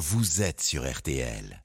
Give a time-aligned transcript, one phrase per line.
[0.00, 1.62] vous êtes sur RTL.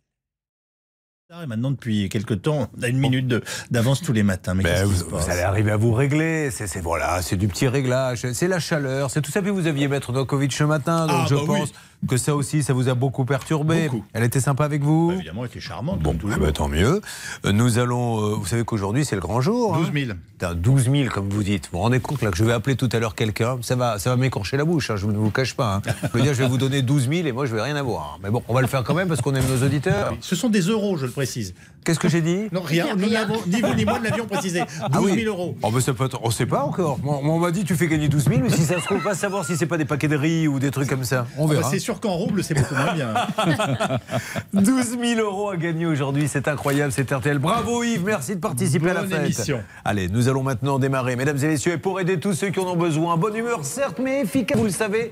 [1.42, 3.34] Et maintenant, depuis quelques temps, on a une minute
[3.72, 4.54] d'avance tous les matins.
[4.54, 6.52] Mais, Ben, vous, allez arriver à vous régler.
[6.52, 8.32] C'est voilà, c'est du petit réglage.
[8.32, 9.10] C'est la chaleur.
[9.10, 9.42] C'est tout ça.
[9.42, 11.08] Puis vous aviez Maître Novakovic ce matin.
[11.08, 11.74] Donc Ah, je bah oui.
[12.08, 13.86] Que ça aussi, ça vous a beaucoup perturbé.
[13.90, 14.06] Beaucoup.
[14.14, 16.00] Elle était sympa avec vous Bah, Évidemment, elle était charmante.
[16.00, 17.02] Bon, comme eh ben, tant mieux.
[17.46, 18.20] Euh, Nous allons.
[18.22, 19.76] euh, vous savez qu'aujourd'hui, c'est le grand jour.
[19.76, 19.80] hein.
[19.80, 20.18] 12 000.
[20.34, 21.66] Putain, 12 000, comme vous dites.
[21.72, 23.98] Vous vous rendez compte là, que je vais appeler tout à l'heure quelqu'un Ça va,
[24.00, 25.76] ça va m'écorcher la bouche, hein, je ne vous cache pas.
[25.76, 25.82] hein.
[26.04, 28.20] Je veux dire, je vais vous donner 12 000 et moi, je vais rien avoir.
[28.22, 30.14] Mais bon, on va le faire quand même parce qu'on aime nos auditeurs.
[30.22, 31.54] Ce sont des euros, je le précise.
[31.86, 32.96] Qu'est-ce que j'ai dit Non, rien.
[32.98, 34.60] Nous n'avons- ni vous ni moi ne l'avions précisé.
[34.62, 35.24] 12 Ah 000 oui.
[35.26, 35.56] euros.
[35.62, 36.98] Oh, ça peut être- on ne sait pas encore.
[37.06, 39.46] On m'a dit tu fais gagner 12 000, mais si ça se trouve, pas savoir
[39.46, 41.28] si c'est pas des paquets de riz ou des trucs comme ça.
[41.38, 41.70] On Ah bah, verra.
[41.70, 43.14] c'est sûr qu'en rouble, c'est beaucoup moins bien.
[44.54, 47.38] 12 000 euros à gagner aujourd'hui, c'est incroyable, c'est RTL.
[47.40, 49.24] Bravo Yves, merci de participer à la fête.
[49.26, 49.62] émission.
[49.84, 52.64] Allez, nous allons maintenant démarrer, mesdames et messieurs, et pour aider tous ceux qui en
[52.68, 55.12] ont besoin, bonne humeur certes, mais efficace, vous le savez,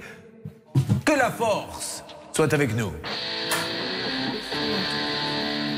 [1.06, 2.92] que la force soit avec nous.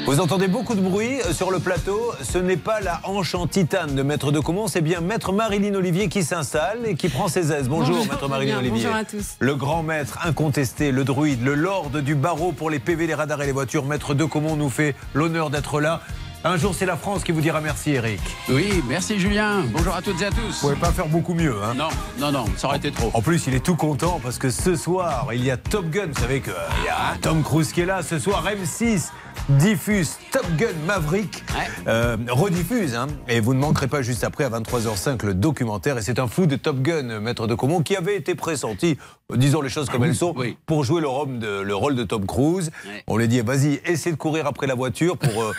[0.06, 2.14] Vous entendez beaucoup de bruit euh, sur le plateau.
[2.22, 5.74] Ce n'est pas la hanche en titane de Maître de Comont, c'est bien Maître Marilyn
[5.74, 7.68] Olivier qui s'installe et qui prend ses aises.
[7.68, 8.84] Bonjour, Bonjour, Maître Marilyn Olivier.
[8.84, 9.36] bonjour à tous.
[9.40, 13.42] Le grand maître incontesté, le druide, le lord du barreau pour les PV, les radars
[13.42, 13.84] et les voitures.
[13.86, 16.02] Maître de Comont nous fait l'honneur d'être là.
[16.48, 18.20] Un jour, c'est la France qui vous dira merci, Eric.
[18.50, 19.64] Oui, merci Julien.
[19.74, 20.62] Bonjour à toutes et à tous.
[20.62, 21.56] Vous pouvez pas faire beaucoup mieux.
[21.64, 21.74] Hein.
[21.76, 21.88] Non,
[22.20, 23.10] non, non, ça aurait été trop.
[23.16, 26.06] En plus, il est tout content parce que ce soir, il y a Top Gun.
[26.14, 26.54] Vous savez qu'il
[26.86, 28.04] y a Tom Cruise qui est là.
[28.04, 29.10] Ce soir, M6
[29.50, 31.44] diffuse Top Gun Maverick.
[31.56, 31.66] Ouais.
[31.88, 32.94] Euh, rediffuse.
[32.94, 33.08] hein.
[33.28, 35.98] Et vous ne manquerez pas juste après, à 23h05, le documentaire.
[35.98, 39.00] Et c'est un fou de Top Gun, Maître de Comont, qui avait été pressenti,
[39.32, 40.60] euh, disons les choses comme elles sont, Oui.
[40.68, 42.70] pour jouer le rôle de, le rôle de Tom Cruise.
[42.86, 43.04] Ouais.
[43.08, 45.42] On lui dit, vas-y, essaie de courir après la voiture pour...
[45.42, 45.52] euh,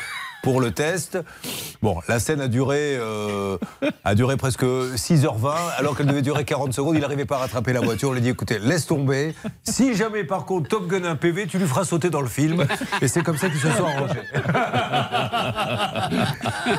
[0.46, 1.18] pour le test.
[1.82, 3.58] Bon, la scène a duré, euh,
[4.04, 6.94] a duré presque 6h20, alors qu'elle devait durer 40 secondes.
[6.94, 8.10] Il n'arrivait pas à rattraper la voiture.
[8.10, 9.34] On lui a dit écoutez, laisse tomber.
[9.64, 12.28] Si jamais, par contre, Top Gun a un PV, tu lui feras sauter dans le
[12.28, 12.64] film.
[13.02, 14.20] Et c'est comme ça qu'ils se sont arrangés.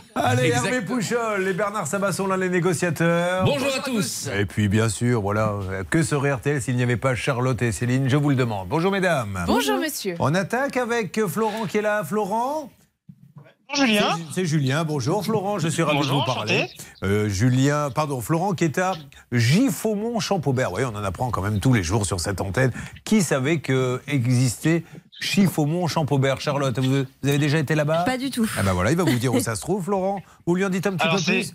[0.16, 0.66] Allez, Exact.
[0.68, 3.44] Hervé Pouchol et Bernard Sabat sont là, les négociateurs.
[3.44, 4.30] Bonjour à tous.
[4.34, 5.56] Et puis, bien sûr, voilà,
[5.90, 8.08] que serait RTL s'il n'y avait pas Charlotte et Céline?
[8.08, 8.70] Je vous le demande.
[8.70, 9.44] Bonjour, mesdames.
[9.46, 10.16] Bonjour monsieur.
[10.20, 12.06] On attaque avec Florent qui est là.
[12.06, 12.70] Florent?
[13.70, 14.18] Bonjour Julien.
[14.34, 14.84] c'est- Julien.
[14.86, 16.70] Bonjour Florent, je suis ravi Bonjour, de vous parler.
[17.04, 18.94] Euh, Julien, pardon, Florent qui est à
[19.34, 20.72] Giffaumont Champaubert.
[20.72, 22.72] Oui, on en apprend quand même tous les jours sur cette antenne.
[23.04, 24.84] Qui savait que existait
[25.20, 28.04] Giffaumont Champaubert Charlotte, vous, vous avez déjà été là-bas?
[28.04, 28.48] Pas du tout.
[28.58, 30.22] Ah ben voilà, il va vous dire où ça se trouve, Florent.
[30.46, 31.54] Vous lui en dites un petit Alors peu plus?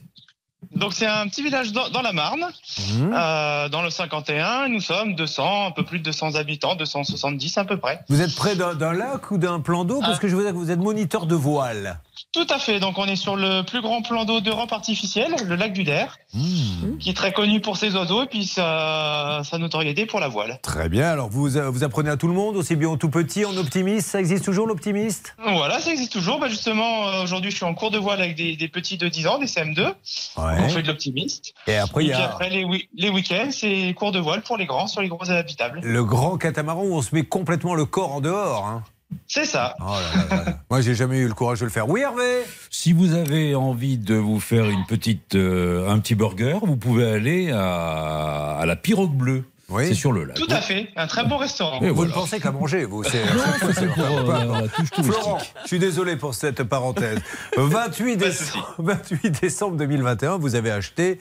[0.75, 2.47] Donc c'est un petit village dans, dans la Marne,
[2.95, 3.13] Mhm.
[3.15, 4.69] euh, dans le 51.
[4.69, 8.01] Nous sommes 200, un peu plus de 200 habitants, 270 à peu près.
[8.09, 10.01] Vous êtes près d'un lac ou d'un plan d'eau?
[10.01, 10.19] Parce Ah.
[10.21, 11.99] que je veux dire que vous êtes moniteur de voile.
[12.33, 12.81] Tout à fait.
[12.81, 16.19] Donc on est sur le plus grand plan d'eau d'Europe artificiel, le lac du Der,
[16.35, 16.97] Hmm.
[16.99, 20.59] qui est très connu pour ses oiseaux et puis sa, sa notoriété pour la voile.
[20.63, 23.11] Très bien, alors vous, euh, vous apprenez à tout le monde, aussi bien aux tout
[23.11, 24.09] petits, en optimiste?
[24.09, 25.35] Ça existe toujours l'optimiste?
[25.43, 26.39] Voilà, ça existe toujours.
[26.41, 29.09] Bah, justement, euh, aujourd'hui, je suis en cours de voile avec des, des petits de
[29.09, 29.93] 10 ans, des CM2.
[30.39, 31.53] On fait de l'optimiste.
[31.67, 34.57] Et après, Et il y puis a après, les week-ends, c'est cours de voile pour
[34.57, 35.81] les grands sur les gros habitables.
[35.83, 38.65] le grand catamaran où on se met complètement le corps en dehors.
[38.67, 38.83] hein.
[39.29, 39.75] C'est ça.
[39.81, 40.59] Oh là là là.
[40.71, 41.89] Moi, j'ai jamais eu le courage de le faire.
[41.89, 46.59] Oui, Hervé Si vous avez envie de vous faire une petite, euh, un petit burger,
[46.63, 49.45] vous pouvez aller à, à la Pirogue Bleue.
[49.69, 49.87] Oui.
[49.89, 50.37] C'est sur le lac.
[50.37, 50.91] Tout à fait.
[50.97, 51.81] Un très beau restaurant.
[51.81, 52.11] Et Vous voilà.
[52.11, 53.05] ne pensez qu'à manger, vous.
[53.05, 57.19] c'est- Non, ça, c'est pour euh, touche Florent, je suis désolé pour cette parenthèse.
[57.57, 61.19] 28 Pas de décembre, 28 décembre 2021, vous avez acheté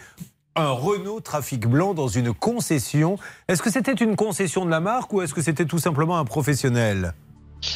[0.57, 3.17] un Renault Trafic Blanc dans une concession.
[3.47, 6.25] Est-ce que c'était une concession de la marque ou est-ce que c'était tout simplement un
[6.25, 7.13] professionnel?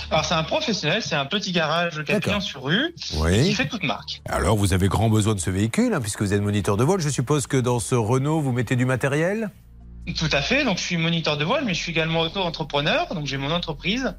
[0.09, 2.21] Alors, c'est un professionnel, c'est un petit garage de 4 D'accord.
[2.21, 3.53] clients sur rue qui Oui.
[3.53, 4.21] fait toute marque.
[4.27, 6.99] Alors, vous avez grand besoin de ce véhicule, hein, puisque vous êtes moniteur de vol.
[7.01, 9.49] Je suppose que dans ce Renault, vous mettez du matériel?
[10.17, 10.63] Tout à fait.
[10.63, 13.07] Donc, je suis moniteur de voile, mais je suis également auto-entrepreneur.
[13.15, 14.13] Donc, j'ai mon entreprise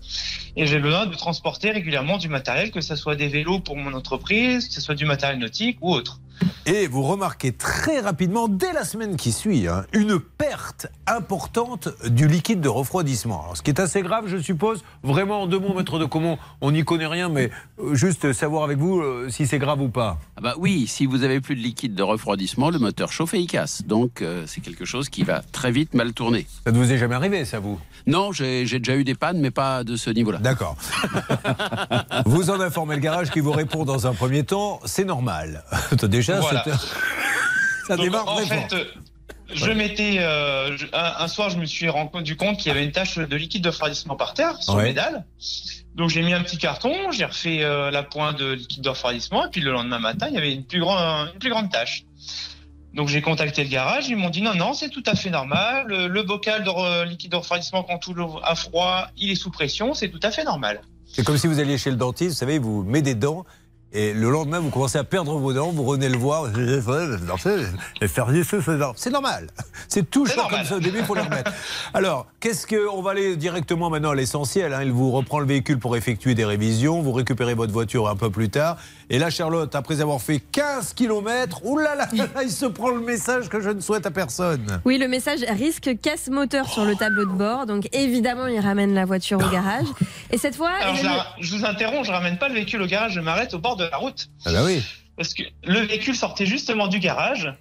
[0.57, 3.93] et j'ai besoin de transporter régulièrement du matériel, que ce soit des vélos pour mon
[3.93, 6.21] entreprise, que ce soit du matériel nautique ou autre.
[6.67, 12.27] Et vous remarquez très rapidement, dès la semaine qui suit, hein, une perte importante du
[12.27, 13.43] liquide de refroidissement.
[13.43, 16.39] Alors, ce qui est assez grave, je suppose, vraiment en deux mots, maître de comment,
[16.61, 17.51] on n'y connaît rien, mais
[17.81, 20.19] euh, juste savoir avec vous euh, si c'est grave ou pas.
[20.37, 23.39] Ah bah oui, si vous avez plus de liquide de refroidissement, le moteur chauffe et
[23.39, 23.83] il casse.
[23.87, 26.47] Donc euh, c'est quelque chose qui va très vite mal tourner.
[26.65, 27.79] Ça ne vous est jamais arrivé, ça vous?
[28.07, 30.39] Non, j'ai j'ai déjà eu des pannes, mais pas de ce niveau-là.
[30.39, 30.77] D'accord.
[32.27, 35.65] vous en informez le garage qui vous répond dans un premier temps, c'est normal.
[36.03, 36.65] Déjà, Voilà.
[36.65, 36.71] c'est-
[37.89, 38.69] ça Donc, démarre en fait, fort.
[38.73, 38.85] euh,
[39.55, 42.93] je m'étais euh, un, un soir, je me suis rendu compte qu'il y avait une
[42.93, 44.85] tache de liquide de refroidissement par terre sur Ouais.
[44.85, 45.25] mes dalles.
[45.95, 49.47] Donc j'ai mis un petit carton, j'ai refait euh, la pointe de liquide de refroidissement,
[49.47, 52.05] et puis le lendemain matin, il y avait une plus grande, une plus grande tache.
[52.93, 55.85] Donc j'ai contacté le garage, ils m'ont dit non, non, c'est tout à fait normal.
[55.87, 59.51] Le, le bocal de liquide de refroidissement quand tout l'eau à froid, il est sous
[59.51, 60.81] pression, c'est tout à fait normal.
[61.07, 63.45] C'est comme si vous alliez chez le dentiste, vous savez, il vous met des dents.
[63.99, 66.45] Et le lendemain, vous commencez à perdre vos dents, vous revenez le voir.
[68.97, 69.47] C'est normal.
[69.89, 71.51] C'est toujours comme ça au début, il faut le remettre.
[71.95, 72.77] Alors, qu'est-ce que.
[72.89, 74.75] On va aller directement maintenant à l'essentiel.
[74.75, 74.81] hein.
[74.83, 77.01] Il vous reprend le véhicule pour effectuer des révisions.
[77.01, 78.77] Vous récupérez votre voiture un peu plus tard.
[79.09, 82.91] Et là, Charlotte, après avoir fait 15 km, oulala, là là, là, il se prend
[82.91, 84.81] le message que je ne souhaite à personne.
[84.85, 87.65] Oui, le message risque casse moteur sur le tableau de bord.
[87.67, 89.87] Donc évidemment, il ramène la voiture au garage.
[90.33, 92.87] Et cette fois, Alors je, la- je vous interromps, je ramène pas le véhicule au
[92.87, 94.29] garage, je m'arrête au bord de la route.
[94.45, 94.83] Ah bah oui.
[95.17, 97.53] Parce que le véhicule sortait justement du garage.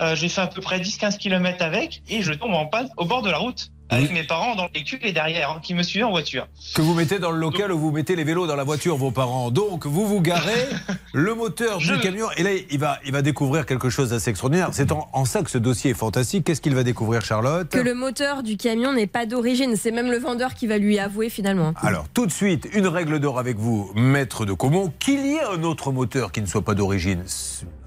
[0.00, 3.04] Euh, j'ai fait à peu près 10-15 km avec et je tombe en panne au
[3.04, 3.70] bord de la route.
[3.90, 6.46] Avec mes parents dans le véhicule et derrière, hein, qui me suivaient en voiture.
[6.74, 9.10] que vous mettez dans le local où vous mettez les vélos dans la voiture, vos
[9.10, 9.50] parents.
[9.50, 10.66] Donc, vous vous garez,
[11.14, 14.30] le moteur Je- du camion, et là, il va, il va découvrir quelque chose d'assez
[14.30, 14.68] extraordinaire.
[14.72, 16.44] C'est en, en ça que ce dossier est fantastique.
[16.44, 17.68] Qu'est-ce qu'il va découvrir, Charlotte?
[17.70, 19.74] Que le moteur du camion n'est pas d'origine.
[19.76, 21.72] C'est même le vendeur qui va lui avouer finalement.
[21.80, 24.92] Alors, tout de suite, une règle d'or avec vous, maître de Comont.
[24.98, 27.22] Qu'il y ait un autre moteur qui ne soit pas d'origine,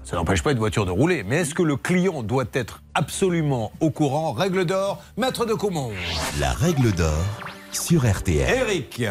[0.04, 1.24] ça n'empêche pas une voiture de rouler.
[1.24, 4.32] Mais est-ce que le client doit être absolument au courant?
[4.32, 5.92] Règle d'or, maître de Comont.
[6.40, 7.24] La règle d'or
[7.70, 8.48] sur RTL.
[8.48, 9.02] Eric.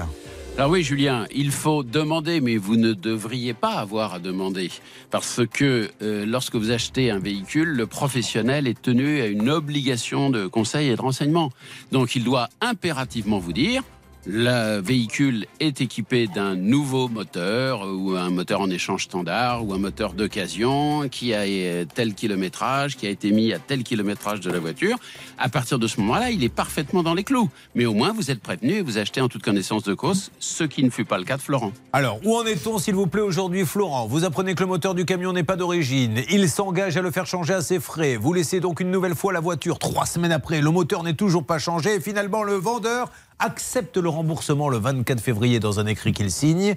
[0.57, 4.69] Alors oui, Julien, il faut demander, mais vous ne devriez pas avoir à demander.
[5.09, 10.29] Parce que euh, lorsque vous achetez un véhicule, le professionnel est tenu à une obligation
[10.29, 11.51] de conseil et de renseignement.
[11.93, 13.81] Donc il doit impérativement vous dire,
[14.25, 19.79] le véhicule est équipé d'un nouveau moteur ou un moteur en échange standard ou un
[19.79, 24.51] moteur d'occasion qui a euh, tel kilométrage, qui a été mis à tel kilométrage de
[24.51, 24.97] la voiture.
[25.39, 27.49] À partir de ce moment-là, il est parfaitement dans les clous.
[27.73, 30.63] Mais au moins, vous êtes prévenu et vous achetez en toute connaissance de cause, ce
[30.63, 31.71] qui ne fut pas le cas de Florent.
[31.91, 34.05] Alors, où en est-on, s'il vous plaît, aujourd'hui, Florent?
[34.05, 36.21] Vous apprenez que le moteur du camion n'est pas d'origine.
[36.29, 38.17] Il s'engage à le faire changer à ses frais.
[38.17, 39.79] Vous laissez donc une nouvelle fois la voiture.
[39.79, 41.95] Trois semaines après, le moteur n'est toujours pas changé.
[41.95, 43.09] Et finalement, le vendeur
[43.41, 46.75] accepte le remboursement le 24 février dans un écrit qu'il signe.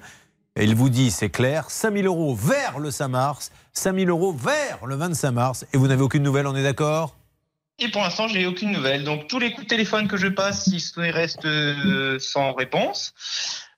[0.56, 4.87] Et il vous dit, c'est clair, 5000 euros vers le 5 mars, 5000 euros vers
[4.87, 5.66] le 25 mars.
[5.72, 7.14] Et vous n'avez aucune nouvelle, on est d'accord?
[7.81, 9.02] Et pour l'instant, j'ai aucune nouvelle.
[9.02, 13.14] Donc tous les coups de téléphone que je passe, ils restent euh, sans réponse.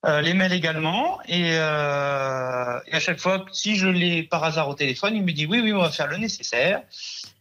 [0.04, 1.18] Euh, les mails également.
[1.26, 5.32] Et, euh, et à chaque fois, si je l'ai par hasard au téléphone, il me
[5.32, 6.82] dit oui, oui, on va faire le nécessaire.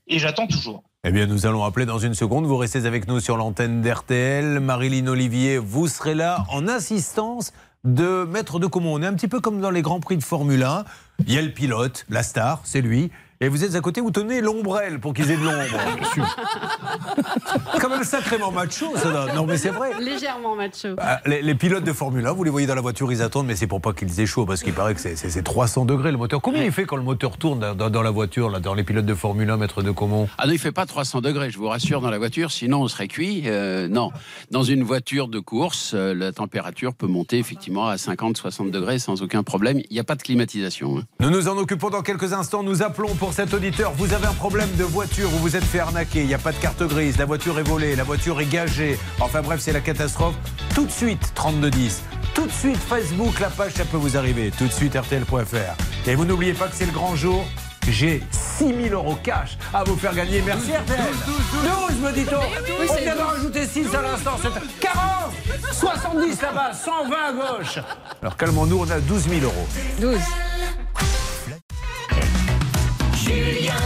[0.08, 0.84] Et j'attends toujours.
[1.08, 2.48] Eh bien, nous allons appeler dans une seconde.
[2.48, 4.60] Vous restez avec nous sur l'antenne d'RTL.
[4.60, 7.54] Marilyn Olivier, vous serez là en assistance
[7.84, 8.96] de Maître de Comont.
[8.96, 10.84] On est un petit peu comme dans les Grands Prix de Formule 1.
[11.28, 13.12] Il y a le pilote, la star, c'est lui.
[13.42, 15.78] Et vous êtes à côté, vous tenez l'ombrelle pour qu'ils aient de l'ombre.
[17.82, 19.12] quand même sacrément macho, ça.
[19.12, 19.92] doit- Non, mais c'est vrai.
[20.00, 20.90] Légèrement macho.
[21.00, 23.48] Ah, Les, les pilotes de Formule 1, vous les voyez dans la voiture, ils attendent,
[23.48, 25.86] mais c'est pour pas qu'ils aient chaud, parce qu'il paraît que c'est- c'est c'est 300
[25.86, 26.42] degrés le moteur.
[26.42, 28.84] Combien il fait quand le moteur tourne dans, dans- dans la voiture, là, dans les
[28.84, 30.30] pilotes de Formule 1, Maître de Comont?
[30.38, 32.88] Ah non, il fait pas 300 degrés, je vous rassure, dans la voiture, sinon on
[32.88, 33.44] serait cuit.
[33.48, 34.12] Euh, non,
[34.52, 39.22] dans une voiture de course, euh, la température peut monter effectivement à 50-60 degrés sans
[39.22, 39.80] aucun problème.
[39.90, 41.00] Il n'y a pas de climatisation.
[41.00, 41.04] hein.
[41.20, 42.64] Nous nous en occupons dans quelques instants.
[42.64, 43.94] Nous appelons pour cet auditeur.
[43.94, 46.52] Vous avez un problème de voiture, vous vous êtes fait arnaquer, il n'y a pas
[46.52, 49.00] de carte grise, la voiture est volée, la voiture est gagée.
[49.20, 50.36] Enfin bref, c'est la catastrophe.
[50.74, 52.04] Tout de suite, 3210.
[52.34, 54.52] Tout de suite, Facebook, la page, ça peut vous arriver.
[54.58, 56.08] Tout de suite, RTL.fr.
[56.08, 57.46] Et vous n'oubliez pas que c'est le grand jour.
[57.88, 60.42] J'ai 6000 euros cash à vous faire gagner.
[60.46, 61.00] Merci RTL.
[61.26, 62.92] 12, me dit-on.
[62.92, 64.38] On vient d'en rajouter 6 à l'instant.
[64.42, 65.32] C'est 40,
[65.72, 67.80] 70 là-bas, 120 à gauche.
[68.22, 69.68] Alors calmons-nous, on a 12 000 euros.
[70.00, 70.18] 12.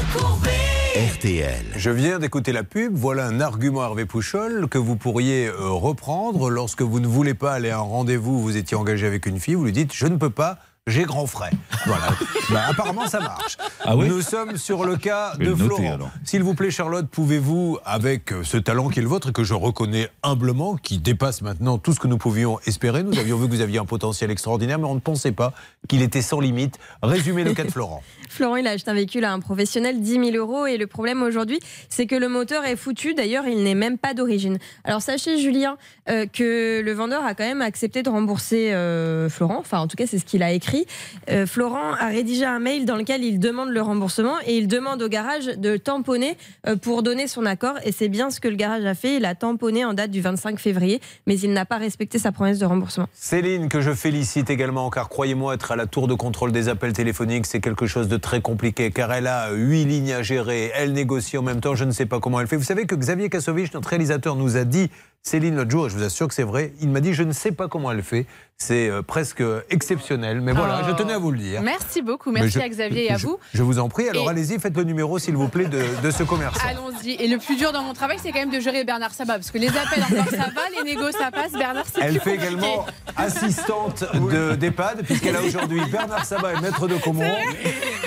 [0.09, 1.65] RTL.
[1.75, 2.93] Je viens d'écouter la pub.
[2.95, 7.53] Voilà un argument Hervé Pouchol que vous pourriez euh, reprendre lorsque vous ne voulez pas
[7.53, 8.39] aller à un rendez-vous.
[8.39, 9.53] Vous étiez engagé avec une fille.
[9.53, 10.57] Vous lui dites Je ne peux pas.
[10.87, 11.51] J'ai grand frais.
[11.85, 12.09] Voilà.
[12.51, 13.57] Bah, apparemment, ça marche.
[13.85, 16.09] Ah oui Nous sommes sur le cas de noter, Florent.
[16.23, 19.43] S'il vous plaît, Charlotte, pouvez-vous, avec euh, ce talent qui est le vôtre et que
[19.43, 23.47] je reconnais humblement, qui dépasse maintenant tout ce que nous pouvions espérer, nous avions vu
[23.47, 25.53] que vous aviez un potentiel extraordinaire, mais on ne pensait pas
[25.87, 26.79] qu'il était sans limite.
[27.03, 28.01] Résumer le cas de Florent.
[28.29, 30.65] Florent, il a acheté un véhicule à un professionnel, 10 000 euros.
[30.65, 31.59] Et le problème aujourd'hui,
[31.89, 33.13] c'est que le moteur est foutu.
[33.13, 34.57] D'ailleurs, il n'est même pas d'origine.
[34.83, 35.77] Alors, sachez, Julien,
[36.09, 39.57] euh, que le vendeur a quand même accepté de rembourser euh, Florent.
[39.59, 40.85] Enfin, en tout cas, c'est ce qu'il a écrit.
[41.29, 45.01] Euh, Florent a rédigé un mail dans lequel il demande le remboursement et il demande
[45.01, 46.37] au garage de tamponner
[46.81, 47.75] pour donner son accord.
[47.83, 49.15] Et c'est bien ce que le garage a fait.
[49.15, 52.59] Il a tamponné en date du 25 février, mais il n'a pas respecté sa promesse
[52.59, 53.07] de remboursement.
[53.13, 56.93] Céline, que je félicite également, car croyez-moi, être à la tour de contrôle des appels
[56.93, 60.93] téléphoniques, c'est quelque chose de très compliqué, car elle a huit lignes à gérer, elle
[60.93, 62.57] négocie en même temps, je ne sais pas comment elle fait.
[62.57, 64.89] Vous savez que Xavier Kassovitch, notre réalisateur, nous a dit
[65.21, 67.33] Céline l'autre jour, et je vous assure que c'est vrai, il m'a dit je ne
[67.33, 68.25] sais pas comment elle fait.
[68.61, 70.41] C'est euh, presque exceptionnel.
[70.41, 70.85] Mais voilà, Oh.
[70.89, 71.61] je tenais à vous le dire.
[71.61, 73.39] Merci beaucoup, merci je- à Xavier et à je- vous.
[73.53, 74.09] Je vous en prie.
[74.09, 76.59] Alors Et- allez-y, faites le numéro, s'il vous plaît, de, de ce commerçant.
[76.67, 77.11] Allons-y.
[77.11, 79.35] Et le plus dur dans mon travail, c'est quand même de gérer Bernard Sabat.
[79.35, 81.53] Parce que les appels encore ça va, les négos ça passe.
[81.53, 82.47] Bernard, c'est Elle fait compliqué.
[82.47, 82.85] également
[83.15, 87.23] assistante de- d'EHPAD, puisqu'elle a aujourd'hui Bernard Sabat et maître de Comont.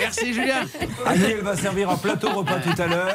[0.01, 0.67] Merci Julien.
[1.07, 3.15] À qui elle va servir un plateau repas tout à l'heure.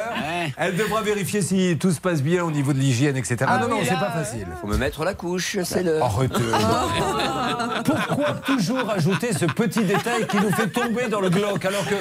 [0.56, 3.36] Elle devra vérifier si tout se passe bien au niveau de l'hygiène, etc.
[3.46, 4.46] Ah non, non, oui, c'est pas facile.
[4.60, 6.00] Faut me mettre la couche, c'est le.
[6.00, 6.34] Arrêtez.
[7.84, 11.94] Pourquoi toujours ajouter ce petit détail qui nous fait tomber dans le glauque alors que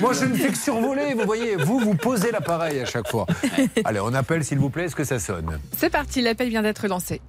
[0.00, 3.26] moi je ne fais que survoler, vous voyez, vous vous posez l'appareil à chaque fois.
[3.84, 6.86] Allez, on appelle s'il vous plaît, est-ce que ça sonne C'est parti, l'appel vient d'être
[6.86, 7.20] lancé.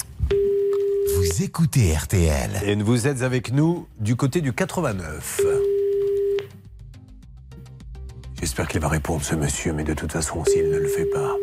[1.15, 2.62] Vous écoutez RTL.
[2.65, 5.41] Et vous êtes avec nous du côté du 89.
[8.39, 11.36] J'espère qu'il va répondre ce monsieur, mais de toute façon, s'il ne le fait pas.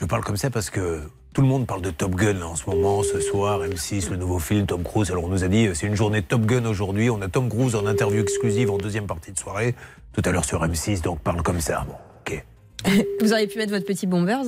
[0.00, 1.02] Je parle comme ça parce que
[1.34, 4.38] tout le monde parle de Top Gun en ce moment, ce soir, M6, le nouveau
[4.38, 5.10] film, Tom Cruise.
[5.10, 7.10] Alors on nous a dit, euh, c'est une journée Top Gun aujourd'hui.
[7.10, 9.74] On a Tom Cruise en interview exclusive en deuxième partie de soirée,
[10.14, 11.86] tout à l'heure sur M6, donc parle comme ça.
[11.86, 12.44] Bon, ok.
[13.20, 14.46] Vous auriez pu mettre votre petit bombers?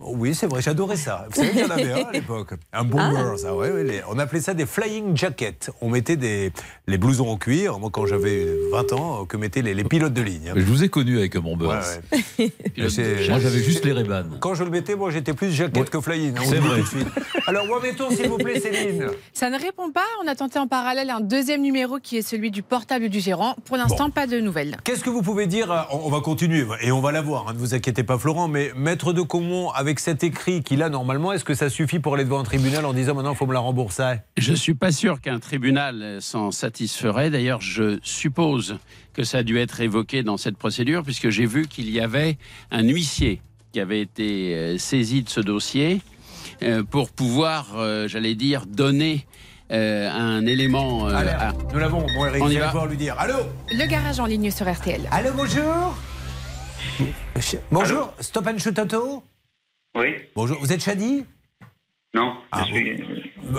[0.00, 1.26] Oui, c'est vrai, j'adorais ça.
[1.30, 2.50] Vous savez qu'il y en avait un à l'époque.
[2.72, 5.70] Un bomber, ça, ouais, ouais, les- On appelait ça des flying jackets.
[5.80, 6.52] On mettait des,
[6.86, 10.20] les blousons en cuir, moi quand j'avais 20 ans, que mettaient les, les pilotes de
[10.22, 10.48] ligne.
[10.50, 10.54] hein.
[10.56, 11.82] Je vous ai connu avec mon Ouais, beurre.
[12.38, 12.52] ouais.
[12.90, 14.24] C'est- Moi, j'avais juste les Ray-Ban.
[14.40, 15.88] Quand je le mettais, moi j'étais plus jacket Ouais.
[15.88, 16.36] que flying.
[16.36, 16.78] hein, on C'est vrai.
[16.80, 17.08] tout de suite.
[17.46, 19.06] Alors, où en mettons, s'il vous plaît, Céline?
[19.32, 20.04] Ça ne répond pas.
[20.22, 23.54] On a tenté en parallèle un deuxième numéro qui est celui du portable du gérant.
[23.64, 24.76] Pour l'instant, pas de nouvelles.
[24.84, 25.86] Qu'est-ce que vous pouvez dire?
[25.92, 28.48] On va continuer et on va la voir, hein, ne vous inquiétez pas, Florent.
[28.48, 32.14] Mais maître de Comont, avec cet écrit qu'il a normalement, est-ce que ça suffit pour
[32.14, 34.14] aller devant un tribunal en disant maintenant il faut me la rembourser?
[34.38, 37.28] Je ne suis pas sûr qu'un tribunal s'en satisferait.
[37.28, 38.78] D'ailleurs, je suppose
[39.12, 42.38] que ça a dû être évoqué dans cette procédure, puisque j'ai vu qu'il y avait
[42.70, 46.00] un huissier qui avait été euh, saisi de ce dossier
[46.62, 49.26] euh, pour pouvoir, euh, j'allais dire, donner
[49.70, 51.08] euh, un élément.
[51.08, 51.32] euh, Allez,
[51.74, 52.68] Nous l'avons, bon Eric, On y va.
[52.68, 53.16] pouvoir lui dire.
[53.18, 53.34] Allô?
[53.70, 55.02] Le garage en ligne sur RTL.
[55.10, 55.94] Allô, bonjour?
[57.70, 59.22] Bonjour, Stop and Shoot Auto?
[59.96, 61.24] Oui, Bonjour, vous êtes Chadi?
[62.14, 63.02] Non, Ah, je suis...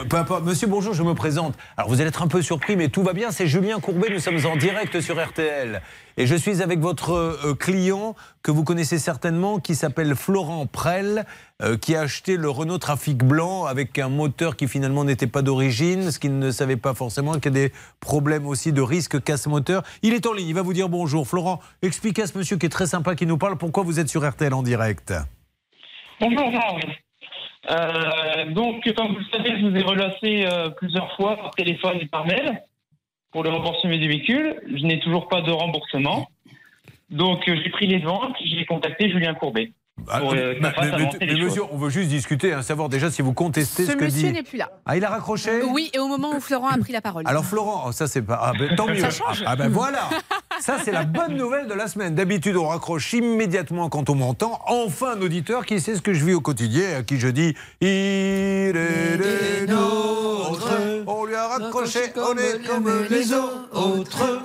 [0.10, 0.44] Peu importe.
[0.44, 1.56] Monsieur, bonjour, je me présente.
[1.77, 3.32] Alors, vous allez être un peu surpris, mais tout va bien.
[3.32, 4.10] C'est Julien Courbet.
[4.12, 5.82] Nous sommes en direct sur RTL.
[6.18, 11.25] Et je suis avec votre euh, client que vous connaissez certainement, qui s'appelle Florent Prel,
[11.62, 15.42] euh, qui a acheté le Renault Trafic Blanc avec un moteur qui finalement n'était pas
[15.42, 19.22] d'origine, ce qu'il ne savait pas forcément, qu'il y a des problèmes aussi de risque
[19.24, 19.84] casse-moteur.
[20.01, 20.48] Il est en ligne.
[20.48, 21.27] Il va vous dire bonjour.
[21.27, 24.10] Florent, expliquez à ce monsieur qui est très sympa, qui nous parle, pourquoi vous êtes
[24.10, 25.13] sur RTL en direct.
[26.20, 26.86] Bonjour Georges.
[27.68, 31.98] Euh, donc, comme vous le savez, je vous ai relâché euh, plusieurs fois par téléphone
[32.00, 32.62] et par mail
[33.32, 34.62] pour le remboursement du véhicule.
[34.68, 36.28] Je n'ai toujours pas de remboursement.
[37.10, 39.72] Donc, euh, j'ai pris les et j'ai contacté Julien Courbet.
[40.10, 43.34] Ah, Pour, euh, mais- les monsieur, on veut juste discuter, hein, savoir déjà si vous
[43.34, 44.34] contestez ce, Ce que monsieur dit.
[44.34, 44.70] n'est plus là.
[44.86, 47.24] Ah, il a raccroché Oui, et au moment où Florent a pris la parole.
[47.25, 48.40] Alors Florent, oh, ça c'est pas.
[48.42, 49.00] Ah, ben, tant mieux.
[49.00, 49.44] Ça change.
[49.48, 50.10] Ah ben voilà.
[50.60, 52.14] Ça c'est la bonne nouvelle de la semaine.
[52.14, 54.60] D'habitude on raccroche immédiatement quand on m'entend.
[54.68, 57.56] Enfin un auditeur qui sait ce que je vis au quotidien, à qui je dis
[57.82, 58.74] il est
[59.18, 60.70] des nôtres.
[61.08, 64.44] On lui a raccroché, on est comme les autres.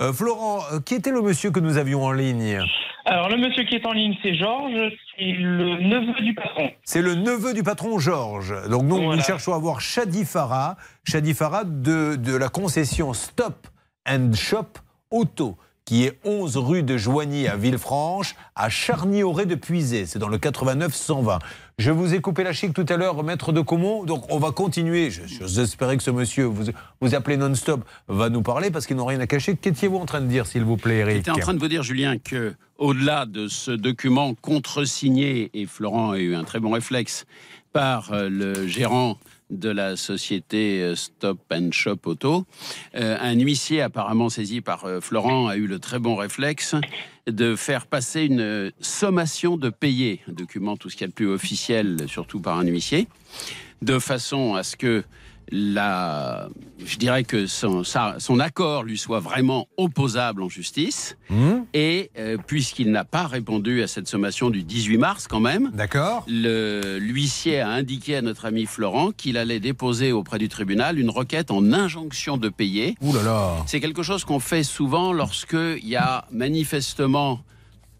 [0.00, 2.58] Euh, Florent, euh, qui était le monsieur que nous avions en ligne
[3.04, 4.92] Alors, le monsieur qui est en ligne, c'est Georges.
[5.18, 6.70] C'est le neveu du patron.
[6.84, 8.54] C'est le neveu du patron Georges.
[8.70, 13.66] Donc nous, nous cherchons à voir Shadi Farah, Shadi Farah de, de la concession Stop
[14.08, 14.78] and Shop
[15.10, 20.06] Auto, qui est 11 rue de Joigny à Villefranche, à Charny-Auré de Puisé.
[20.06, 21.40] C'est dans le 89-120.
[21.80, 24.04] Je vous ai coupé la chic tout à l'heure, maître de Comont.
[24.04, 25.10] Donc on va continuer.
[25.10, 26.64] Je- J'espérais que ce monsieur, vous,
[27.00, 29.56] vous appelez non-stop, va nous parler parce qu'il n'a rien à cacher.
[29.56, 31.82] Qu'étiez-vous en train de dire, s'il vous plaît, Eric J'étais en train de vous dire,
[31.82, 37.24] Julien, que au-delà de ce document contresigné, et Florent a eu un très bon réflexe,
[37.72, 39.16] par euh, le gérant
[39.50, 42.46] de la société euh, Stop and Shop Auto,
[42.94, 46.74] euh, un huissier apparemment saisi par euh, Florent a eu le très bon réflexe
[47.26, 51.12] de faire passer une sommation de payer, un document tout ce qu'il y a de
[51.12, 53.08] plus officiel, surtout par un huissier,
[53.82, 55.04] de façon à ce que
[55.52, 56.48] la,
[56.84, 61.16] je dirais que son, sa- son accord lui soit vraiment opposable en justice.
[61.28, 65.70] Hmm Et euh, puisqu'il n'a pas répondu à cette sommation du 18 mars quand même,
[65.74, 71.10] D'accord l'huissier a indiqué à notre ami Florent qu'il allait déposer auprès du tribunal une
[71.10, 72.94] requête en injonction de payer.
[73.00, 77.40] Ouh là là C'est quelque chose qu'on fait souvent lorsqu'il y a manifestement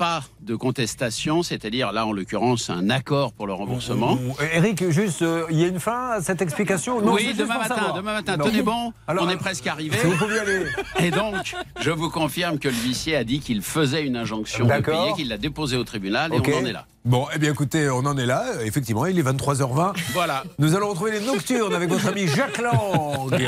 [0.00, 4.18] pas de contestation, c'est-à-dire là en l'occurrence un accord pour le remboursement.
[4.40, 7.02] Euh, Eric, juste, euh, il y a une fin à cette explication?
[7.02, 8.38] Non, oui, demain matin, demain matin.
[8.38, 8.46] Non.
[8.46, 9.98] Tenez bon, Alors, on est euh, presque arrivé.
[9.98, 10.64] Si vous pouviez aller.
[11.00, 15.12] Et donc, je vous confirme que l'huissier a dit qu'il faisait une injonction de payer,
[15.16, 16.86] qu'il l'a déposée au tribunal et on en est là.
[17.06, 18.44] Bon, eh bien écoutez, on en est là.
[18.62, 19.94] Effectivement, il est 23h20.
[20.12, 20.44] Voilà.
[20.58, 22.74] Nous allons retrouver les nocturnes avec votre ami Jacques Lang.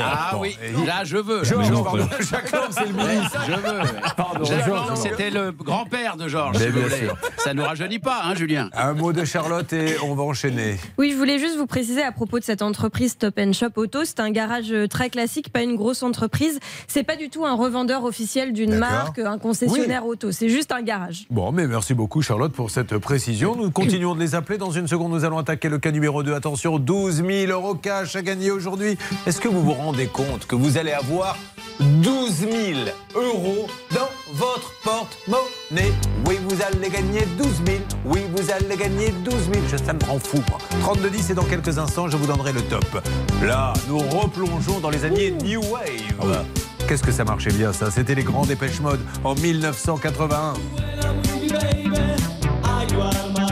[0.01, 1.43] Ah Bon, oui, et- là je veux.
[1.43, 1.83] Georges, Je veux.
[1.83, 2.07] pardon.
[2.19, 3.39] Jacques Lang, c'est le ministre.
[3.45, 3.99] Je veux.
[4.17, 6.57] Pardon, Jacques Lang, c'était le grand-père de Georges.
[6.57, 7.15] Mais si bien sûr.
[7.37, 10.77] Ça nous rajeunit pas, hein, Julien Un mot de Charlotte et on va enchaîner.
[10.97, 13.99] Oui, je voulais juste vous préciser à propos de cette entreprise Stop and Shop Auto,
[14.03, 16.59] c'est un garage euh, très classique, pas une grosse entreprise.
[16.87, 20.31] C'est pas du tout un revendeur officiel d'une marque, un concessionnaire auto.
[20.31, 21.27] C'est juste un garage.
[21.29, 23.42] Bon, mais merci beaucoup Charlotte pour cette précision.
[23.43, 24.57] Nous continuons de les appeler.
[24.57, 26.33] Dans une seconde, nous allons attaquer le cas numéro 2.
[26.33, 28.97] Attention, 12 000 euros cash à gagner aujourd'hui.
[29.27, 31.35] Est-ce que vous vous rendez compte que vous allez avoir
[31.81, 32.53] 12 000
[33.15, 35.91] euros dans votre porte-monnaie?
[36.25, 37.79] Oui, vous allez gagner 12 000.
[38.05, 39.65] Oui, vous allez gagner 12 000.
[39.69, 40.59] Je, ça me rend fou, moi.
[40.79, 42.85] 32 10 et dans quelques instants, je vous donnerai le top.
[43.43, 46.45] Là, nous replongeons dans les années New Wave.
[46.87, 47.91] Qu'est-ce que ça marchait bien, ça?
[47.91, 50.53] C'était les grands dépêches mode en 1981.
[52.85, 53.42] I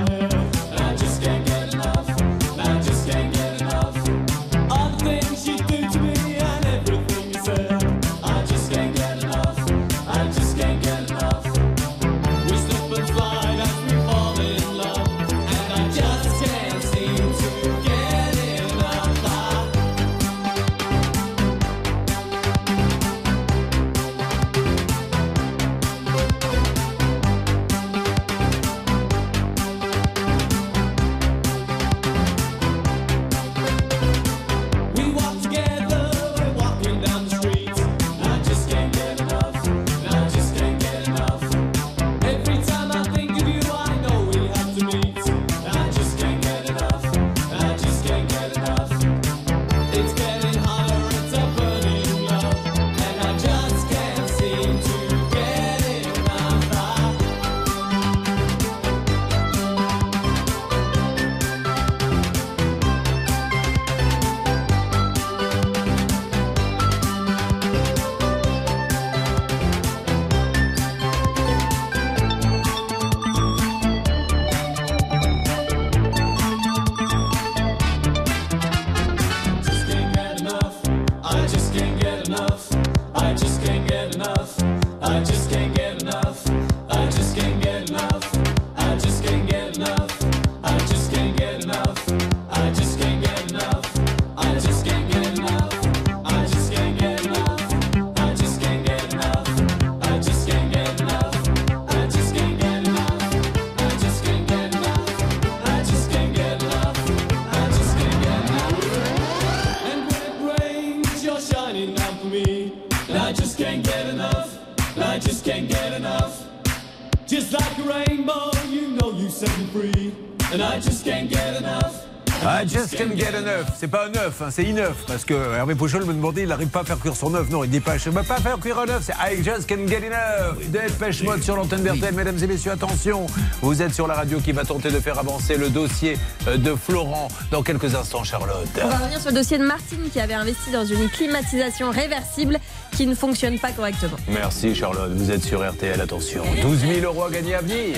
[123.79, 124.95] C'est pas un œuf, hein, c'est une œuf.
[125.07, 127.49] Parce que Hervé Pouchol me demandait, il n'arrive pas à faire cuire son œuf.
[127.49, 129.03] Non, il dit pas, je ne peux pas faire cuire un œuf.
[129.03, 130.57] C'est I just can't get enough.
[130.67, 132.13] Dépêche mode sur l'antenne d'RTL.
[132.13, 133.25] Mesdames et messieurs, attention.
[133.61, 136.75] Vous êtes sur la radio qui va tenter de faire avancer le dossier euh, de
[136.75, 138.67] Florent dans quelques instants, Charlotte.
[138.83, 142.59] On va revenir sur le dossier de Martine qui avait investi dans une climatisation réversible
[142.91, 144.17] qui ne fonctionne pas correctement.
[144.27, 145.11] Merci, Charlotte.
[145.13, 145.99] Vous êtes sur RTL.
[145.99, 146.43] Attention.
[146.61, 147.97] 12 000 euros à gagner à venir.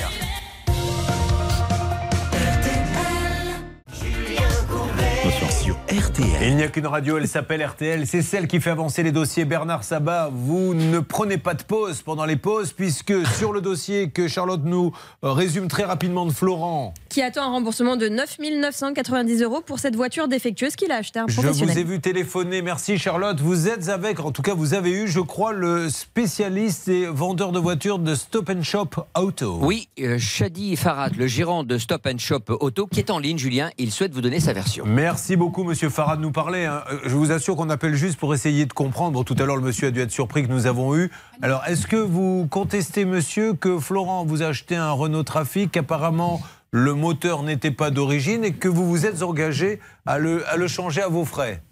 [6.16, 6.33] Sur RTL.
[6.46, 8.06] Il n'y a qu'une radio, elle s'appelle RTL.
[8.06, 9.46] C'est celle qui fait avancer les dossiers.
[9.46, 14.10] Bernard Sabat, vous ne prenez pas de pause pendant les pauses, puisque sur le dossier
[14.10, 14.92] que Charlotte nous
[15.24, 19.80] euh, résume très rapidement de Florent, Qui attend un remboursement de 9 990 euros pour
[19.80, 22.62] cette voiture défectueuse qu'il a achetée à un je vous ai vu téléphoner.
[22.62, 23.40] Merci Charlotte.
[23.40, 27.54] Vous êtes avec, en tout cas vous avez eu, je crois, le spécialiste et vendeur
[27.54, 29.60] de voitures de Stop and Shop Auto.
[29.62, 33.38] Oui, euh, Shadi Farad, le gérant de Stop and Shop Auto, qui est en ligne,
[33.38, 34.84] Julien, il souhaite vous donner sa version.
[34.86, 36.66] Merci beaucoup, monsieur Farad, nous parler.
[36.66, 36.84] hein.
[36.92, 39.14] Euh, Je vous assure qu'on appelle juste pour essayer de comprendre.
[39.14, 41.10] Bon, tout à l'heure, le monsieur a dû être surpris que nous avons eu.
[41.42, 45.78] Alors, est-ce que vous contestez, monsieur, que Florent vous a acheté un Renault Trafic?
[45.78, 46.42] Apparemment,
[46.72, 50.68] le moteur n'était pas d'origine et que vous vous êtes engagé à le, à le
[50.68, 51.64] changer à vos frais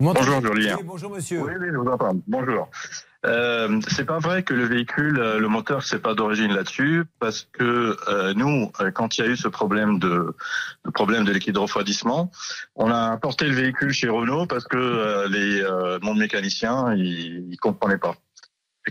[0.00, 0.76] Bonjour, Julien.
[0.78, 1.40] Oui, bonjour, monsieur.
[1.42, 2.12] Oui, oui, je vous entends.
[2.26, 2.68] Bonjour.
[3.26, 7.48] Euh, c'est pas vrai que le véhicule, euh, le moteur, c'est pas d'origine là-dessus, parce
[7.52, 10.34] que euh, nous, euh, quand il y a eu ce problème de,
[10.94, 12.30] problème de liquide refroidissement,
[12.76, 17.48] on a apporté le véhicule chez Renault parce que euh, les euh, mon mécanicien, il,
[17.50, 18.14] il comprenait pas.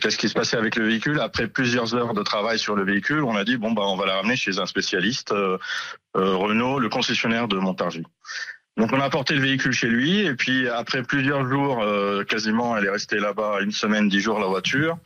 [0.02, 1.22] Qu'est-ce qui se passait avec le véhicule?
[1.22, 4.06] Après plusieurs heures de travail sur le véhicule, on a dit bon bah on va
[4.06, 5.58] la ramener chez un spécialiste, euh,
[6.18, 8.06] euh, Renault, le concessionnaire de Montargis.
[8.78, 12.78] Donc on a apporté le véhicule chez lui et puis après plusieurs jours, euh, quasiment,
[12.78, 14.98] elle est restée là-bas une semaine, dix jours la voiture.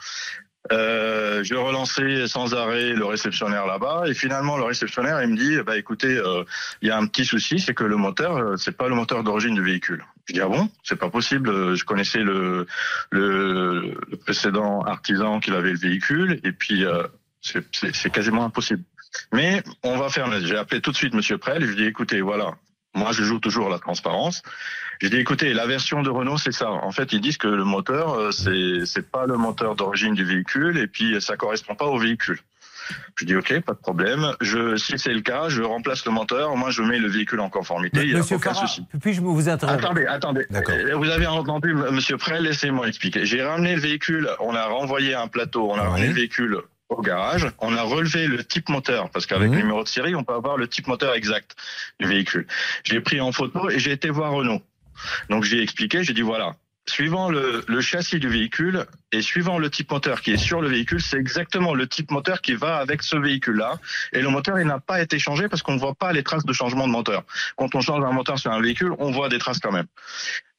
[0.73, 5.57] Euh, je relançais sans arrêt le réceptionnaire là-bas et finalement le réceptionnaire il me dit
[5.65, 6.43] bah écoutez euh,
[6.81, 9.23] il y a un petit souci c'est que le moteur euh, c'est pas le moteur
[9.23, 10.03] d'origine du véhicule.
[10.25, 10.69] Je dis ah bon?
[10.83, 12.67] C'est pas possible je connaissais le,
[13.11, 17.03] le précédent artisan qui avait le véhicule et puis euh,
[17.41, 18.83] c'est- quasiment impossible.
[19.31, 22.19] Mais on va faire j'ai appelé tout de suite Monsieur Prel je lui ai écoutez
[22.21, 22.55] voilà
[22.95, 24.41] moi je joue toujours la transparence.
[25.01, 26.69] J'ai dit écoutez, la version de Renault c'est ça.
[26.71, 30.25] En fait, ils disent que le moteur euh, c'est c'est pas le moteur d'origine du
[30.25, 32.39] véhicule et puis ça correspond pas au véhicule.
[33.17, 34.33] Je dis ok, pas de problème.
[34.41, 36.55] Je si c'est le cas, je remplace le moteur.
[36.55, 38.01] Moi, je mets le véhicule en conformité.
[38.01, 38.83] Il y a aucun Farah, souci.
[38.99, 40.47] puis-je vous interrompre Attendez, attendez.
[40.51, 43.25] Euh, Vous avez entendu, Monsieur Prel, laissez-moi expliquer.
[43.27, 46.57] J'ai ramené le véhicule, on a renvoyé un plateau, on a ramené le véhicule
[46.89, 50.23] au garage, on a relevé le type moteur, parce qu'avec le numéro de série, on
[50.23, 51.55] peut avoir le type moteur exact
[51.99, 52.47] du véhicule.
[52.83, 54.61] J'ai pris en photo et j'ai été voir Renault.
[55.29, 56.55] Donc j'ai expliqué, j'ai dit voilà,
[56.89, 60.67] suivant le, le châssis du véhicule et suivant le type moteur qui est sur le
[60.67, 63.79] véhicule, c'est exactement le type moteur qui va avec ce véhicule-là.
[64.11, 66.45] Et le moteur, il n'a pas été changé parce qu'on ne voit pas les traces
[66.45, 67.23] de changement de moteur.
[67.55, 69.87] Quand on change un moteur sur un véhicule, on voit des traces quand même.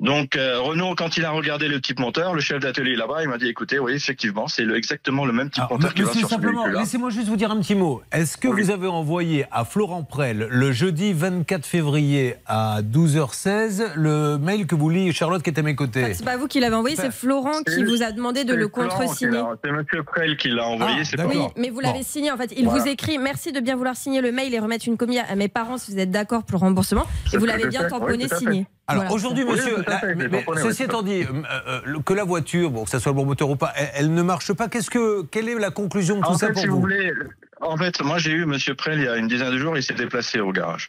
[0.00, 3.28] Donc euh, Renault, quand il a regardé le type moteur, le chef d'atelier là-bas, il
[3.28, 6.66] m'a dit écoutez, oui, effectivement, c'est exactement le même type moteur qui va sur simplement,
[6.66, 8.00] laissez-moi juste vous dire un petit mot.
[8.10, 14.38] Est-ce que vous avez envoyé à Florent Prel le jeudi 24 février à 12h16 le
[14.38, 16.14] mail que vous lit Charlotte qui est à mes côtés?
[16.14, 19.42] C'est pas vous qui l'avez envoyé, c'est Florent qui vous a demandé de le contresigner.
[19.62, 22.38] C'est Monsieur Prel qui l'a envoyé, Ah, c'est pas Oui, mais vous l'avez signé en
[22.38, 22.52] fait.
[22.56, 22.80] Il Voilà.
[22.82, 25.48] vous écrit merci de bien vouloir signer le mail et remettre une copie à mes
[25.48, 27.06] parents si vous êtes d'accord pour le remboursement.
[27.32, 28.66] Et vous l'avez bien tamponné, signé.
[28.90, 29.14] Alors Voilà.
[29.14, 32.90] aujourd'hui, monsieur, la- mais- mais ceci étant dit, euh, euh, que la voiture, bon, que
[32.90, 34.68] ça soit le bon moteur ou pas, elle, elle ne marche pas.
[34.68, 36.80] Qu'est-ce que, quelle est la conclusion de tout En ça fait, pour si vous, vous?
[36.82, 37.12] voulez,
[37.60, 39.82] en fait, moi j'ai eu Monsieur Prel il y a une dizaine de jours, il
[39.82, 40.88] s'est déplacé au garage.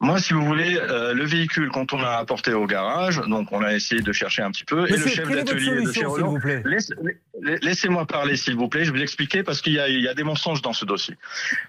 [0.00, 3.62] Moi, si vous voulez, euh, le véhicule, quand on l'a apporté au garage, donc on
[3.64, 6.92] a essayé de chercher un petit peu, et le chef d'atelier de chez Renault, laisse-
[7.62, 10.14] laissez-moi parler, s'il vous plaît, je vais l'expliquer parce qu'il y a, il y a
[10.14, 11.16] des mensonges dans ce dossier.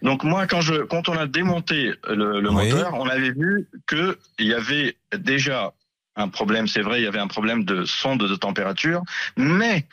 [0.04, 2.70] Donc moi, quand je, quand on a démonté le, le Oui.
[2.72, 5.74] moteur, on avait vu que il y avait déjà
[6.20, 9.02] un problème, c'est vrai, il y avait un problème de sonde de température,
[9.38, 9.86] mais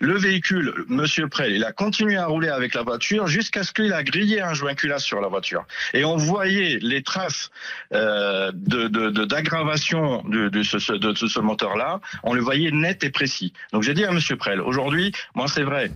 [0.00, 3.92] le véhicule, Monsieur Prel, il a continué à rouler avec la voiture jusqu'à ce qu'il
[3.92, 5.64] a grillé un joint culasse sur la voiture.
[5.92, 7.50] Et on voyait les traces
[7.92, 13.10] euh, de de- de- d'aggravation de, ce, de ce, moteur-là, on le voyait net et
[13.10, 13.52] précis.
[13.72, 15.90] Donc j'ai dit à Monsieur Prel, aujourd'hui, moi c'est vrai,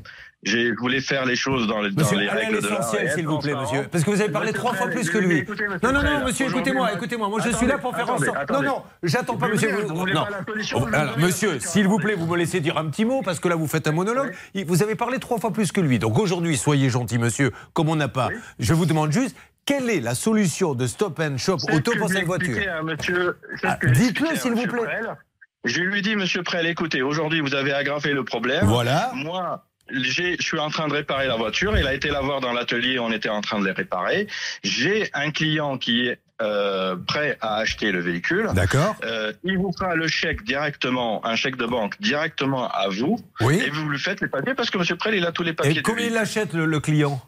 [0.46, 3.38] je voulais faire les choses dans les, dans Monsieur, les règles de l'essentiel, s'il vous
[3.38, 3.82] plaît, monsieur.
[3.90, 5.38] Parce que vous avez parlé Monsieur trois fois plus que lui.
[5.38, 7.28] écoutez, Non, non, non, monsieur, écoutez-moi, moi- écoutez-moi.
[7.28, 8.38] Moi, je Attendez, suis là pour faire en attendez, sorte.
[8.38, 8.66] attendez.
[8.66, 9.72] Non, non, j'attends pas, monsieur.
[9.72, 10.24] vous- vous non.
[10.24, 13.04] pas la solution, Oh, alors, monsieur, s'il vous plaît, vous me laissez dire un petit
[13.04, 14.32] mot, parce que là, vous faites un monologue.
[14.66, 15.98] Vous avez parlé trois fois plus que lui.
[15.98, 18.28] Donc aujourd'hui, soyez gentil, monsieur, comme on n'a pas.
[18.58, 19.36] Je vous demande juste.
[19.64, 22.56] Quelle est la solution de Stop and Shop auto pour cette voiture
[23.02, 24.84] ce Ah, dites-le, s'il vous plaît.
[24.84, 25.16] Prel.
[25.64, 28.64] Je lui dis, monsieur Prel, écoutez, aujourd'hui, vous avez aggravé le problème.
[28.64, 29.10] Voilà.
[29.16, 31.76] Moi, je suis en train de réparer la voiture.
[31.78, 32.98] Il a été la voir dans l'atelier.
[32.98, 34.26] On était en train de les réparer.
[34.62, 38.48] J'ai un client qui est euh, prêt à acheter le véhicule.
[38.54, 38.96] D'accord.
[39.04, 43.18] Euh, il vous fera le chèque directement, un chèque de banque directement à vous.
[43.40, 43.62] Oui.
[43.64, 45.78] Et vous lui faites les papiers parce que monsieur Prel, il a tous les papiers.
[45.78, 47.22] Et combien il l'achète, le, le client?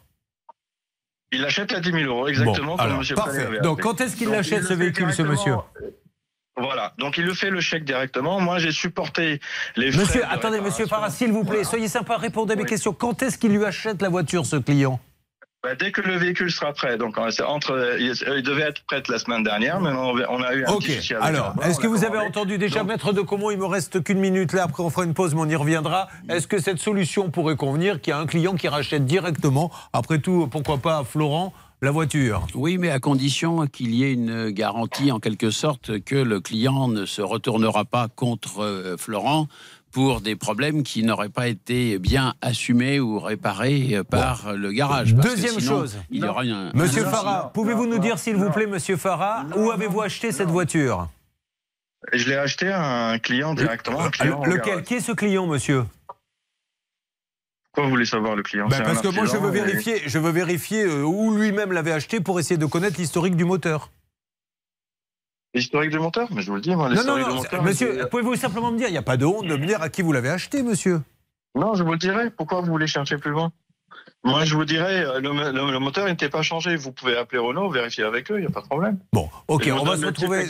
[1.33, 3.38] Il l'achète à 10 000 euros, exactement Bon, comme alors, monsieur parfait.
[3.38, 5.64] Prel avait Donc, quand est-ce qu'il l'achète, ce véhicule, ce directement.
[6.61, 8.40] Voilà, donc il le fait le chèque directement.
[8.40, 9.40] Moi, j'ai supporté
[9.77, 10.03] les frais.
[10.03, 10.87] Monsieur, de attendez, monsieur.
[10.87, 12.92] Farah, s'il vous plaît, soyez sympa, répondez à mes questions.
[12.92, 14.99] Quand est-ce qu'il lui achète la voiture, ce client?
[15.64, 19.03] Bah, dès que le véhicule sera prêt, donc euh, entre, il, il devait être prêt
[19.09, 21.81] la semaine dernière, mais on, on a eu un Ok, petit souci avec alors, est-ce
[21.81, 24.62] que vous avez entendu déjà, Donc, maître de Comont, il me reste qu'une minute là,
[24.62, 26.09] après on fera une pause, mais on y reviendra.
[26.29, 30.21] Est-ce que cette solution pourrait convenir qu'il y a un client qui rachète directement, après
[30.21, 32.47] tout, pourquoi pas à Florent, la voiture.
[32.55, 36.88] Oui, mais à condition qu'il y ait une garantie, en quelque sorte, que le client
[36.88, 39.47] ne se retournera pas contre euh, Florent
[39.93, 45.14] pour des problèmes qui n'auraient pas été bien assumés ou réparés euh, par le garage.
[45.14, 45.99] Parce que Deuxième sinon, chose.
[46.11, 49.47] il y aura un, Monsieur un- Farah, pouvez-vous nous dire, s'il vous plaît, monsieur Farah,
[49.57, 51.09] où avez-vous acheté cette voiture?
[52.12, 54.01] Je l'ai acheté à un client directement.
[54.03, 54.62] un client Lequel?
[54.67, 54.85] garage.
[54.85, 55.85] Qui est ce client, monsieur?
[57.79, 60.19] Pourquoi vous voulez savoir le client un Parce que moi, je veux et- vérifier, je
[60.19, 63.91] veux vérifier euh, où lui-même l'avait acheté pour essayer de connaître l'historique du moteur.
[65.55, 67.62] L'historique du moteur Mais je vous le dis, moi, Non, non, l'historique du non, moteur.
[67.62, 69.88] monsieur, pouvez-vous simplement me dire, il n'y a pas de honte de me dire à
[69.91, 71.01] qui vous l'avez acheté, monsieur?
[71.55, 72.31] Non, je vous le dirai.
[72.31, 73.53] Pourquoi vous voulez chercher plus loin?
[74.25, 76.75] Moi, je vous dirais, euh, le, le- le moteur n'était pas changé.
[76.75, 78.99] Vous pouvez appeler Renault, vérifier avec eux, il n'y a pas de problème.
[79.12, 80.47] Bon, ok, on va se retrouver.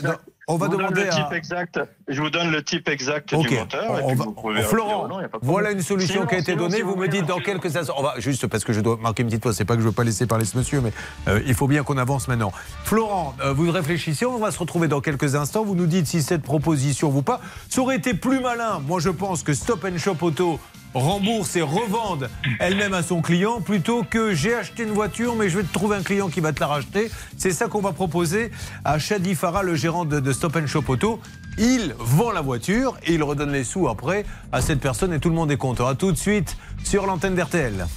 [0.49, 1.15] On va demander le à.
[1.15, 1.81] type exact.
[2.09, 3.99] Je vous donne le type exact Ok, du moteur.
[3.99, 5.09] et on puis va- vous Florent.
[5.09, 6.77] Non, a pas voilà une solution Sinon, qui a été sinon, donnée.
[6.77, 7.95] si Vous me dites dans quelques instants.
[7.99, 9.55] On va juste parce que je dois marquer une petite pause.
[9.57, 10.93] C'est pas que je veux pas laisser parler ce monsieur, mais
[11.29, 12.53] euh, il faut bien qu'on avance maintenant.
[12.85, 14.27] Florent, euh, vous réfléchissez.
[14.27, 15.65] On va se retrouver dans quelques instants.
[15.65, 17.41] Vous nous dites si cette proposition vous pas.
[17.69, 18.81] Ça aurait été plus malin.
[18.87, 20.59] Moi, je pense que Stop and Shop Auto
[20.95, 22.31] rembourse et revende
[22.61, 25.97] elle-même à son client plutôt que j'ai acheté une voiture mais je vais te trouver
[25.99, 27.11] un client qui va te la racheter.
[27.37, 28.51] C'est ça qu'on va proposer
[28.87, 31.19] à Shadi Farah, le gérant de, de Stop and Shop Auto.
[31.59, 35.31] Il vend la voiture et il redonne les sous après à cette personne et tout
[35.31, 35.93] le monde est content.
[35.97, 37.89] Tout de suite sur l'antenne d'RTL.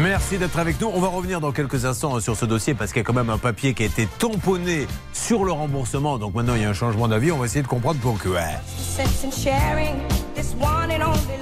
[0.00, 0.90] Merci d'être avec nous.
[0.94, 3.28] On va revenir dans quelques instants sur ce dossier parce qu'il y a quand même
[3.28, 6.16] un papier qui a été tamponné sur le remboursement.
[6.16, 7.30] Donc maintenant il y a un changement d'avis.
[7.30, 8.40] On va essayer de comprendre pourquoi.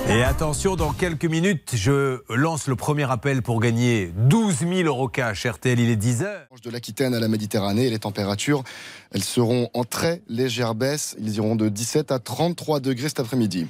[0.09, 5.09] Et attention, dans quelques minutes, je lance le premier appel pour gagner 12 000 euros
[5.09, 5.47] cash.
[5.47, 6.47] RTL, il est 10 heures.
[6.65, 7.87] de l'Aquitaine à la Méditerranée.
[7.87, 8.65] Et les températures,
[9.13, 11.15] elles seront en très légère baisse.
[11.21, 13.67] Ils iront de 17 à 33 degrés cet après-midi.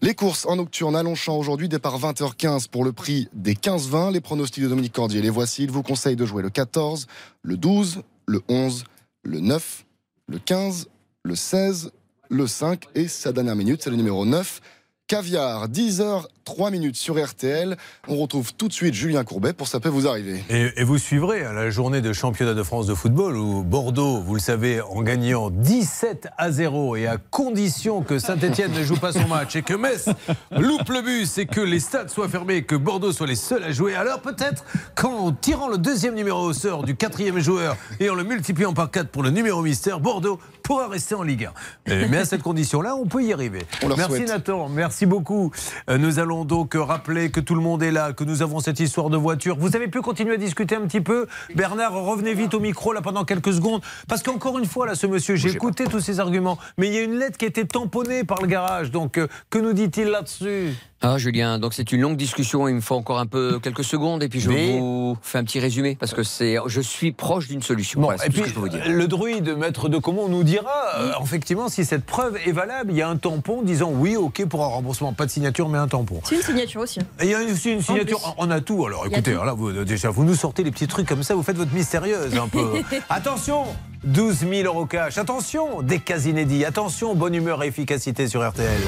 [0.00, 4.12] Les courses en nocturne à Longchamp aujourd'hui, départ 20h15 pour le prix des 15-20.
[4.12, 5.64] Les pronostics de Dominique Cordier, les voici.
[5.64, 7.06] Il vous conseille de jouer le 14,
[7.42, 8.84] le 12, le 11,
[9.22, 9.84] le 9,
[10.28, 10.88] le 15,
[11.22, 11.92] le 16,
[12.28, 14.60] le 5 et sa dernière minute, c'est le numéro 9.
[15.06, 17.76] Caviar, 10h, 3 minutes sur RTL.
[18.08, 20.44] On retrouve tout de suite Julien Courbet pour Ça peut vous arriver.
[20.50, 24.20] Et, et vous suivrez hein, la journée de championnat de France de football où Bordeaux,
[24.20, 28.96] vous le savez, en gagnant 17 à 0 et à condition que Saint-Etienne ne joue
[28.96, 30.08] pas son match et que Metz
[30.50, 33.64] loupe le bus et que les stades soient fermés et que Bordeaux soit les seuls
[33.64, 33.94] à jouer.
[33.94, 38.24] Alors peut-être qu'en tirant le deuxième numéro au sort du quatrième joueur et en le
[38.24, 41.46] multipliant par 4 pour le numéro mystère, Bordeaux pourra rester en Ligue
[41.86, 41.92] 1.
[41.92, 43.60] Euh, Mais à cette condition-là, on peut y arriver.
[43.82, 44.28] On Merci souhaite.
[44.28, 45.52] Nathan, merci beaucoup.
[45.90, 48.80] Euh, Nous allons donc rappeler que tout le monde est là, que nous avons cette
[48.80, 49.56] histoire de voiture.
[49.56, 53.00] Vous avez pu continuer à discuter un petit peu Bernard, revenez vite au micro là
[53.00, 53.80] pendant quelques secondes.
[54.08, 56.98] Parce qu'encore une fois, là, ce monsieur, j'ai écouté tous ses arguments, mais il y
[56.98, 58.90] a une lettre qui a été tamponnée par le garage.
[58.90, 60.74] Donc, euh, que nous dit-il là-dessus?
[61.06, 64.22] Ah Julien, donc c'est une longue discussion, il me faut encore un peu quelques secondes
[64.22, 67.46] et puis je Mais- vous fais un petit résumé parce que c'est je suis proche
[67.48, 68.00] d'une solution.
[68.00, 68.82] Bon, Voilà, c'est et tout ce puis, que je peux vous dire.
[68.88, 72.90] le druide, maître de Comont, nous dira euh, effectivement si cette preuve est valable.
[72.92, 75.12] Il y a un tampon disant oui, ok pour un remboursement.
[75.12, 76.20] Pas de signature, mais un tampon.
[76.24, 77.00] C'est une signature aussi.
[77.00, 77.06] hein.
[77.20, 78.86] Et il y a aussi une signature, on a tout.
[78.86, 79.44] Alors écoutez, tout.
[79.44, 82.34] là, vous, déjà, vous nous sortez les petits trucs comme ça, vous faites votre mystérieuse
[82.38, 82.80] un peu.
[83.10, 83.64] Attention,
[84.04, 85.18] 12 000 euros cash.
[85.18, 86.64] Attention, des cas inédits.
[86.64, 88.80] Attention, bonne humeur et efficacité sur RTL.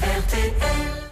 [0.00, 1.05] Julien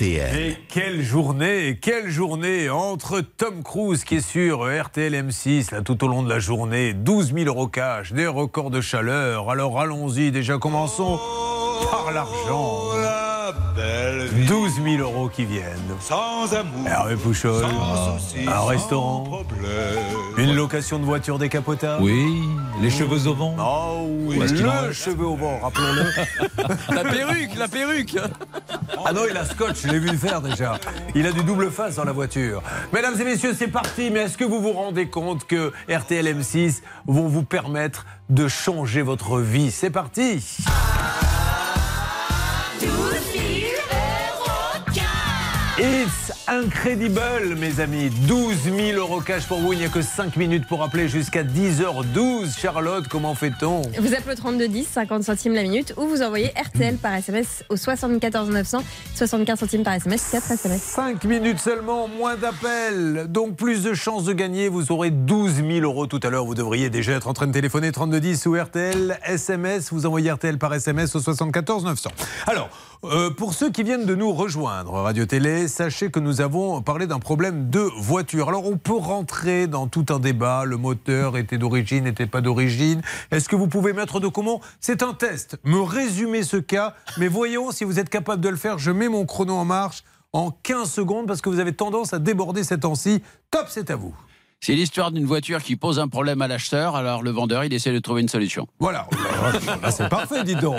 [0.00, 6.02] Et quelle journée, quelle journée entre Tom Cruise qui est sur RTL M6 là, tout
[6.04, 9.50] au long de la journée, 12 000 euros cash, des records de chaleur.
[9.50, 11.20] Alors allons-y, déjà commençons
[11.90, 13.03] par l'argent.
[14.46, 15.64] 12 000 euros qui viennent.
[16.00, 19.42] Sans amour, Hervé Pouchol, sans un restaurant,
[20.36, 22.02] une location de voiture décapotable.
[22.02, 22.42] Oui,
[22.80, 23.56] les cheveux au vent.
[23.58, 26.04] Oh oui, Parce qu'il en le cheveu au vent, rappelons-le.
[26.94, 28.16] La perruque, la perruque
[29.04, 30.78] Ah non, il a scotch, je l'ai vu le faire déjà.
[31.14, 32.62] Il a du double face dans la voiture.
[32.92, 34.10] Mesdames et messieurs, c'est parti.
[34.10, 39.02] Mais est-ce que vous vous rendez compte que RTL M6 vont vous permettre de changer
[39.02, 39.70] votre vie?
[39.70, 40.42] C'est parti.
[45.84, 48.08] It's incredible, mes amis.
[48.26, 49.74] 12 000 euros cash pour vous.
[49.74, 52.58] Il n'y a que 5 minutes pour appeler jusqu'à 10h12.
[52.58, 56.54] Charlotte, comment fait-on Vous appelez au 32 10, 50 centimes la minute, ou vous envoyez
[56.58, 58.82] RTL par SMS au 74 900,
[59.14, 60.80] 75 centimes par SMS, 4 SMS.
[60.80, 64.70] 5 minutes seulement, moins d'appels, donc plus de chances de gagner.
[64.70, 66.46] Vous aurez 12 000 euros tout à l'heure.
[66.46, 69.92] Vous devriez déjà être en train de téléphoner 3210 ou RTL SMS.
[69.92, 72.10] Vous envoyez RTL par SMS au 74 900.
[72.46, 72.70] Alors,
[73.04, 77.06] euh, pour ceux qui viennent de nous rejoindre, Radio Télé, sachez que nous avons parlé
[77.06, 78.48] d'un problème de voiture.
[78.48, 80.64] Alors, on peut rentrer dans tout un débat.
[80.64, 83.02] Le moteur était d'origine, n'était pas d'origine.
[83.30, 84.60] Est-ce que vous pouvez mettre de comment?
[84.80, 85.58] C'est un test.
[85.64, 88.78] Me résumer ce cas, mais voyons si vous êtes capable de le faire.
[88.78, 92.18] Je mets mon chrono en marche en 15 secondes parce que vous avez tendance à
[92.18, 93.22] déborder ces temps-ci.
[93.50, 94.14] Top, c'est à vous.
[94.66, 97.92] C'est l'histoire d'une voiture qui pose un problème à l'acheteur, alors le vendeur, il essaie
[97.92, 98.66] de trouver une solution.
[98.78, 99.06] Voilà.
[99.82, 100.76] Là, c'est parfait, dis donc.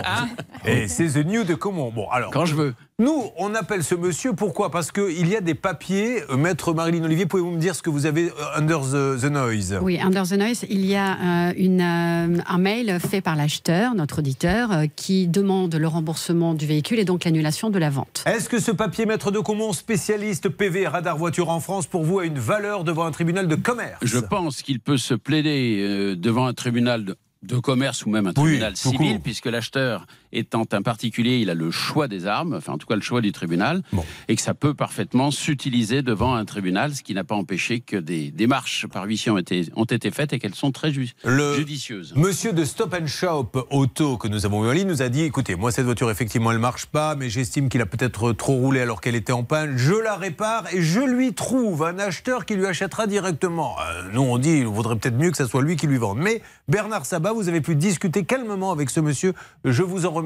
[0.65, 1.91] Et c'est The New de comment?
[1.91, 2.31] Bon, alors.
[2.31, 2.73] Quand je veux.
[2.97, 4.71] Nous, on appelle ce monsieur, pourquoi?
[4.71, 6.23] Parce qu'il y a des papiers.
[6.29, 9.25] Euh, Maître Marilyn Olivier, pouvez-vous me dire ce que vous avez euh, under the, the
[9.29, 9.77] noise?
[9.81, 13.95] Oui, Under the Noise, il y a euh, une, euh, un mail fait par l'acheteur,
[13.95, 18.23] notre auditeur, euh, qui demande le remboursement du véhicule et donc l'annulation de la vente.
[18.27, 22.19] Est-ce que ce papier, Maître de Comont, spécialiste PV radar voiture en France, pour vous,
[22.19, 23.97] a une valeur devant un tribunal de commerce?
[24.03, 28.27] Je pense qu'il peut se plaider euh, devant un tribunal de, de commerce ou même
[28.27, 32.73] un tribunal civil, puisque l'acheteur étant un particulier, il a le choix des armes, enfin
[32.73, 33.81] en tout cas le choix du tribunal,
[34.27, 37.97] et que ça peut parfaitement s'utiliser devant un tribunal, ce qui n'a pas empêché que
[37.97, 41.55] des démarches par huissier ont été, ont été faites et qu'elles sont très ju- Le
[41.55, 42.13] judicieuses.
[42.15, 45.21] Monsieur de Stop and Shop Auto que nous avons eu en ligne nous a dit
[45.23, 48.81] écoutez, moi cette voiture effectivement elle marche pas, mais j'estime qu'il a peut-être trop roulé
[48.81, 49.77] alors qu'elle était en panne.
[49.77, 53.75] Je la répare et je lui trouve un acheteur qui lui achètera directement.
[53.79, 56.17] Euh, nous on dit il vaudrait peut-être mieux que ce soit lui qui lui vende.
[56.19, 59.33] Mais Bernard Sabat, vous avez pu discuter calmement avec ce monsieur.
[59.63, 60.24] Je vous en remercie,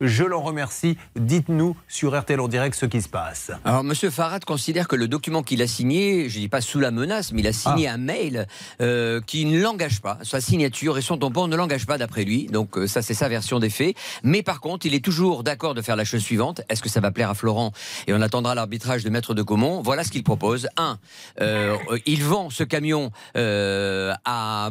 [0.00, 0.96] je l'en remercie.
[1.16, 3.50] Dites-nous sur RTL en direct ce qui se passe.
[3.64, 6.90] Alors, Monsieur Farad considère que le document qu'il a signé, je dis pas sous la
[6.90, 7.94] menace, mais il a signé Ah.
[7.94, 8.46] un mail
[8.80, 10.18] euh, qui ne l'engage pas.
[10.22, 12.46] Sa signature et son tampon ne l'engagent pas d'après lui.
[12.46, 13.96] Donc, euh, ça, c'est sa version des faits.
[14.22, 16.60] Mais par contre, il est toujours d'accord de faire la chose suivante.
[16.68, 17.72] Est-ce que ça va plaire à Florent?
[18.06, 19.82] Et on attendra l'arbitrage de Maître de Gaumont.
[19.82, 20.68] Voilà ce qu'il propose.
[20.76, 20.98] Un,
[21.40, 24.70] euh, il vend ce camion à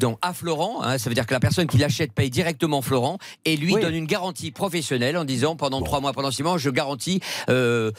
[0.00, 3.18] donc à Florent, hein, ça veut dire que la personne qui l'achète paye directement Florent
[3.44, 3.80] et lui Oui.
[3.82, 7.90] donne une garantie professionnelle en disant pendant trois mois, pendant six mois, je garantis euh,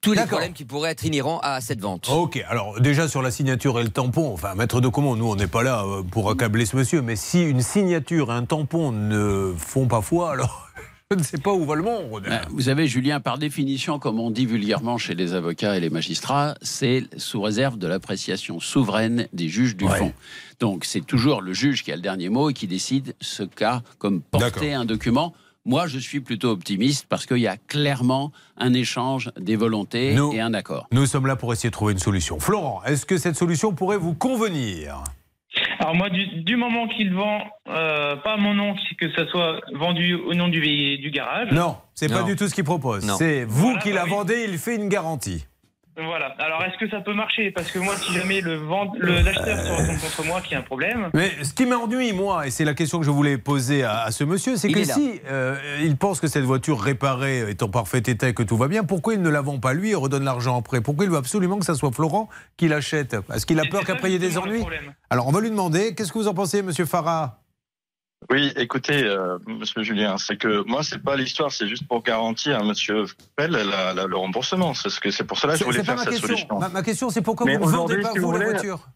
[0.00, 2.10] tous les problèmes qui pourraient être inhérents à cette vente.
[2.10, 5.36] Ok, alors déjà sur la signature et le tampon, enfin maître de comment, nous on
[5.36, 8.92] n'est pas là euh, pour accabler ce monsieur, mais si une signature et un tampon
[8.92, 10.68] ne font pas foi, alors
[11.14, 12.24] je ne sais pas où va le monde.
[12.26, 15.90] Euh, Vous savez, Julien, par définition, comme on dit vulgairement chez les avocats et les
[15.90, 20.12] magistrats, c'est sous réserve de l'appréciation souveraine des juges du fond.
[20.60, 23.82] Donc, c'est toujours le juge qui a le dernier mot et qui décide ce qu'a
[23.98, 25.34] comme porter un document.
[25.66, 30.32] Moi, je suis plutôt optimiste parce qu'il y a clairement un échange des volontés Nous-
[30.32, 30.86] et un accord.
[30.92, 32.38] Nous sommes là pour essayer de trouver une solution.
[32.38, 35.02] Florent, est-ce que cette solution pourrait vous convenir?
[35.78, 39.26] Alors moi, du, du moment qu'il vend, euh, pas à mon nom, c'est que ça
[39.28, 41.50] soit vendu au nom du, du garage.
[41.52, 43.04] Non, c'est pas du tout ce qu'il propose.
[43.18, 44.10] C'est vous Voilà, qui bah la oui.
[44.10, 45.46] vendez, il fait une garantie.
[45.96, 46.34] Voilà.
[46.38, 47.52] Alors est-ce que ça peut marcher?
[47.52, 48.60] Parce que moi, si jamais le
[49.22, 51.10] l'acheteur se retourne contre moi, qu'il y a un problème.
[51.14, 54.10] Mais ce qui m'ennuie, moi, et c'est la question que je voulais poser à, à
[54.10, 57.98] ce monsieur, c'est que si euh, il pense que cette voiture réparée est en parfait
[57.98, 60.24] état et que tout va bien, pourquoi il ne la vend pas lui et redonne
[60.24, 60.80] l'argent après?
[60.80, 63.16] Pourquoi il veut absolument que ça soit Florent qui l'achète?
[63.32, 64.64] Est-ce qu'il a peur qu'après il y ait des ennuis?
[65.10, 67.38] Alors on va lui demander, qu'est-ce que vous en pensez, monsieur Farah?
[68.30, 72.58] Oui, écoutez, euh, Monsieur Julien, c'est que moi, c'est pas l'histoire, c'est juste pour garantir
[72.58, 73.04] à Monsieur
[73.36, 74.72] Pell la- la- le remboursement.
[74.74, 76.28] C'est ce que c'est pour cela que je voulais faire cette question.
[76.28, 76.58] solution.
[76.58, 78.88] Ma, ma question, c'est pourquoi Mais vous ne vendez pas si vous vous la voiture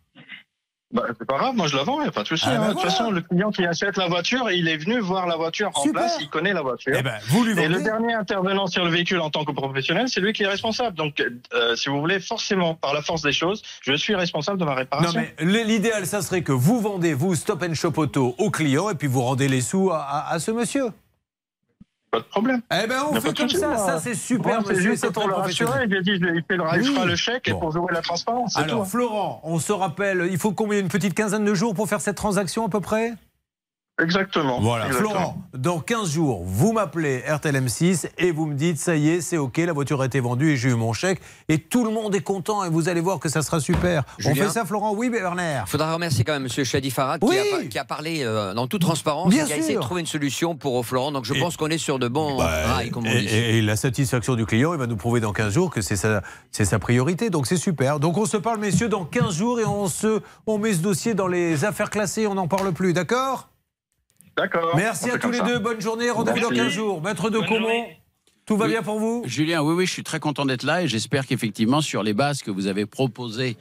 [0.90, 2.44] Bah, c'est pas grave, moi je la vends, il n'y a pas de souci.
[2.46, 2.60] Ah, hein.
[2.60, 2.90] de toute voilà.
[2.90, 6.00] façon, le client qui achète la voiture, il est venu voir la voiture en Super.
[6.00, 6.94] place, il connaît la voiture.
[6.98, 10.08] Eh ben, vous lui Et le dernier intervenant sur le véhicule en tant que professionnel,
[10.08, 10.96] c'est lui qui est responsable.
[10.96, 11.22] Donc,
[11.52, 14.70] euh, si vous voulez, forcément, par la force des choses, je suis responsable de ma
[14.70, 15.20] Non réparation.
[15.20, 18.88] mais l- l'idéal, ça serait que vous vendez, vous, Stop and Shop Auto au client
[18.88, 20.86] et puis vous rendez les sous à, à- à ce monsieur.
[22.10, 22.62] Pas de problème.
[22.72, 25.74] Eh ben, on fait comme ça, ça c'est super, Moi, monsieur, c'est le professionnel.
[25.74, 25.88] rassurer.
[25.90, 28.56] J'ai dit, il fait le, il fera le chèque et pour jouer la transparence.
[28.56, 28.90] Alors, tout.
[28.90, 32.16] Florent, on se rappelle, il faut combien Une petite quinzaine de jours pour faire cette
[32.16, 33.12] transaction à peu près?
[34.00, 34.60] Exactement.
[34.60, 35.10] Voilà, Exactement.
[35.10, 39.38] Florent, dans 15 jours, vous m'appelez RTLM6 et vous me dites ça y est, c'est
[39.38, 41.20] OK, la voiture a été vendue et j'ai eu mon chèque.
[41.48, 44.04] Et tout le monde est content et vous allez voir que ça sera super.
[44.24, 44.94] On fait ça, Florent?
[44.94, 45.62] Oui, Werner.
[45.66, 46.64] Il faudra remercier quand même M.
[46.64, 47.36] Shadi Farad Oui.
[47.50, 49.80] qui, a, qui a parlé euh, dans toute transparence Bien et qui a essayé de
[49.80, 51.10] trouver une solution pour Florent.
[51.12, 53.26] Donc je pense qu'on est sur de bons rails, comme on Et, dit.
[53.26, 55.96] et- et la satisfaction du client, il va nous prouver dans 15 jours que c'est
[55.96, 57.30] sa, c'est sa priorité.
[57.30, 57.98] Donc c'est super.
[57.98, 61.14] Donc on se parle, messieurs, dans 15 jours et on, se, on met ce dossier
[61.14, 62.26] dans les affaires classées.
[62.26, 63.47] On n'en parle plus, d'accord?
[64.38, 64.76] D'accord.
[64.76, 65.44] Merci à tous les ça.
[65.44, 65.58] deux.
[65.58, 66.10] Bonne journée.
[66.10, 66.64] Rendez-vous dans Merci.
[66.64, 67.02] 15 jours.
[67.02, 67.86] Maître de Comont,
[68.46, 68.70] tout va Oui.
[68.70, 69.22] bien pour vous?
[69.26, 72.42] Julien, oui, oui, je suis très content d'être là et j'espère qu'effectivement, sur les bases
[72.42, 73.56] que vous avez proposées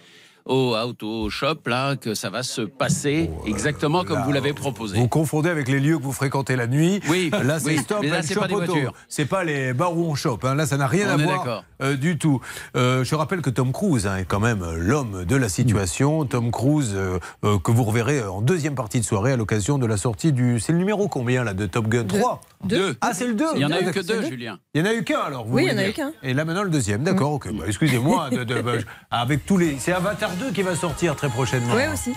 [0.48, 4.98] au Auto Shop, là, que ça va se passer exactement comme vous l'avez proposé.
[4.98, 7.00] Vous confondez avec les lieux que vous fréquentez la nuit.
[7.10, 8.66] Oui, là c'est oui, stop là, and c'est shop pas des auto.
[8.66, 8.94] voitures.
[9.10, 10.46] C'est pas les bars où on chope.
[10.46, 10.56] hein.
[10.56, 11.64] Là, ça n'a rien On à voir d'accord.
[11.82, 12.40] euh, du tout.
[12.76, 16.26] Euh, je rappelle que Tom Cruise hein, est quand même euh, l'homme de la situation.
[16.26, 19.86] Tom Cruise euh, euh, que vous reverrez en deuxième partie de soirée à l'occasion de
[19.86, 20.60] la sortie du.
[20.60, 22.06] C'est le numéro combien là de Top Gun?
[22.06, 22.96] 3 Deux.
[23.02, 24.60] Ah, c'est le 2 Il y en a eu que deux, Julien.
[24.74, 25.94] Il y en a eu qu'un alors vous Oui, il y voulez en a eu
[25.94, 26.12] qu'un.
[26.24, 27.50] Et là maintenant le deuxième, d'accord, ok.
[27.54, 28.72] Bah, Excusez-moi, de- de- bah,
[29.12, 29.78] avec tous les.
[29.80, 31.74] C'est Avatar 2 qui va sortir très prochainement.
[31.76, 32.14] Oui, aussi.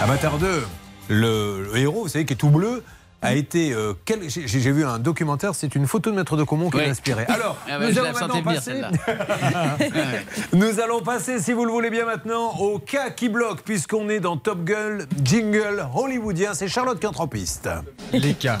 [0.00, 0.64] Avatar 2,
[1.08, 2.82] le, le héros, vous savez, qui est tout bleu,
[3.20, 3.72] a été.
[3.72, 6.84] euh, quel- J'ai vu un documentaire, c'est une photo de Maître de Comont qui Oui.
[6.84, 7.24] l'a inspiré.
[7.28, 8.60] Alors, Ah bah, nous allons maintenant passer.
[8.60, 8.90] celle-là.
[10.52, 14.20] nous allons passer, si vous le voulez bien maintenant, au cas qui bloque, puisqu'on est
[14.20, 16.54] dans Top Gun, jingle hollywoodien.
[16.54, 17.68] C'est Charlotte qui entre en piste.
[18.12, 18.58] Les cas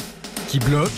[0.48, 0.90] qui bloquent.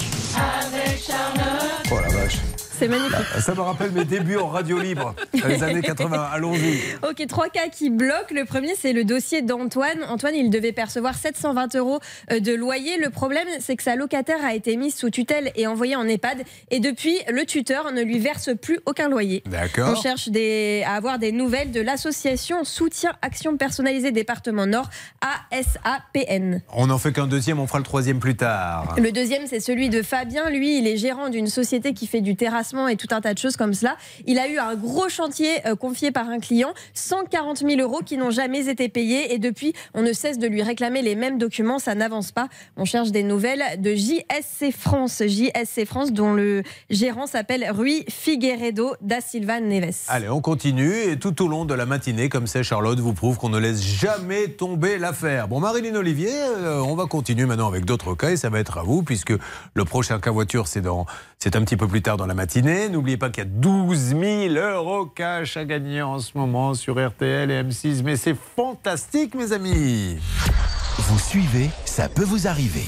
[1.92, 2.36] Oh la vache.
[2.80, 3.40] C'est magnifique.
[3.40, 6.28] Ça me rappelle mes débuts en radio libre, dans les années 80.
[6.32, 6.80] Allons-y.
[7.08, 8.34] Ok, trois cas qui bloquent.
[8.34, 10.02] Le premier, c'est le dossier d'Antoine.
[10.08, 12.00] Antoine, il devait percevoir 720 euros
[12.32, 12.96] euh, de loyer.
[12.98, 16.38] Le problème, c'est que sa locataire a été mise sous tutelle et envoyée en EHPAD.
[16.70, 19.42] Et depuis, le tuteur ne lui verse plus aucun loyer.
[19.46, 19.94] D'accord.
[19.96, 24.88] On cherche des- à avoir des nouvelles de l'association Soutien Action Personnalisée Département Nord,
[25.50, 26.60] ASAPN.
[26.72, 28.94] On n'en fait qu'un deuxième, on fera le troisième plus tard.
[28.98, 30.48] Le deuxième, c'est celui de Fabien.
[30.50, 32.36] Lui, il est gérant d'une société qui fait du
[32.88, 33.96] et tout un tas de choses comme cela.
[34.26, 38.16] Il a eu un gros chantier euh, confié par un client, 140 000 euros qui
[38.16, 39.34] n'ont jamais été payés.
[39.34, 41.78] Et depuis, on ne cesse de lui réclamer les mêmes documents.
[41.78, 42.48] Ça n'avance pas.
[42.76, 45.22] On cherche des nouvelles de JSC France.
[45.26, 50.04] JSC France, dont le gérant s'appelle Rui Figueiredo da Silva Neves.
[50.08, 53.38] Allez, on continue et tout au long de la matinée, comme c'est Charlotte, vous prouve
[53.38, 55.48] qu'on ne laisse jamais tomber l'affaire.
[55.48, 58.78] Bon, Marilyn Olivier, euh, on va continuer maintenant avec d'autres cas et ça va être
[58.78, 59.32] à vous puisque
[59.74, 62.59] le prochain cas voiture, c'est un petit peu plus tard dans la matinée.
[62.62, 66.94] N'oubliez pas qu'il y a 12 000 euros cash à gagner en ce moment sur
[66.94, 70.18] RTL et M6, mais c'est fantastique, mes amis.
[70.98, 72.84] Vous suivez, ça peut vous arriver.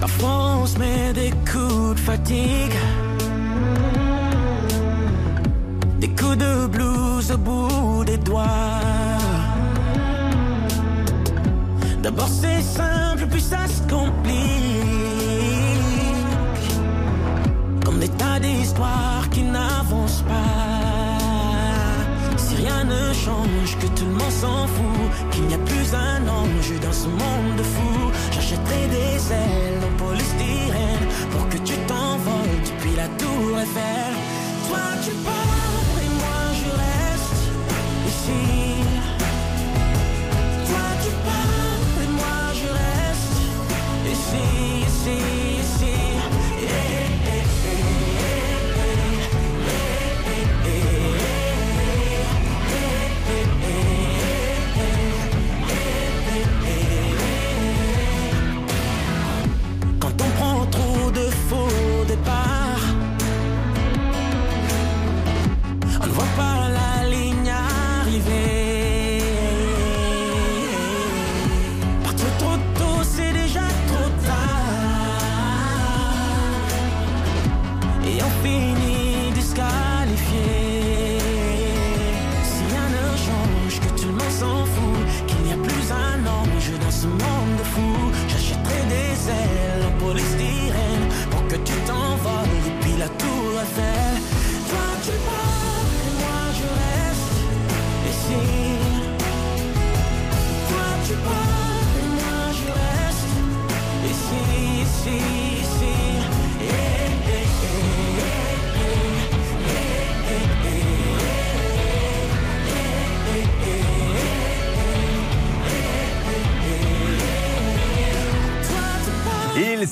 [0.00, 2.74] Parfois on se met des coups de fatigue
[5.98, 8.44] Des coups de blues au bout des doigts.
[12.02, 14.38] D'abord c'est simple puis ça se complique.
[17.84, 21.18] Comme des tas d'histoires qui n'avancent pas.
[22.36, 26.28] Si rien ne change, que tout le monde s'en fout Qu'il n'y a plus un
[26.28, 32.60] ange dans ce monde de fous J'achèterai des ailes en polystyrène Pour que tu t'envoles
[32.64, 34.27] depuis la tour Eiffel
[38.28, 38.57] cheese.
[89.28, 89.57] sand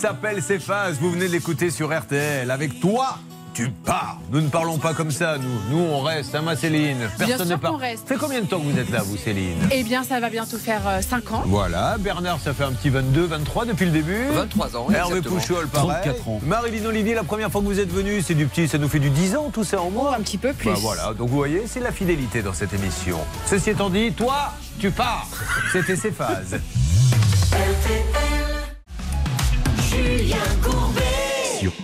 [0.07, 2.49] S'appelle Cephas, vous venez de l'écouter sur RTL.
[2.53, 3.19] Avec toi,
[3.55, 4.21] tu pars.
[4.31, 5.59] Nous ne parlons pas comme ça, nous.
[5.77, 7.73] Nous, on reste, hein, ma Céline Bien sûr ne part.
[7.73, 8.07] qu'on reste.
[8.07, 10.59] fait combien de temps que vous êtes là, vous, Céline Eh bien, ça va bientôt
[10.59, 11.43] faire 5 ans.
[11.47, 14.27] Voilà, Bernard, ça fait un petit 22, 23 depuis le début.
[14.33, 15.41] 23 ans, Hervé exactement.
[15.41, 15.89] Pouchol, pareil.
[16.05, 16.41] 34 ans.
[16.47, 19.01] Marilyn Olivier, la première fois que vous êtes venu, c'est du petit, ça nous fait
[19.01, 20.13] du 10 ans, tout ça en moins.
[20.13, 20.71] un petit peu plus.
[20.71, 23.19] Bah voilà, donc vous voyez, c'est la fidélité dans cette émission.
[23.47, 25.27] Ceci étant dit, toi, tu pars.
[25.73, 26.61] C'était ces phases.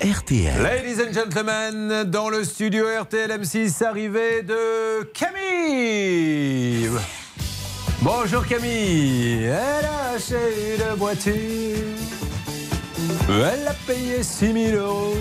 [0.03, 0.61] RTL.
[0.61, 6.91] Ladies and gentlemen, dans le studio RTL M6, arrivée de Camille.
[8.01, 9.45] Bonjour Camille.
[9.45, 11.87] Elle a acheté une voiture.
[13.29, 15.15] Elle a payé 6 000 euros.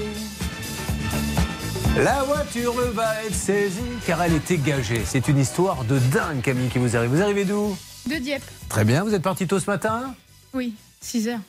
[1.98, 5.04] La voiture va être saisie car elle était gagée.
[5.06, 7.12] C'est une histoire de dingue, Camille, qui vous arrive.
[7.12, 7.78] Vous arrivez d'où?
[8.10, 8.42] De Dieppe.
[8.68, 10.16] Très bien, vous êtes parti tôt ce matin?
[10.56, 11.40] Oui, 6 heures.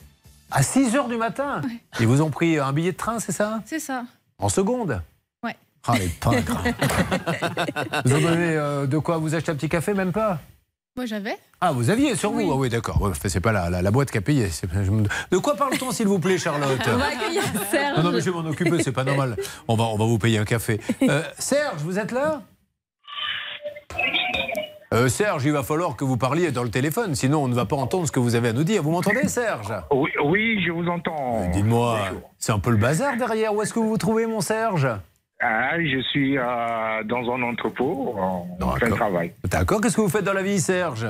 [0.52, 1.60] À 6 heures du matin
[1.98, 3.60] Ils vous ont pris un billet de train, c'est ça?
[3.64, 4.04] C'est ça.
[4.38, 5.00] En seconde?
[5.42, 5.56] Ouais.
[5.86, 6.62] Ah, les pingres
[8.04, 10.40] Vous en avez euh, de quoi vous acheter un petit café, même pas?
[10.94, 11.38] Moi, j'avais.
[11.60, 12.50] Ah, vous aviez sur vous?
[12.52, 13.00] Ah oui, d'accord.
[13.00, 14.50] Ouais, c'est pas la, la- la boîte qui a payé.
[14.74, 16.78] me- De quoi parle-t-on, s'il vous plaît, Charlotte?
[16.86, 17.96] On va accueillir Serge.
[17.96, 19.36] Non, non, mais je vais m'en occuper, c'est pas normal.
[19.68, 20.80] On va, on va vous payer un café.
[21.02, 22.42] Euh, Serge, vous êtes là?
[24.92, 27.64] Euh, Serge, il va falloir que vous parliez dans le téléphone, sinon on ne va
[27.64, 28.82] pas entendre ce que vous avez à nous dire.
[28.82, 29.72] Vous m'entendez, Serge?
[29.90, 31.48] Oui, oui, je vous entends.
[31.50, 31.98] Dites-moi,
[32.38, 33.54] c'est un peu le bazar derrière.
[33.54, 34.88] Où est-ce que vous vous trouvez, mon Serge?
[35.40, 36.42] Ah, je suis euh,
[37.04, 39.32] dans un entrepôt en, en plein travail.
[39.50, 39.80] D'accord.
[39.80, 41.06] Qu'est-ce que vous faites dans la vie, Serge?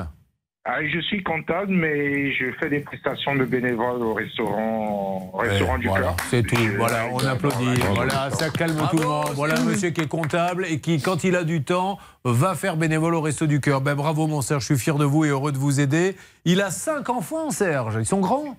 [0.64, 5.76] Ah, je suis comptable, mais je fais des prestations de bénévoles au restaurant, au restaurant
[5.76, 6.16] du Voilà, cœur.
[6.30, 6.54] c'est tout.
[6.54, 7.80] Je- Voilà, on applaudit.
[7.96, 9.30] Voilà, ça calme tout le monde.
[9.34, 12.76] Voilà un monsieur qui est comptable et qui, quand il a du temps, va faire
[12.76, 13.80] bénévole au Resto du Cœur.
[13.80, 14.62] Ben, bravo, mon Serge.
[14.62, 16.14] Je suis fier de vous et heureux de vous aider.
[16.44, 17.96] Il a cinq enfants, Serge.
[17.98, 18.56] Ils sont grands.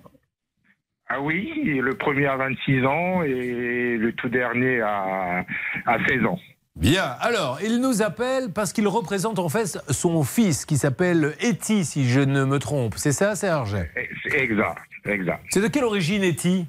[1.08, 1.52] Ah oui,
[1.82, 5.44] le premier à 26 ans et le tout dernier à,
[5.86, 6.38] à 16 ans.
[6.76, 7.04] Bien.
[7.20, 12.08] Alors, il nous appelle parce qu'il représente en fait son fils qui s'appelle Eti, si
[12.08, 12.94] je ne me trompe.
[12.96, 13.76] C'est ça, Serge
[14.24, 15.44] C'est Exact, exact.
[15.50, 16.66] C'est de quelle origine, Eti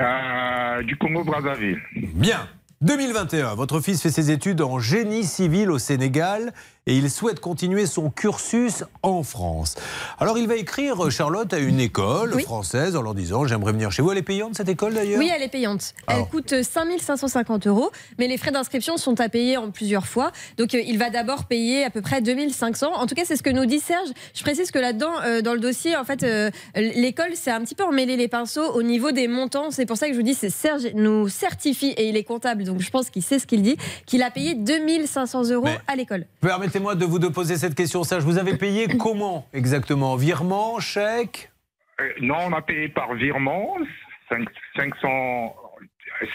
[0.00, 1.78] Euh, du Congo-Brazzaville.
[2.14, 2.48] Bien.
[2.80, 6.52] 2021, votre fils fait ses études en génie civil au Sénégal
[6.88, 9.76] et il souhaite continuer son cursus en France.
[10.18, 14.00] Alors il va écrire, Charlotte, à une école française en leur disant J'aimerais venir chez
[14.00, 14.10] vous.
[14.10, 15.18] Elle est payante cette école d'ailleurs?
[15.18, 15.92] Oui, elle est payante.
[16.06, 20.32] Elle coûte 5550 euros, mais les frais d'inscription sont à payer en plusieurs fois.
[20.56, 22.94] Donc euh, il va d'abord payer à peu près 2500.
[22.94, 24.08] En tout cas, c'est ce que nous dit Serge.
[24.34, 27.74] Je précise que là-dedans, euh, dans le dossier, en fait, euh, l'école s'est un petit
[27.74, 29.70] peu emmêlé les pinceaux au niveau des montants.
[29.70, 32.64] C'est pour ça que je vous dis, c'est Serge nous certifie, et il est comptable,
[32.64, 33.76] donc je pense qu'il sait ce qu'il dit,
[34.06, 36.24] qu'il a payé 2500 euros à l'école.
[36.78, 38.22] Permettez-moi de vous de poser cette question, Serge.
[38.22, 40.14] Vous avez payé comment exactement?
[40.14, 41.50] Virement, chèque?
[42.00, 43.74] Euh, non, on a payé par virement,
[44.28, 45.54] cinq- 500,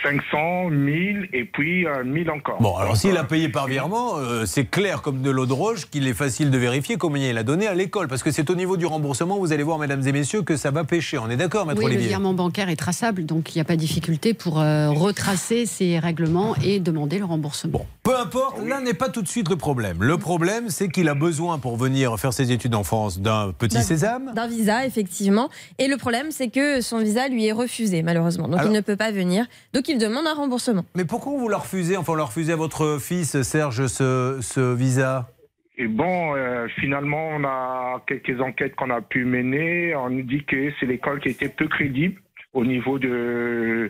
[0.02, 2.62] 500, 1000 et puis euh, 1000 encore.
[2.62, 5.90] Bon, alors s'il a payé par virement, euh, c'est clair comme de l'eau de roche
[5.90, 8.08] qu'il est facile de vérifier combien il a donné à l'école.
[8.08, 10.72] Parce que c'est au niveau du remboursement, vous allez voir, mesdames et messieurs, que ça
[10.72, 11.18] va pêcher.
[11.18, 13.66] On est d'accord, maître Oui, le Olivier virement bancaire est traçable, donc il n'y a
[13.66, 17.86] pas de difficulté pour euh, retracer ces règlements et demander le remboursement.
[18.04, 19.98] Peu importe, là n'est pas tout de suite le problème.
[20.02, 23.82] Le problème, c'est qu'il a besoin pour venir faire ses études en France d'un petit
[23.82, 24.32] sésame.
[24.36, 25.50] D'un visa, effectivement.
[25.78, 28.48] Et le problème, c'est que son visa lui est refusé, malheureusement.
[28.48, 29.46] Donc Alors- il ne peut pas venir.
[29.74, 30.86] Donc il demande un remboursement.
[30.96, 34.74] Mais pourquoi vous leur refusez, enfin, on leur refusez à votre fils, Serge, ce, ce
[34.74, 35.30] visa?
[35.78, 39.96] Et bon, euh, finalement, on a quelques enquêtes qu'on a pu mener.
[39.96, 42.22] On nous dit que c'est l'école qui était peu crédible
[42.54, 43.90] au niveau de,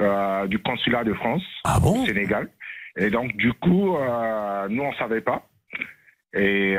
[0.00, 1.42] euh, du consulat de France
[1.84, 2.48] au Sénégal.
[2.96, 5.46] Et donc, du coup, euh, nous, on savait pas.
[6.34, 6.76] Et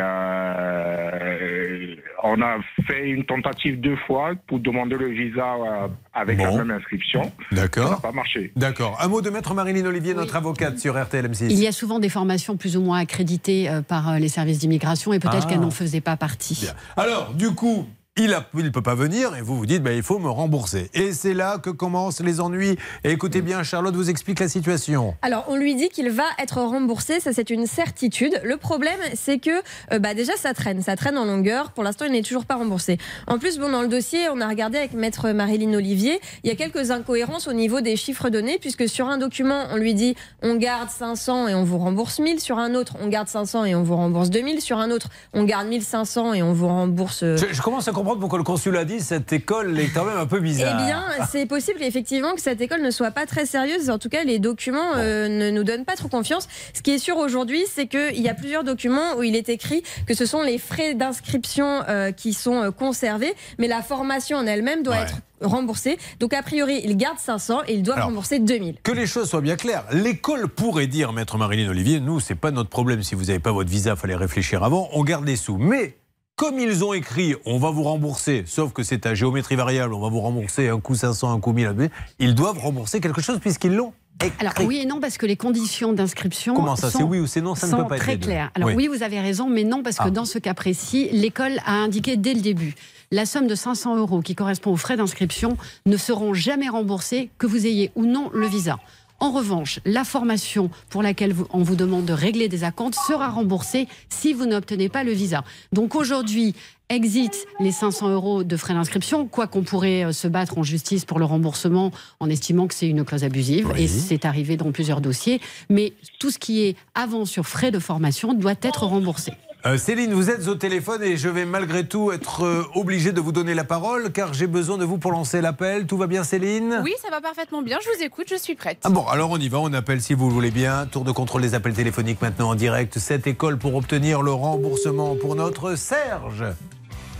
[0.79, 6.51] euh, on a fait une tentative deux fois pour demander le visa euh, avec la
[6.51, 7.31] même inscription.
[7.51, 7.85] D'accord.
[7.87, 8.51] Ça n'a pas marché.
[8.55, 8.97] D'accord.
[9.01, 11.47] Un mot de maître Marilyn Olivier, notre avocate sur RTL M6.
[11.49, 15.13] Il y a souvent des formations plus ou moins accréditées euh, par les services d'immigration
[15.13, 15.49] et peut-être Ah.
[15.49, 16.67] qu'elles n'en faisaient pas partie.
[16.95, 17.87] Alors, du coup,
[18.23, 20.89] il ne peut pas venir et vous vous dites, bah, il faut me rembourser.
[20.93, 22.77] Et c'est là que commencent les ennuis.
[23.05, 25.15] Et écoutez bien, Charlotte vous explique la situation.
[25.21, 28.41] Alors, on lui dit qu'il va être remboursé, ça c'est une certitude.
[28.43, 29.51] Le problème, c'est que
[29.93, 31.71] euh, bah, déjà ça traîne, ça traîne en longueur.
[31.71, 32.97] Pour l'instant, il n'est toujours pas remboursé.
[33.27, 36.51] En plus, bon, dans le dossier, on a regardé avec maître Marilyn Olivier, il y
[36.51, 40.15] a quelques incohérences au niveau des chiffres donnés, puisque sur un document, on lui dit
[40.41, 43.75] on garde 500 et on vous rembourse 1000, sur un autre, on garde 500 et
[43.75, 47.23] on vous rembourse 2000, sur un autre, on garde 1500 et on vous rembourse.
[47.23, 50.17] euh, Je, je commence à comprendre pourquoi le consulat dit cette école est quand même
[50.17, 50.79] un peu bizarre.
[50.81, 53.89] eh bien, c'est possible effectivement que cette école ne soit pas très sérieuse.
[53.89, 56.47] En tout cas, les documents euh, ne nous donnent pas trop confiance.
[56.73, 59.83] Ce qui est sûr aujourd'hui, c'est qu'il y a plusieurs documents où il est écrit
[60.07, 64.45] que ce sont les frais d'inscription euh, qui sont euh, conservés, mais la formation en
[64.45, 65.97] elle-même doit être remboursée.
[66.19, 68.77] Donc, a priori, il garde 500 et il doit rembourser 2000.
[68.83, 69.85] Que les choses soient bien claires.
[69.91, 73.03] L'école pourrait dire, maître Marilyn Olivier, nous, c'est pas notre problème.
[73.03, 74.89] Si vous n'avez pas votre visa, fallait réfléchir avant.
[74.93, 75.57] On garde les sous.
[75.57, 75.98] Mais
[76.39, 79.99] comme ils ont écrit, on va vous rembourser, sauf que c'est à géométrie variable, on
[79.99, 83.75] va vous rembourser un coup 500, un coup 1000, ils doivent rembourser quelque chose puisqu'ils
[83.75, 83.91] l'ont.
[84.39, 87.27] Alors oui et non parce que les conditions d'inscription Comment ça, sont- c'est oui ou
[87.27, 88.51] c'est non, ça ne peut pas être très claires.
[88.55, 88.75] Alors Oui.
[88.77, 88.87] oui.
[88.87, 90.11] vous avez raison, mais non parce que Ah.
[90.11, 92.73] dans ce cas précis, l'école a indiqué dès le début
[93.11, 97.47] la somme de 500 euros qui correspond aux frais d'inscription ne seront jamais remboursés que
[97.47, 98.77] vous ayez ou non le visa.
[99.19, 103.87] En revanche, la formation pour laquelle on vous demande de régler des acomptes sera remboursée
[104.07, 105.43] si vous n'obtenez pas le visa.
[105.73, 106.55] Donc aujourd'hui,
[106.89, 111.05] exit les 500 euros de frais d'inscription, quoi qu'on pourrait euh, se battre en justice
[111.05, 115.01] pour le remboursement en estimant que c'est une clause abusive, et c'est arrivé dans plusieurs
[115.01, 115.39] dossiers.
[115.69, 119.33] Mais tout ce qui est avant sur frais de formation doit être remboursé.
[119.65, 123.19] Euh, Céline, vous êtes au téléphone et je vais malgré tout être euh, obligé de
[123.19, 125.85] vous donner la parole car j'ai besoin de vous pour lancer l'appel.
[125.85, 126.79] Tout va bien, Céline?
[126.81, 127.77] Oui, ça va parfaitement bien.
[127.83, 128.77] Je vous écoute, je suis prête.
[128.85, 130.85] Ah bon, alors on y va, on appelle si vous le voulez bien.
[130.85, 132.99] Tour de contrôle des appels téléphoniques maintenant en direct.
[132.99, 136.45] Cette école pour obtenir le remboursement pour notre Serge.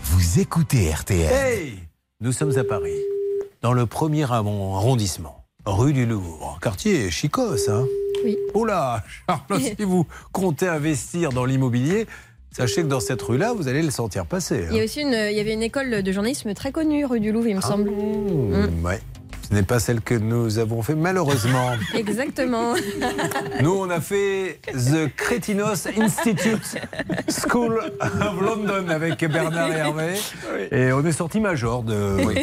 [0.06, 1.30] Vous écoutez RTL.
[1.34, 1.80] Hey
[2.22, 2.96] Nous sommes à Paris,
[3.62, 6.58] dans le premier arron- arrondissement, rue du Louvre.
[6.62, 7.84] Quartier chicos, hein?
[8.24, 8.38] Oui.
[8.54, 12.06] Oh là, Charlotte, si vous comptez investir dans l'immobilier,
[12.52, 14.66] sachez que dans cette rue-là, vous allez le sentir passer.
[14.66, 14.70] hein.
[14.72, 17.20] Il y, a aussi une, il y avait une école de journalisme très connue, rue
[17.20, 17.89] du Louvre, il me semble.
[17.89, 18.68] Mm.
[18.82, 19.00] Mmh, ouais.
[19.50, 21.72] Ce n'est pas celle que nous avons fait, malheureusement.
[21.95, 22.76] Exactement.
[23.64, 26.78] Nous, on a fait The Cretinos Institute
[27.30, 30.14] School of London avec Bernard et Hervé.
[30.72, 32.18] Et on est sorti major de.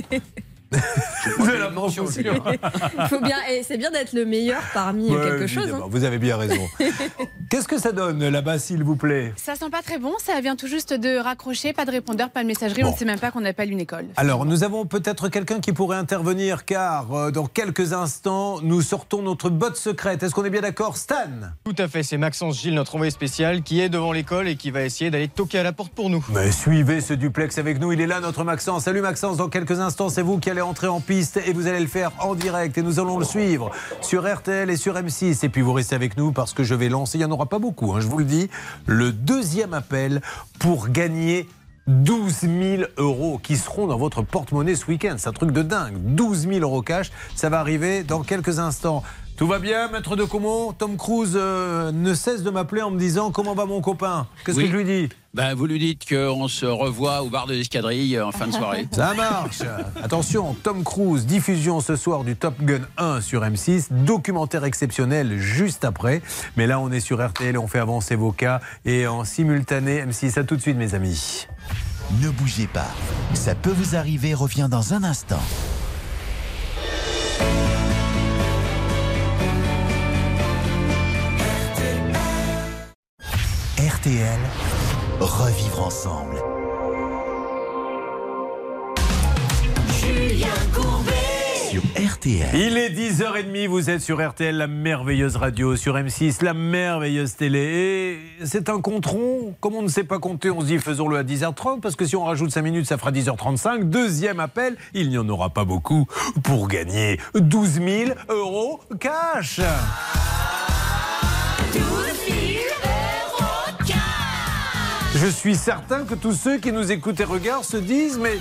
[0.73, 2.07] de la mention.
[2.07, 5.71] Faut bien, et c'est bien d'être le meilleur parmi Ouais, quelque chose.
[5.73, 5.83] hein.
[5.89, 6.61] Vous avez bien raison.
[7.51, 9.33] Qu'est-ce que ça donne là-bas, s'il vous plaît?
[9.37, 12.43] Ça sent pas très bon, ça vient tout juste de raccrocher, pas de répondeur, pas
[12.43, 14.07] de messagerie, on ne sait même pas qu'on appelle une école.
[14.17, 19.23] Alors, nous avons peut-être quelqu'un qui pourrait intervenir, car euh, dans quelques instants, nous sortons
[19.23, 20.23] notre botte secrète.
[20.23, 21.15] Est-ce qu'on est bien d'accord, Stan?
[21.65, 24.71] Tout à fait, c'est Maxence Gilles, notre envoyé spécial, qui est devant l'école et qui
[24.71, 26.25] va essayer d'aller toquer à la porte pour nous.
[26.35, 28.85] Mais suivez ce duplex avec nous, il est là notre Maxence.
[28.85, 31.81] Salut Maxence, dans quelques instants c'est vous qui allez entrer en piste et vous allez
[31.81, 35.45] le faire en direct et nous allons le suivre sur RTL et sur M6.
[35.45, 37.47] Et puis vous restez avec nous parce que je vais lancer, il n'y en aura
[37.47, 38.49] pas beaucoup, hein, je vous le dis,
[38.87, 40.21] le deuxième appel
[40.59, 41.49] pour gagner
[41.87, 45.15] 12 000 euros qui seront dans votre porte-monnaie ce week-end.
[45.19, 45.95] C'est un truc de dingue.
[45.99, 49.03] 12 000 euros cash, ça va arriver dans quelques instants.
[49.37, 52.99] Tout va bien, maître de Comont Tom Cruise euh, ne cesse de m'appeler en me
[52.99, 54.27] disant comment va mon copain?
[54.47, 54.65] Qu'est-ce Oui.
[54.65, 55.09] que je lui dis?
[55.35, 58.89] Ben, vous lui dites qu'on se revoit au bar de l'escadrille en fin de soirée.
[58.93, 59.61] Ça marche.
[60.03, 65.85] Attention, Tom Cruise, diffusion ce soir du Top Gun 1 sur M6, documentaire exceptionnel juste
[65.85, 66.23] après.
[66.57, 70.03] Mais là, on est sur RTL et on fait avancer vos cas et en simultané
[70.03, 70.39] M6.
[70.39, 71.47] À tout de suite, mes amis.
[72.23, 72.89] Ne bougez pas.
[73.35, 75.43] Ça peut vous arriver, revient dans un instant.
[84.07, 84.39] RTL,
[85.19, 86.37] revivre ensemble.
[89.99, 91.13] Julien Courbet.
[91.69, 92.55] Sur RTL.
[92.55, 97.59] Il est 10h30, vous êtes sur RTL, la merveilleuse radio, sur M6, la merveilleuse télé.
[97.59, 99.57] Et c'est un compte rond.
[99.61, 102.15] Comme on ne sait pas compter, on se dit faisons-le à 10h30, parce que si
[102.15, 103.89] on rajoute 5 minutes, ça fera 10h35.
[103.89, 106.07] Deuxième appel, il n'y en aura pas beaucoup
[106.45, 109.59] pour gagner 12 000 euros cash.
[109.59, 110.36] 12
[115.17, 118.39] Je suis certain que tous ceux qui nous écoutent et regardent se disent mais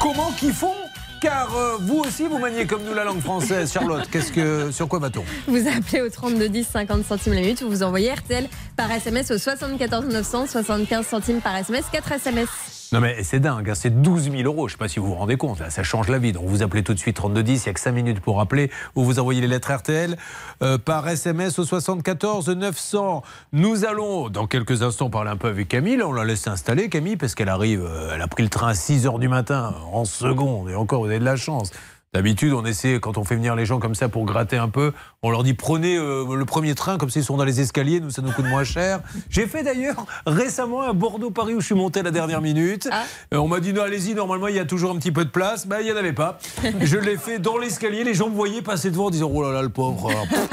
[0.00, 0.72] comment qu'ils font?
[1.20, 3.70] Car euh, vous aussi, vous maniez comme nous la langue française.
[3.72, 5.24] Charlotte, qu'est-ce que, sur quoi va-t-on?
[5.46, 9.30] Vous appelez au 32 10 50 centimes la minute ou vous envoyez RTL par SMS
[9.30, 12.48] au 74 900 75 centimes par SMS 4 SMS.
[12.94, 14.68] Non mais c'est dingue, hein, c'est 12 000 euros.
[14.68, 16.30] Je ne sais pas si vous vous rendez compte, ça change la vie.
[16.30, 18.70] Donc vous appelez tout de suite 3210, il n'y a que 5 minutes pour appeler,
[18.94, 20.16] ou vous envoyez les lettres RTL
[20.62, 23.24] euh, par SMS au 74 900.
[23.52, 26.00] Nous allons dans quelques instants parler un peu avec Camille.
[26.04, 28.74] On la laisse s'installer, Camille, parce qu'elle arrive, euh, elle a pris le train à
[28.74, 31.72] 6 h du matin, en seconde, et encore, vous avez de la chance.
[32.14, 34.92] D'habitude, on essaie, quand on fait venir les gens comme ça pour gratter un peu,
[35.24, 38.10] on leur dit prenez euh, le premier train, comme s'ils sont dans les escaliers, nous
[38.10, 39.00] ça nous coûte moins cher.
[39.30, 42.88] J'ai fait d'ailleurs récemment un Bordeaux-Paris où je suis monté à la dernière minute.
[43.32, 45.30] Euh, on m'a dit non, allez-y, normalement il y a toujours un petit peu de
[45.30, 45.66] place.
[45.66, 46.38] Ben, il n'y en avait pas.
[46.82, 49.50] je l'ai fait dans l'escalier, les gens me voyaient passer devant en disant oh là
[49.50, 50.08] là, le pauvre.
[50.08, 50.50] Alors, pff,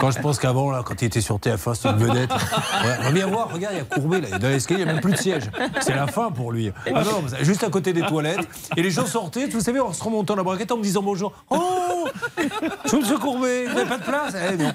[0.00, 2.32] quand je pense qu'avant, là, quand il était sur TF1, c'était une vedette.
[2.32, 5.12] Ouais, reviens voir, regarde, il a courbé, là, dans l'escalier, il n'y a même plus
[5.12, 5.44] de siège.
[5.80, 6.72] C'est la fin pour lui.
[6.92, 8.48] Ah non, juste à côté des toilettes.
[8.76, 11.32] Et les gens sortaient, vous savez, en se remontant la braquette en me disant bonjour.
[11.50, 12.06] Oh
[12.86, 14.72] Sous le courbé, vous n'avez pas de place Eh non.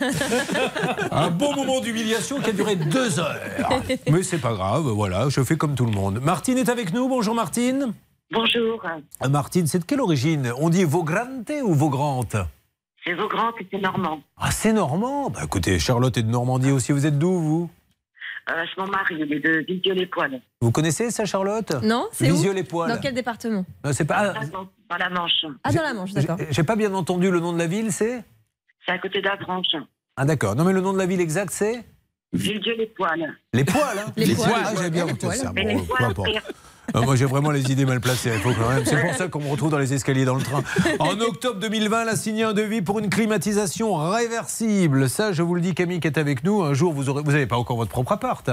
[1.11, 3.35] Un bon moment d'humiliation qui a duré deux heures.
[4.09, 6.19] Mais c'est pas grave, voilà, je fais comme tout le monde.
[6.21, 7.07] Martine est avec nous.
[7.07, 7.93] Bonjour Martine.
[8.31, 8.81] Bonjour.
[9.23, 10.53] Euh, Martine, c'est de quelle origine?
[10.57, 12.35] On dit Vaugrante ou Vaugrante?
[13.03, 14.19] C'est Vaugran et c'est Normand.
[14.37, 15.29] Ah, c'est normand?
[15.29, 16.91] Bah, écoutez, Charlotte est de Normandie aussi.
[16.91, 17.69] Vous êtes d'où, vous?
[18.51, 20.41] Euh, c'est mon mari, il est de Villedieu-les-Poils.
[20.61, 22.89] Vous connaissez ça, Charlotte Non, c'est où Visieux les poils.
[22.89, 24.33] Dans quel département Euh, C'est pas.
[24.33, 25.45] Dans, dans la Manche.
[25.63, 26.37] Ah, dans la Manche, d'accord.
[26.49, 28.23] J'ai pas bien entendu le nom de la ville, c'est
[28.85, 29.75] C'est à côté d'Avranches.
[30.17, 30.55] Ah, d'accord.
[30.55, 31.83] Non, mais le nom de la ville exact, c'est
[32.33, 33.35] Villedieu-les-Poils.
[33.53, 34.51] Les poils, hein Les poils.
[34.55, 35.51] Ah, j'ai bien entendu ça.
[35.51, 35.63] poils.
[35.65, 36.29] Bon, les peu poils, importe.
[36.93, 38.31] Ah, moi, j'ai vraiment les idées mal placées.
[38.33, 38.85] Il faut quand même.
[38.85, 40.63] C'est pour ça qu'on me retrouve dans les escaliers dans le train.
[40.99, 45.09] En octobre 2020, elle a signé un devis pour une climatisation réversible.
[45.09, 46.61] Ça, je vous le dis, Camille, qui est avec nous.
[46.61, 48.49] Un jour, vous aurez, vous n'avez pas encore votre propre appart.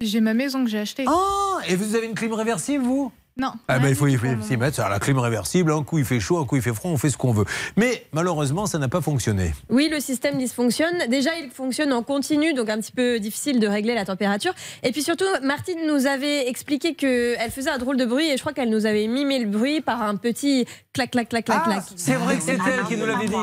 [0.00, 1.04] J'ai ma maison que j'ai achetée.
[1.08, 3.12] Ah, et vous avez une clim réversible, vous?
[3.38, 3.52] Non.
[3.68, 4.80] Ah ben, il faut faut s'y mettre.
[4.80, 6.96] Alors, la clim réversible, un coup il fait chaud, un coup il fait froid, on
[6.96, 7.44] fait ce qu'on veut.
[7.76, 9.52] Mais malheureusement, ça n'a pas fonctionné.
[9.68, 11.04] Oui, le système dysfonctionne.
[11.10, 14.54] Déjà, il fonctionne en continu, donc un petit peu difficile de régler la température.
[14.82, 18.40] Et puis surtout, Martine nous avait expliqué qu'elle faisait un drôle de bruit et je
[18.40, 20.64] crois qu'elle nous avait mimé le bruit par un petit
[20.94, 21.82] clac, clac, clac, clac, clac.
[21.94, 23.34] C'est vrai que c'est elle qui nous l'avait dit.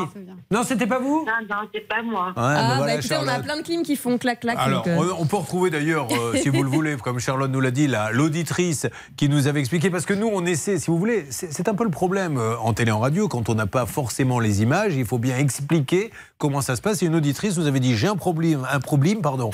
[0.50, 1.24] Non, c'était pas vous?
[1.24, 2.28] Non, non, c'est pas moi.
[2.30, 4.58] Ouais, ben ah, voilà, bah écoutez, on a plein de clims qui font clac, clac.
[4.60, 7.62] Alors, donc, euh, on- peut retrouver d'ailleurs, euh, si vous le voulez, comme Charlotte nous
[7.62, 8.88] l'a dit, la- l'auditrice
[9.18, 11.84] qui nous avait expliqué, parce que nous, on essaie, si vous voulez, c'est un peu
[11.84, 15.06] le problème euh, en télé, en radio, quand on n'a pas forcément les images, il
[15.06, 17.02] faut bien expliquer comment ça se passe.
[17.04, 19.52] Et une auditrice nous avait dit, j'ai un problème, un problème, pardon,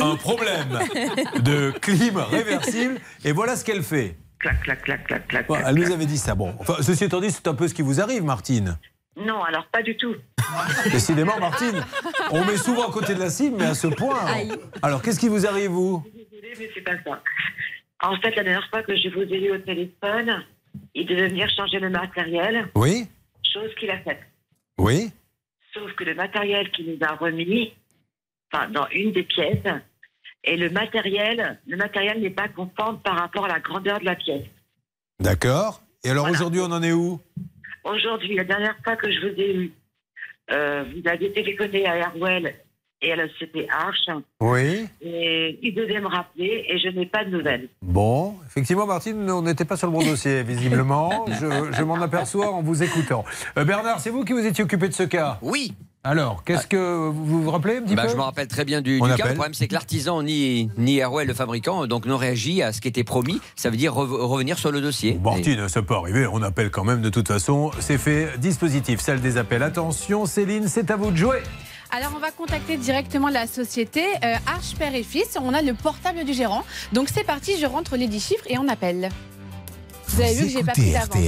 [0.00, 0.78] un problème
[1.40, 4.16] de clim réversible, et voilà ce qu'elle fait.
[4.38, 5.46] Clac, clac, clac, clac, clac.
[5.48, 6.34] Bon, elle nous avait dit ça.
[6.34, 8.78] Bon, enfin, ceci étant dit, c'est un peu ce qui vous arrive, Martine.
[9.16, 10.14] Non, alors pas du tout.
[10.92, 11.84] Décidément, Martine,
[12.30, 14.18] on met souvent à côté de la cible, mais à ce point.
[14.26, 14.52] Aïe.
[14.82, 16.04] Alors, qu'est-ce qui vous arrive, vous?
[16.14, 17.22] Désolée, mais c'est pas ça.
[18.02, 20.44] En fait, la dernière fois que je vous ai eu au téléphone,
[20.94, 23.08] il devait venir changer le matériel, Oui
[23.56, 24.20] chose qu'il a faite.
[24.78, 25.10] Oui
[25.72, 27.74] Sauf que le matériel qu'il nous a remis,
[28.52, 29.64] enfin, dans une des pièces,
[30.44, 34.14] et le matériel, le matériel n'est pas conforme par rapport à la grandeur de la
[34.14, 34.46] pièce.
[35.18, 35.82] D'accord.
[36.04, 37.20] Et alors, aujourd'hui, on en est où?
[37.84, 39.72] Aujourd'hui, la dernière fois que je vous ai eu,
[40.52, 42.54] euh, vous aviez téléphoné à Airwell
[43.06, 44.08] et à la CP Arch.
[44.40, 44.86] Oui.
[45.00, 47.68] Et ils devaient me rappeler et je n'ai pas de nouvelles.
[47.82, 51.24] Bon, effectivement, Martine, on n'était pas sur le bon dossier, visiblement.
[51.28, 53.24] Je, je m'en aperçois en vous écoutant.
[53.56, 55.72] Euh, Bernard, c'est vous qui vous étiez occupé de ce cas Oui.
[56.08, 58.80] Alors, qu'est-ce que vous vous rappelez un petit Bah, peu je me rappelle très bien
[58.80, 59.26] du, du cas.
[59.26, 62.80] Le problème, c'est que l'artisan ni, ni Airwell, le fabricant, donc n'ont réagi à ce
[62.80, 63.40] qui était promis.
[63.56, 65.18] Ça veut dire rev- revenir sur le dossier.
[65.20, 67.72] Martine, ça peut arriver, on appelle quand même de toute façon.
[67.80, 69.64] C'est fait, dispositif, salle des appels.
[69.64, 71.38] Attention, Céline, c'est à vous de jouer.
[71.90, 75.38] Alors, on va contacter directement la société euh, Arche Père et Fils.
[75.40, 76.64] On a le portable du gérant.
[76.92, 79.08] Donc, c'est parti, je rentre les 10 chiffres et on appelle.
[80.08, 81.18] Vous avez vu que j'ai pas pris coup.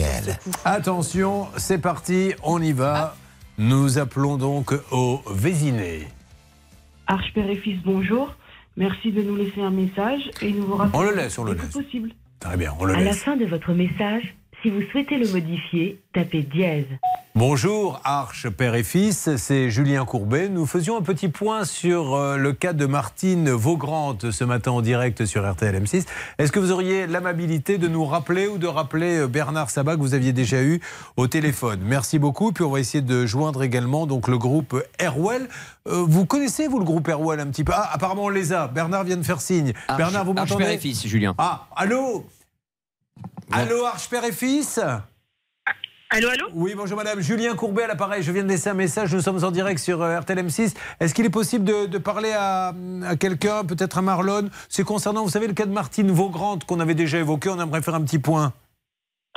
[0.64, 3.16] Attention, c'est parti, on y va.
[3.58, 6.06] Nous appelons donc au Vésiné.
[7.06, 8.34] Arche Père et Fils, bonjour.
[8.76, 10.98] Merci de nous laisser un message et nous vous rappelons.
[10.98, 11.66] On le laisse, on le laisse.
[11.72, 12.10] possible.
[12.38, 13.18] Très bien, on le à la laisse.
[13.18, 16.86] fin de votre message, si vous souhaitez le modifier, tapez dièse.
[17.34, 20.48] Bonjour Arche, père et fils, c'est Julien Courbet.
[20.48, 24.80] Nous faisions un petit point sur euh, le cas de Martine Vaugrande ce matin en
[24.80, 26.04] direct sur RTL M6.
[26.38, 30.00] Est-ce que vous auriez l'amabilité de nous rappeler ou de rappeler euh, Bernard Sabat que
[30.00, 30.80] vous aviez déjà eu
[31.16, 31.78] au téléphone?
[31.84, 32.50] Merci beaucoup.
[32.50, 35.48] Puis on va essayer de joindre également donc le groupe Airwell.
[35.86, 37.72] Euh, vous connaissez vous le groupe Airwell un petit peu?
[37.76, 38.66] Ah, apparemment on les a.
[38.66, 39.74] Bernard vient de faire signe.
[39.86, 41.36] Arche- Bernard, vous Arche m'entendez Père et Fils, Julien.
[41.38, 42.26] Ah, allô?
[43.50, 44.80] Allô Arche, père et fils
[46.10, 47.20] Allô, allô Oui, bonjour madame.
[47.20, 48.22] Julien Courbet à l'appareil.
[48.22, 49.14] Je viens de laisser un message.
[49.14, 50.74] Nous sommes en direct sur euh, RTL M6.
[51.00, 52.72] Est-ce qu'il est possible de, de parler à,
[53.06, 54.48] à quelqu'un, peut-être à Marlon?
[54.70, 57.50] C'est concernant, vous savez, le cas de Martine Vaugrande qu'on avait déjà évoqué.
[57.50, 58.54] On aimerait faire un petit point.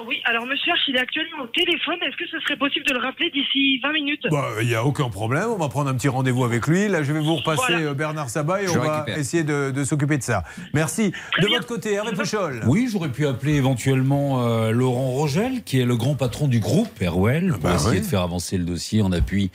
[0.07, 1.95] Oui, alors monsieur Arch, il est actuellement au téléphone.
[2.01, 4.21] Est-ce que ce serait possible de le rappeler d'ici 20 minutes?
[4.31, 5.45] Bah, Il n'y a aucun problème.
[5.49, 6.87] On va prendre un petit rendez-vous avec lui.
[6.87, 7.87] Là, je vais vous repasser Voilà.
[7.87, 10.43] euh, Bernard Sabat et Je on va essayer de, de s'occuper de ça.
[10.73, 11.11] Merci.
[11.41, 12.61] de votre côté, Hervé Pouchol.
[12.65, 16.89] Oui, j'aurais pu appeler éventuellement euh, Laurent Rogel, qui est le grand patron du groupe
[17.01, 17.99] Airwell, pour Bah essayer oui.
[18.01, 19.51] de faire avancer le dossier en appui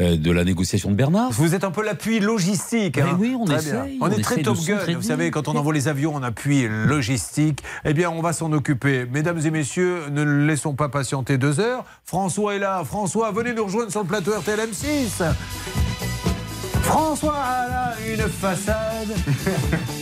[0.00, 1.30] euh, de la négociation de Bernard.
[1.32, 2.96] Vous êtes un peu l'appui logistique.
[2.96, 3.16] Mais hein.
[3.18, 3.98] oui, on Très essaye, bien.
[4.00, 4.78] on On est très top gun.
[4.94, 8.52] Vous savez, quand on envoie les avions en appui logistique, eh bien, on va s'en
[8.52, 9.06] occuper.
[9.10, 9.50] Mesdames et
[10.10, 11.84] ne laissons pas patienter deux heures.
[12.04, 12.82] François est là.
[12.84, 15.24] François, venez nous rejoindre sur le plateau RTL M6.
[16.82, 19.14] François a là une façade.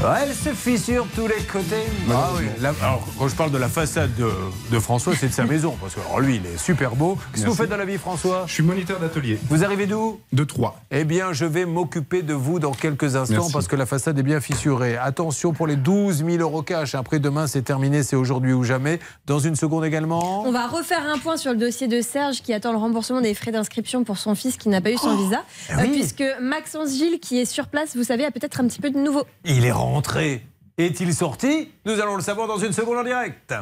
[0.00, 1.82] Elle se fissure tous les côtés.
[2.08, 2.44] Ah oui.
[2.60, 4.30] la- alors, quand je parle de la façade de,
[4.70, 5.76] de François, c'est de sa maison.
[5.80, 7.18] Parce que alors, lui, il est super beau.
[7.32, 8.44] Qu'est-ce que vous faites dans la vie, François?
[8.46, 9.40] Je suis moniteur d'atelier.
[9.50, 10.20] Vous arrivez d'où?
[10.32, 10.76] De Troyes.
[10.92, 13.52] Eh bien, je vais m'occuper de vous dans quelques instants Merci.
[13.52, 14.96] parce que la façade est bien fissurée.
[14.96, 16.94] Attention pour les 12 000 euros cash.
[16.94, 19.00] Après, demain, c'est terminé, c'est aujourd'hui ou jamais.
[19.26, 20.44] Dans une seconde également.
[20.46, 23.34] On va refaire un point sur le dossier de Serge qui attend le remboursement des
[23.34, 25.42] frais d'inscription pour son fils qui n'a pas eu son visa.
[25.70, 25.90] eh Euh, oui.
[25.90, 28.98] puisque Maxence Gilles, qui est sur place, vous savez, a peut-être un petit peu de
[28.98, 29.24] nouveau.
[29.44, 30.46] Il est rentré.
[30.76, 31.72] Est-il sorti?
[31.84, 33.52] Nous allons le savoir dans une seconde en direct.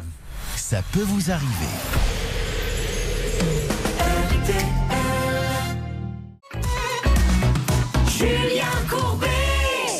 [0.54, 1.46] Ça peut vous arriver.
[8.08, 9.26] Julien Courbet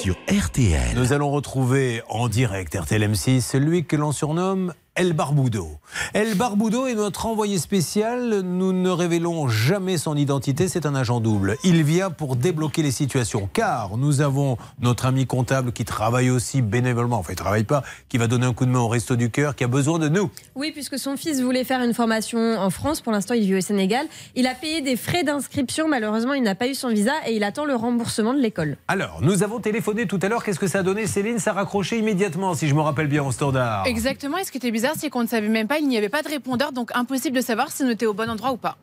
[0.01, 0.97] Sur RTL.
[0.97, 5.69] Nous allons retrouver en direct RTL M6 celui que l'on surnomme El Barbudo.
[6.15, 8.41] El Barbudo est notre envoyé spécial.
[8.41, 10.69] Nous ne révélons jamais son identité.
[10.69, 11.59] C'est un agent double.
[11.65, 13.47] Il vient pour débloquer les situations.
[13.53, 17.19] Car nous avons notre ami comptable qui travaille aussi bénévolement.
[17.19, 19.31] Enfin, il ne travaille pas, qui va donner un coup de main au Resto du
[19.31, 20.31] Cœur, qui a besoin de nous.
[20.55, 23.03] Oui, puisque son fils voulait faire une formation en France.
[23.03, 24.07] Pour l'instant, il vit au Sénégal.
[24.35, 25.89] Il a payé des frais d'inscription.
[25.89, 28.79] Malheureusement, il n'a pas eu son visa et il attend le remboursement de l'école.
[28.89, 30.43] Alors, nous avons téléphoné tout à l'heure.
[30.43, 33.23] Qu'est-ce que ça a donné Céline, ça a raccroché immédiatement, si je me rappelle bien,
[33.23, 33.87] au standard.
[33.87, 34.39] Exactement.
[34.39, 36.23] Et ce qui était bizarre, c'est qu'on ne savait même pas, il n'y avait pas
[36.23, 38.77] de répondeur, donc impossible de savoir si on était au bon endroit ou pas.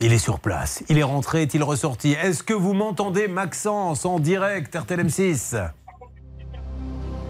[0.00, 0.82] Il est sur place.
[0.88, 2.12] Il est rentré, est-il ressorti?
[2.12, 5.70] Est-ce que vous m'entendez, Maxence, en direct, RTL M6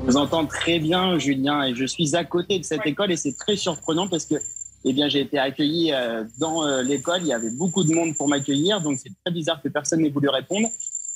[0.01, 3.17] Je vous entends très bien, Julien, et je suis à côté de cette école et
[3.17, 4.37] c'est très surprenant parce que
[4.85, 8.15] eh bien, j'ai été accueilli euh, dans euh, l'école, il y avait beaucoup de monde
[8.17, 10.69] pour m'accueillir, donc c'est très bizarre que personne n'ait voulu répondre.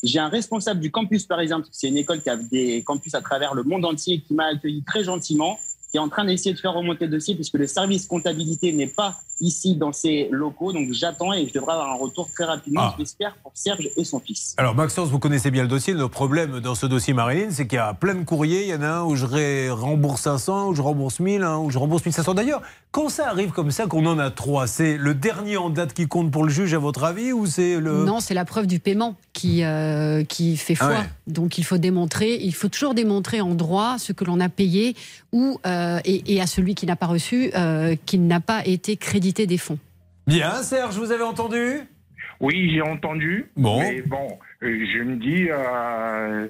[0.03, 3.15] J'ai un responsable du campus parisien, parce que c'est une école qui a des campus
[3.15, 5.59] à travers le monde entier, qui m'a accueilli très gentiment,
[5.91, 8.87] qui est en train d'essayer de faire remonter le dossier, puisque le service comptabilité n'est
[8.89, 10.73] pas ici dans ces locaux.
[10.73, 12.95] Donc j'attends et je devrais avoir un retour très rapidement, Ah.
[12.99, 14.55] j'espère, pour Serge et son fils.
[14.57, 15.93] Alors Maxence, vous connaissez bien le dossier.
[15.95, 18.63] Le problème dans ce dossier Marilyn, c'est qu'il y a plein de courriers.
[18.63, 21.71] Il y en a un où je rembourse 500, où je rembourse 1000, un où
[21.71, 22.35] je rembourse 1500.
[22.35, 25.93] D'ailleurs, quand ça arrive comme ça, qu'on en a trois, c'est le dernier en date
[25.93, 28.05] qui compte pour le juge, à votre avis, ou c'est le...
[28.05, 30.89] Non, c'est la preuve du paiement qui, euh, qui fait foi.
[30.91, 31.07] Ah ouais.
[31.27, 34.97] Donc il faut démontrer, il faut toujours démontrer en droit ce que l'on a payé
[35.33, 38.97] ou, euh, et, et à celui qui n'a pas reçu euh, qu'il n'a pas été
[38.97, 39.79] crédité des fonds.
[40.27, 41.81] Bien, Serge, vous avez entendu?
[42.41, 43.51] Oui, j'ai entendu.
[43.57, 43.81] Bon.
[43.81, 46.49] Mais bon, euh, je me dis, euh,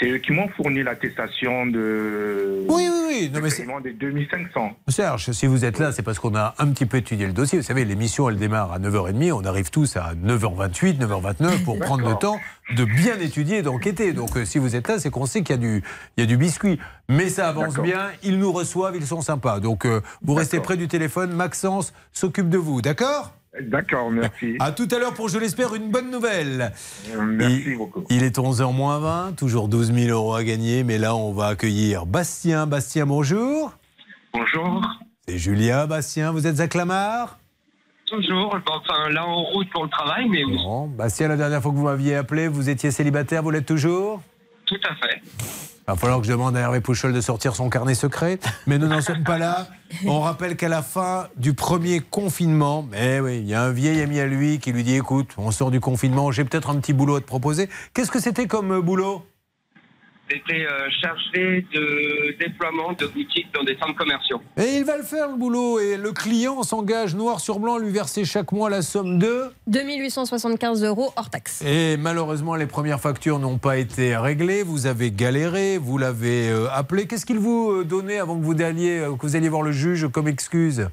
[0.00, 2.64] c'est eux qui m'ont fourni l'attestation de.
[2.68, 3.30] Oui, oui, oui.
[3.32, 4.72] Non, de mais c'est- des 2500.
[4.88, 7.58] Serge, si vous êtes là, c'est parce qu'on a un petit peu étudié le dossier.
[7.58, 9.32] Vous savez, l'émission, elle démarre à 9h30.
[9.32, 12.38] On arrive tous à 9h28, 9h29 pour prendre le temps
[12.74, 14.12] de bien étudier et d'enquêter.
[14.12, 15.82] Donc, euh, si vous êtes là, c'est qu'on sait qu'il y, a du-
[16.16, 16.78] il y a du biscuit.
[17.08, 18.08] Mais ça avance bien.
[18.22, 19.60] Ils nous reçoivent, ils sont sympas.
[19.60, 21.32] Donc, euh, vous restez près du téléphone.
[21.32, 22.82] Maxence s'occupe de vous.
[22.82, 23.32] D'accord?
[23.60, 24.56] D'accord, merci.
[24.60, 26.72] À tout à l'heure pour, je l'espère, une bonne nouvelle.
[27.14, 28.04] Merci il, beaucoup.
[28.08, 30.84] Il est 11h moins 20, toujours 12 000 euros à gagner.
[30.84, 32.66] Mais là, on va accueillir Bastien.
[32.66, 33.72] Bastien, bonjour.
[34.32, 34.82] Bonjour.
[35.28, 36.32] C'est Julia, Bastien.
[36.32, 37.38] Vous êtes à Clamart
[38.06, 41.70] Toujours, enfin là en route pour le travail, mais oui, Bon, Bastien, la dernière fois
[41.70, 44.20] que vous m'aviez appelé, vous étiez célibataire, vous l'êtes toujours
[44.72, 45.20] tout à fait.
[45.88, 48.78] Il va falloir que je demande à Hervé Pouchol de sortir son carnet secret, mais
[48.78, 49.66] nous n'en sommes pas là.
[50.06, 54.00] On rappelle qu'à la fin du premier confinement, mais oui, il y a un vieil
[54.00, 56.92] ami à lui qui lui dit écoute, on sort du confinement, j'ai peut-être un petit
[56.92, 57.68] boulot à te proposer.
[57.94, 59.26] Qu'est-ce que c'était comme euh, boulot?
[60.32, 64.40] J'étais euh, chargé de déploiement de boutiques dans des centres commerciaux.
[64.56, 67.78] Et il va le faire le boulot, et le client s'engage noir sur blanc à
[67.80, 71.62] lui verser chaque mois la somme de 2875 euros hors taxe.
[71.66, 74.62] Et malheureusement, les premières factures n'ont pas été réglées.
[74.62, 77.06] Vous avez galéré, vous l'avez euh, appelé.
[77.06, 79.72] Qu'est-ce qu'il vous euh, donnait avant que vous alliez, euh, que vous alliez voir le
[79.72, 80.88] juge comme excuse?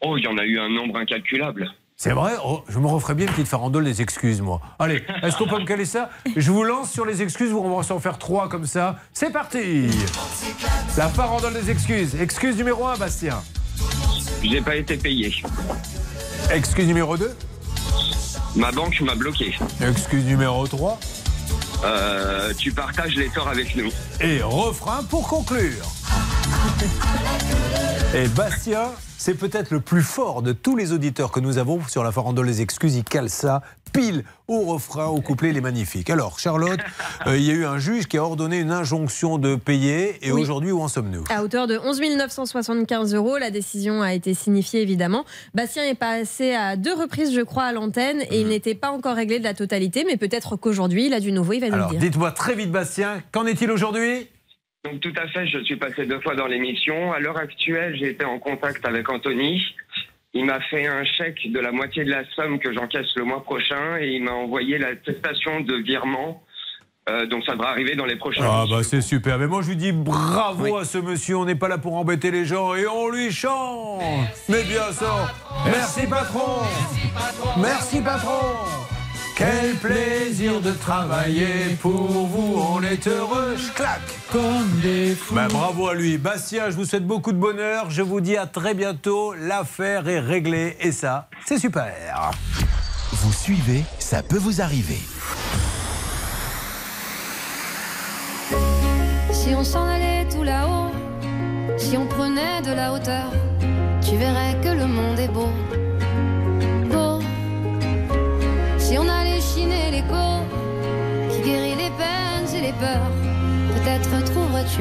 [0.00, 1.70] Oh, il y en a eu un nombre incalculable.
[1.96, 4.60] C'est vrai Oh, Je me referais bien une petite farandole des excuses, moi.
[4.78, 7.82] Allez, est-ce qu'on peut me caler ça Je vous lance sur les excuses, on va
[7.84, 8.96] s'en faire trois comme ça.
[9.12, 9.88] C'est parti
[10.96, 12.16] La farandole des excuses.
[12.16, 13.42] Excuse numéro un, Bastien.
[14.42, 15.32] J'ai pas été payé.
[16.50, 17.34] Excuse numéro 2
[18.56, 19.54] Ma banque m'a bloqué.
[19.80, 20.98] Excuse numéro 3
[21.84, 23.90] Euh, tu partages les torts avec nous.
[24.20, 25.84] Et refrain pour conclure.
[28.14, 32.04] Et Bastien, c'est peut-être le plus fort de tous les auditeurs que nous avons sur
[32.04, 32.94] la farandole des excuses.
[32.94, 36.10] Il cale ça pile au refrain, au couplet, il est magnifique.
[36.10, 36.80] Alors, Charlotte,
[37.28, 40.18] euh, il y a eu un juge qui a ordonné une injonction de payer.
[40.26, 40.42] Et Oui.
[40.42, 41.22] aujourd'hui, où en sommes-nous?
[41.30, 45.24] À hauteur de 11 975 euros, la décision a été signifiée évidemment.
[45.54, 49.14] Bastien est passé à deux reprises, je crois, à l'antenne et il n'était pas encore
[49.14, 51.92] réglé de la totalité, mais peut-être qu'aujourd'hui, il a du nouveau, il va nous Alors,
[51.92, 52.08] le dire.
[52.08, 54.28] dites-moi très vite, Bastien, qu'en est-il aujourd'hui?
[54.84, 57.12] Donc tout à fait, je suis passé deux fois dans l'émission.
[57.12, 59.64] À l'heure actuelle, j'ai été en contact avec Anthony.
[60.34, 63.42] Il m'a fait un chèque de la moitié de la somme que j'encaisse le mois
[63.42, 66.42] prochain et il m'a envoyé l'attestation de virement.
[67.08, 69.38] Euh, donc ça devrait arriver dans les prochains Ah bah c'est super.
[69.38, 71.36] Mais moi je lui dis bravo à ce monsieur.
[71.36, 74.02] On n'est pas là pour embêter les gens et on lui chante.
[74.48, 75.30] Mais bien sûr.
[75.66, 76.62] Merci patron.
[77.58, 78.40] Merci patron.
[79.36, 82.56] Quel plaisir de travailler pour vous.
[82.56, 83.56] On est heureux.
[83.56, 84.00] Je claque.
[84.30, 85.34] Comme des fous.
[85.34, 86.18] Bah, bravo à lui.
[86.18, 87.90] Bastien, je vous souhaite beaucoup de bonheur.
[87.90, 89.34] Je vous dis à très bientôt.
[89.34, 92.30] L'affaire est réglée et ça, c'est super.
[93.12, 95.00] Vous suivez, ça peut vous arriver.
[99.32, 100.92] Si on s'en allait tout là-haut,
[101.76, 103.32] si on prenait de la hauteur,
[104.00, 105.48] tu verrais que le monde est beau.
[105.70, 105.83] Beau.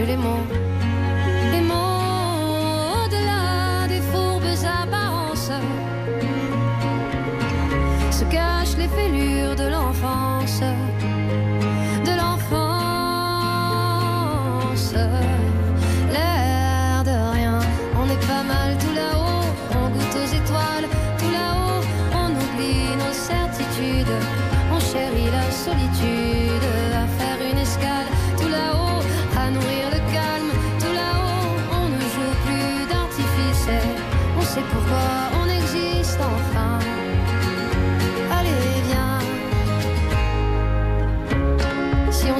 [0.01, 0.45] Les mots.
[1.51, 4.43] Les mots au-delà des fourbes
[4.81, 5.51] apparences
[8.11, 10.61] se cachent les fêlures de l'enfance.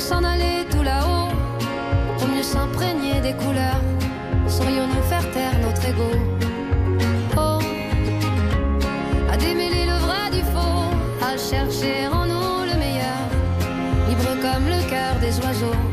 [0.03, 1.29] S'en allait tout là-haut,
[2.17, 3.81] pour mieux s'imprégner des couleurs,
[4.47, 6.09] saurions-nous faire taire notre ego?
[7.37, 7.59] Oh,
[9.31, 10.91] à démêler le vrai du faux,
[11.21, 13.23] à chercher en nous le meilleur,
[14.09, 15.92] libre comme le cœur des oiseaux.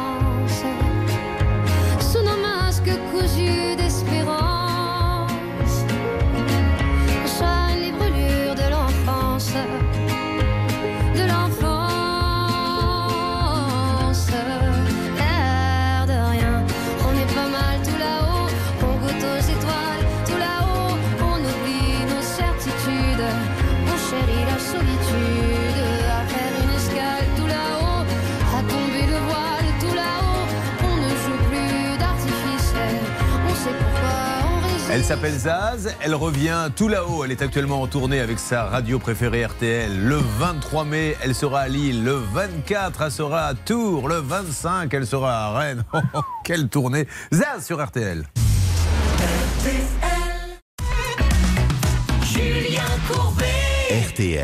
[34.93, 37.23] Elle s'appelle Zaz, elle revient tout là-haut.
[37.23, 40.03] Elle est actuellement en tournée avec sa radio préférée RTL.
[40.03, 42.03] Le 23 mai, elle sera à Lille.
[42.03, 44.09] Le 24, elle sera à Tours.
[44.09, 45.85] Le 25, elle sera à Rennes.
[45.93, 48.25] Oh, oh, quelle tournée Zaz sur RTL.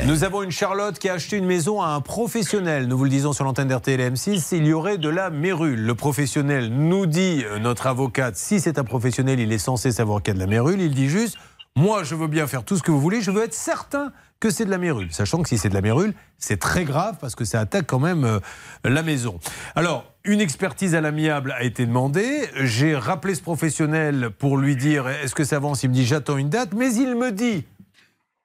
[0.05, 2.87] Nous avons une Charlotte qui a acheté une maison à un professionnel.
[2.87, 5.81] Nous vous le disons sur l'antenne d'RTL M6, il y aurait de la mérule.
[5.83, 10.21] Le professionnel nous dit, euh, notre avocate, si c'est un professionnel, il est censé savoir
[10.21, 10.81] qu'il y a de la mérule.
[10.81, 11.37] Il dit juste,
[11.75, 14.49] moi je veux bien faire tout ce que vous voulez, je veux être certain que
[14.49, 15.11] c'est de la mérule.
[15.11, 17.99] Sachant que si c'est de la mérule, c'est très grave parce que ça attaque quand
[17.99, 18.39] même euh,
[18.83, 19.39] la maison.
[19.75, 22.47] Alors, une expertise à l'amiable a été demandée.
[22.61, 25.83] J'ai rappelé ce professionnel pour lui dire est-ce que ça avance?
[25.83, 27.65] Il me dit j'attends une date, mais il me dit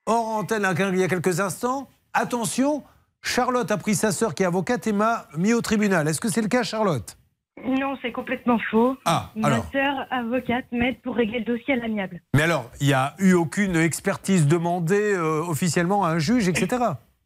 [0.07, 2.83] hors antenne il y a quelques instants, attention,
[3.21, 6.09] Charlotte a pris sa sœur qui est avocate et m'a mis au tribunal.
[6.09, 7.17] Est-ce que c'est le cas, Charlotte?
[7.65, 8.97] Non, c'est complètement faux.
[9.05, 12.21] Ah, Ma sœur avocate m'aide pour régler le dossier à l'amiable.
[12.35, 16.83] Mais alors, il n'y a eu aucune expertise demandée euh, officiellement à un juge, etc.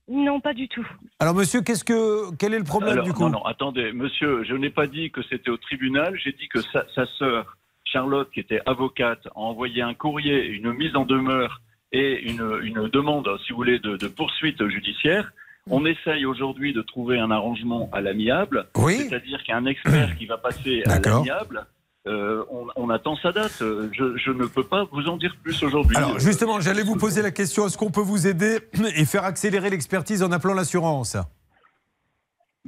[0.08, 0.86] Non, pas du tout.
[1.20, 3.22] Alors, monsieur, qu'est-ce que, quel est le problème Alors, du coup?
[3.22, 6.60] Non, non, attendez, monsieur, je n'ai pas dit que c'était au tribunal, j'ai dit que
[6.60, 11.60] sa, sa sœur, Charlotte, qui était avocate, a envoyé un courrier, une mise en demeure
[11.92, 15.32] et une, une demande, si vous voulez, de, de poursuite judiciaire.
[15.68, 20.16] On essaye aujourd'hui de trouver un arrangement à l'amiable, c'est-à-dire qu'il y a un expert
[20.16, 21.66] qui va passer à l'amiable.
[22.06, 23.56] Euh, on, on attend sa date.
[23.60, 25.96] Je, je ne peux pas vous en dire plus aujourd'hui.
[25.96, 28.58] Alors, justement, j'allais vous poser la question est-ce qu'on peut vous aider
[28.94, 31.16] et faire accélérer l'expertise en appelant l'assurance?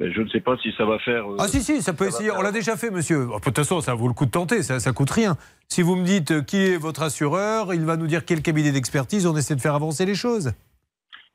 [0.01, 1.31] Je ne sais pas si ça va faire.
[1.31, 2.29] euh, Ah si, si, ça peut essayer.
[2.31, 3.27] faire- On l'a déjà fait, monsieur.
[3.27, 5.37] De toute façon, ça vaut le coup de tenter, ça, ça coûte rien.
[5.69, 8.71] Si vous me dites euh, qui est votre assureur, il va nous dire quel cabinet
[8.73, 10.53] d'expertise, on essaie de faire avancer les choses.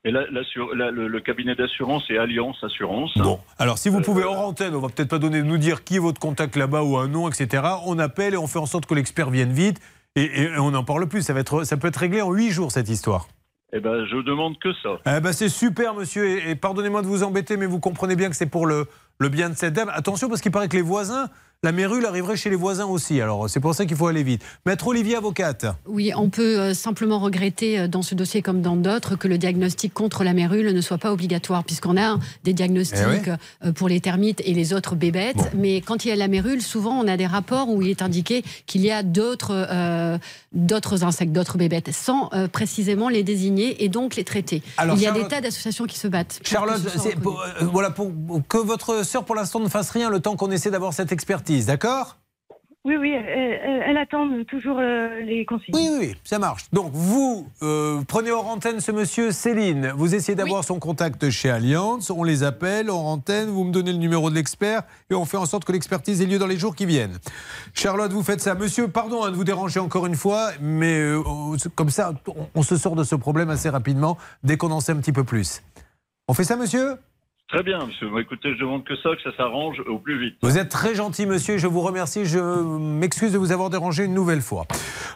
[0.06, 3.12] Et là, le, le cabinet d'assurance est Alliance Assurance.
[3.16, 5.96] Bon, alors si vous pouvez hors antenne, on va peut-être pas donner nous dire qui
[5.96, 7.62] est votre contact là-bas ou un nom, etc.
[7.86, 9.80] On appelle et on fait en sorte que l'expert vienne vite
[10.14, 11.22] et, et on n'en parle plus.
[11.22, 13.28] Ça, va être, ça peut être réglé en huit jours cette histoire.
[13.76, 15.00] Eh ben, je demande que ça.
[15.04, 16.26] Eh ben, c'est super, monsieur.
[16.26, 18.86] Et, et pardonnez-moi de vous embêter, mais vous comprenez bien que c'est pour le,
[19.18, 19.90] le bien de cette dame.
[19.94, 21.28] Attention, parce qu'il paraît que les voisins,
[21.62, 23.22] la mérule arriverait chez les voisins aussi.
[23.22, 24.42] Alors, c'est pour ça qu'il faut aller vite.
[24.66, 25.64] Maître Olivier, avocate.
[25.86, 29.38] Oui, on peut euh, simplement regretter euh, dans ce dossier comme dans d'autres que le
[29.38, 32.98] diagnostic contre la mérule ne soit pas obligatoire, puisqu'on a des diagnostics
[33.62, 35.52] Eh euh, pour les termites et les autres bébêtes.
[35.54, 38.02] Mais quand il y a la mérule, souvent on a des rapports où il est
[38.02, 40.18] indiqué qu'il y a d'autres euh,
[40.52, 44.62] d'autres insectes, d'autres bébêtes, sans euh, précisément les désigner et donc les traiter.
[44.76, 46.40] Alors, il y a Charlotte- des tas d'associations qui se battent.
[46.44, 48.12] Charlotte, ce pour, euh, voilà, pour,
[48.48, 51.66] que votre sœur, pour l'instant, ne fasse rien le temps qu'on essaie d'avoir cette expertise,
[51.66, 52.16] d'accord?
[52.86, 55.74] Oui, oui, elle, elle- attend toujours euh, les consignes.
[55.74, 56.64] Oui, oui, ça marche.
[56.70, 59.94] Donc, vous euh, prenez hors antenne ce monsieur Céline.
[59.96, 62.10] Vous essayez d'avoir son contact chez Allianz.
[62.10, 63.48] On les appelle hors antenne.
[63.48, 66.26] Vous me donnez le numéro de l'expert et on fait en sorte que l'expertise ait
[66.26, 67.16] lieu dans les jours qui viennent.
[67.72, 68.54] Charlotte, vous faites ça.
[68.54, 71.22] Monsieur, pardon hein, de vous déranger encore une fois, mais euh,
[71.74, 74.92] comme ça, on, on se sort de ce problème assez rapidement dès qu'on en sait
[74.92, 75.62] un petit peu plus.
[76.28, 76.96] On fait ça, monsieur?
[77.54, 78.08] Très bien, monsieur.
[78.08, 80.34] Bon, écoutez, je demande que ça, que ça s'arrange au plus vite.
[80.42, 81.56] Vous êtes très gentil, monsieur.
[81.56, 82.24] Je vous remercie.
[82.24, 84.66] Je m'excuse de vous avoir dérangé une nouvelle fois.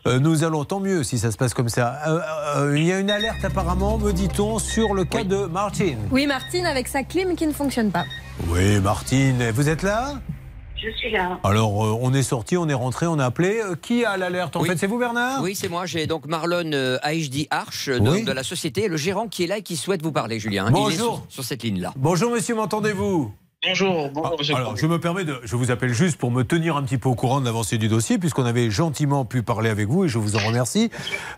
[0.07, 1.99] Euh, nous allons, tant mieux si ça se passe comme ça.
[2.07, 2.20] Euh,
[2.59, 5.99] euh, il y a une alerte apparemment, me dit-on, sur le cas de Martine.
[6.12, 8.05] Oui, Martine avec sa clim qui ne fonctionne pas.
[8.47, 10.20] Oui, Martine, vous êtes là?
[10.81, 11.39] Je suis là.
[11.43, 13.61] Alors, euh, on est sorti, on est rentré, on a appelé.
[13.64, 14.68] Euh, qui a l'alerte En Oui.
[14.68, 15.43] fait, c'est vous, Bernard?
[15.43, 15.87] Oui, c'est moi.
[15.87, 16.99] J'ai donc Marlon euh,
[17.51, 18.22] Arch euh, Oui.
[18.22, 20.66] de la société, le gérant qui est là et qui souhaite vous parler, Julien.
[20.66, 21.14] Il est Bonjour.
[21.29, 21.93] sur, sur cette ligne-là.
[21.97, 23.33] Bonjour, monsieur, m'entendez-vous?
[23.66, 24.55] Bonjour, bonjour, monsieur.
[24.55, 25.41] Alors, je me permets de.
[25.43, 27.89] Je vous appelle juste pour me tenir un petit peu au courant de l'avancée du
[27.89, 30.91] dossier, puisqu'on avait gentiment pu parler avec vous et je vous en remercie.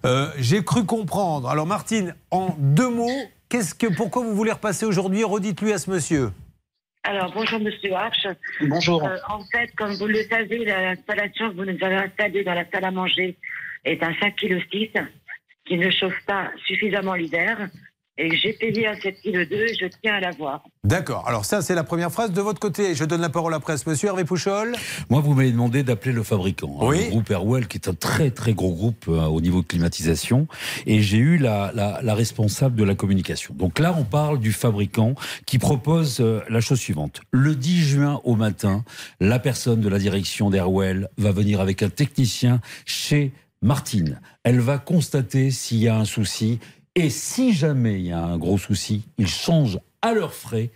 [0.04, 1.48] Euh, J'ai cru comprendre.
[1.48, 3.08] Alors, Martine, en deux mots,
[3.48, 5.24] qu'est-ce que, pourquoi vous voulez repasser aujourd'hui?
[5.24, 6.30] Redites-lui à ce monsieur.
[7.02, 8.26] Alors, bonjour Monsieur Arch.
[8.60, 9.02] Bonjour.
[9.04, 12.68] Euh, en fait, comme vous le savez, l'installation que vous nous avez installée dans la
[12.70, 13.36] salle à manger
[13.84, 14.90] est un 5 kg 6
[15.64, 17.68] qui ne chauffe pas suffisamment l'hiver
[18.20, 20.62] et j'ai payé un 7 kg 2 et je tiens à l'avoir.
[20.84, 21.26] D'accord.
[21.26, 22.32] Alors, ça, c'est la première phrase.
[22.32, 24.74] De votre côté, je donne la parole après à ce monsieur, Hervé Pouchol.
[25.08, 27.04] Moi, vous m'avez demandé d'appeler le fabricant, hein, Oui.
[27.04, 30.46] le groupe Airwell, qui est un très très gros groupe euh, au niveau de climatisation,
[30.86, 33.54] et j'ai eu la, la- la responsable de la communication.
[33.54, 35.14] Donc là, on parle du fabricant
[35.46, 37.20] qui propose euh, la chose suivante.
[37.30, 38.84] Le 10 juin au matin,
[39.20, 44.20] la personne de la direction d'Airwell va venir avec un technicien chez Martine.
[44.44, 46.58] Elle va constater s'il y a un souci,
[46.94, 50.70] et si jamais il y a un gros souci, ils changent à leurs frais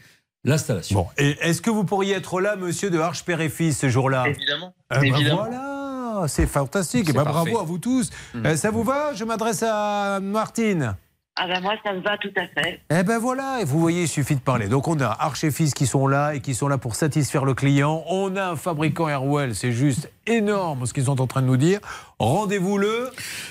[0.44, 1.00] l'installation.
[1.00, 3.88] Bon, et est-ce que vous pourriez être là, monsieur de Arche Père et Fils, ce
[3.88, 4.24] jour-là?
[4.28, 4.74] Évidemment.
[4.94, 5.36] Eh ben Évidemment.
[5.36, 7.06] voilà, c'est fantastique.
[7.08, 8.10] Eh ben, bravo à vous tous.
[8.36, 9.14] Euh, ça vous va?
[9.14, 10.94] Je m'adresse à Martine.
[11.36, 12.80] Ah ben moi, ça me va tout à fait.
[12.90, 14.68] Eh ben voilà, et vous voyez, il suffit de parler.
[14.68, 17.44] Donc on a Arch et Fils qui sont là et qui sont là pour satisfaire
[17.44, 18.04] le client.
[18.08, 21.56] On a un fabricant Airwell, c'est juste énorme ce qu'ils sont en train de nous
[21.56, 21.80] dire.
[22.20, 23.10] Rendez-vous le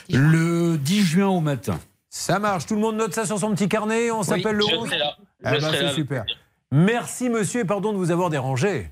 [0.10, 1.78] Le 10 juin au matin.
[2.16, 4.76] Ça marche, tout le monde note ça sur son petit carnet, on s'appelle le je
[4.76, 5.18] 11 serai là.
[5.40, 6.24] Eh ben, c'est super.
[6.72, 8.92] Merci monsieur et pardon de vous avoir dérangé.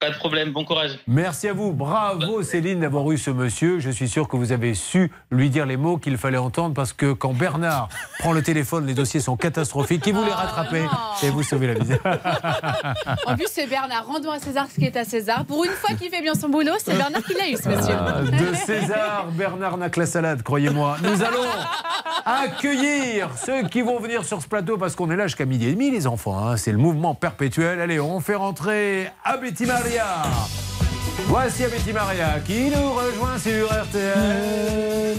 [0.00, 0.92] Pas de problème, bon courage.
[1.08, 1.72] Merci à vous.
[1.72, 3.80] Bravo Céline d'avoir eu ce monsieur.
[3.80, 6.92] Je suis sûr que vous avez su lui dire les mots qu'il fallait entendre parce
[6.92, 7.88] que quand Bernard
[8.20, 10.06] prend le téléphone, les dossiers sont catastrophiques.
[10.06, 10.84] Il vous les rattraper
[11.24, 11.96] et vous sauvez la vie.
[13.26, 14.06] En plus, c'est Bernard.
[14.06, 15.44] Rendons à César ce qui est à César.
[15.44, 17.94] Pour une fois qu'il fait bien son boulot, c'est Bernard qui l'a eu, ce monsieur.
[17.98, 20.96] Ah, De César, Bernard n'a que la salade, croyez-moi.
[21.02, 21.44] Nous allons
[22.24, 25.72] accueillir ceux qui vont venir sur ce plateau parce qu'on est là jusqu'à midi et
[25.72, 26.38] demi, les enfants.
[26.46, 26.56] hein.
[26.56, 27.80] C'est le mouvement perpétuel.
[27.80, 30.22] Allez, on fait rentrer Abeti Maria.
[31.28, 35.16] Voici Abeti Maria qui nous rejoint sur RTL.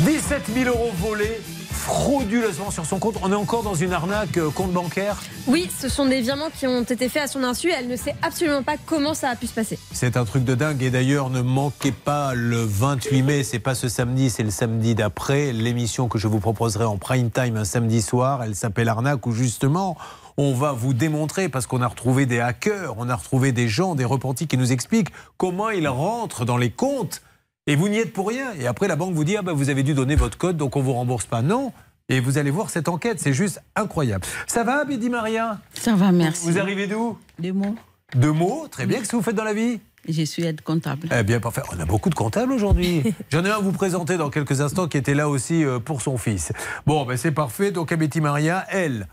[0.00, 1.38] 17 000 euros volés
[1.70, 3.16] frauduleusement sur son compte.
[3.22, 5.20] On est encore dans une arnaque euh, compte bancaire?
[5.48, 7.70] Oui, ce sont des virements qui ont été faits à son insu.
[7.76, 9.78] Elle ne sait absolument pas comment ça a pu se passer.
[9.92, 10.82] C'est un truc de dingue.
[10.82, 14.94] Et d'ailleurs, ne manquez pas le 28 mai, c'est pas ce samedi, c'est le samedi
[14.94, 18.44] d'après, l'émission que je vous proposerai en prime time un samedi soir.
[18.44, 19.96] Elle s'appelle Arnaque, où justement,
[20.36, 23.94] on va vous démontrer, parce qu'on a retrouvé des hackers, on a retrouvé des gens,
[23.94, 27.22] des repentis qui nous expliquent comment ils rentrent dans les comptes.
[27.66, 28.52] Et vous n'y êtes pour rien.
[28.58, 30.76] Et après, la banque vous dit ah ben, vous avez dû donner votre code, donc
[30.76, 31.42] on vous rembourse pas.
[31.42, 31.72] Non.
[32.08, 34.24] Et vous allez voir cette enquête, c'est juste incroyable.
[34.46, 35.58] Ça va, Bédi Maria?
[35.72, 36.44] Ça va, merci.
[36.44, 37.16] Vous arrivez d'où?
[37.38, 37.76] Deux mots.
[38.16, 38.98] Deux mots, très bien.
[38.98, 39.80] Qu'est-ce que vous faites dans la vie?
[40.08, 41.08] Je suis aide comptable.
[41.16, 41.62] eh bien, parfait.
[41.74, 43.14] On a beaucoup de comptables aujourd'hui.
[43.30, 46.02] J'en ai un à vous présenter dans quelques instants qui était là aussi euh, pour
[46.02, 46.52] son fils.
[46.86, 47.70] Bon, ben c'est parfait.
[47.70, 49.06] Donc, Abeti Maria, elle,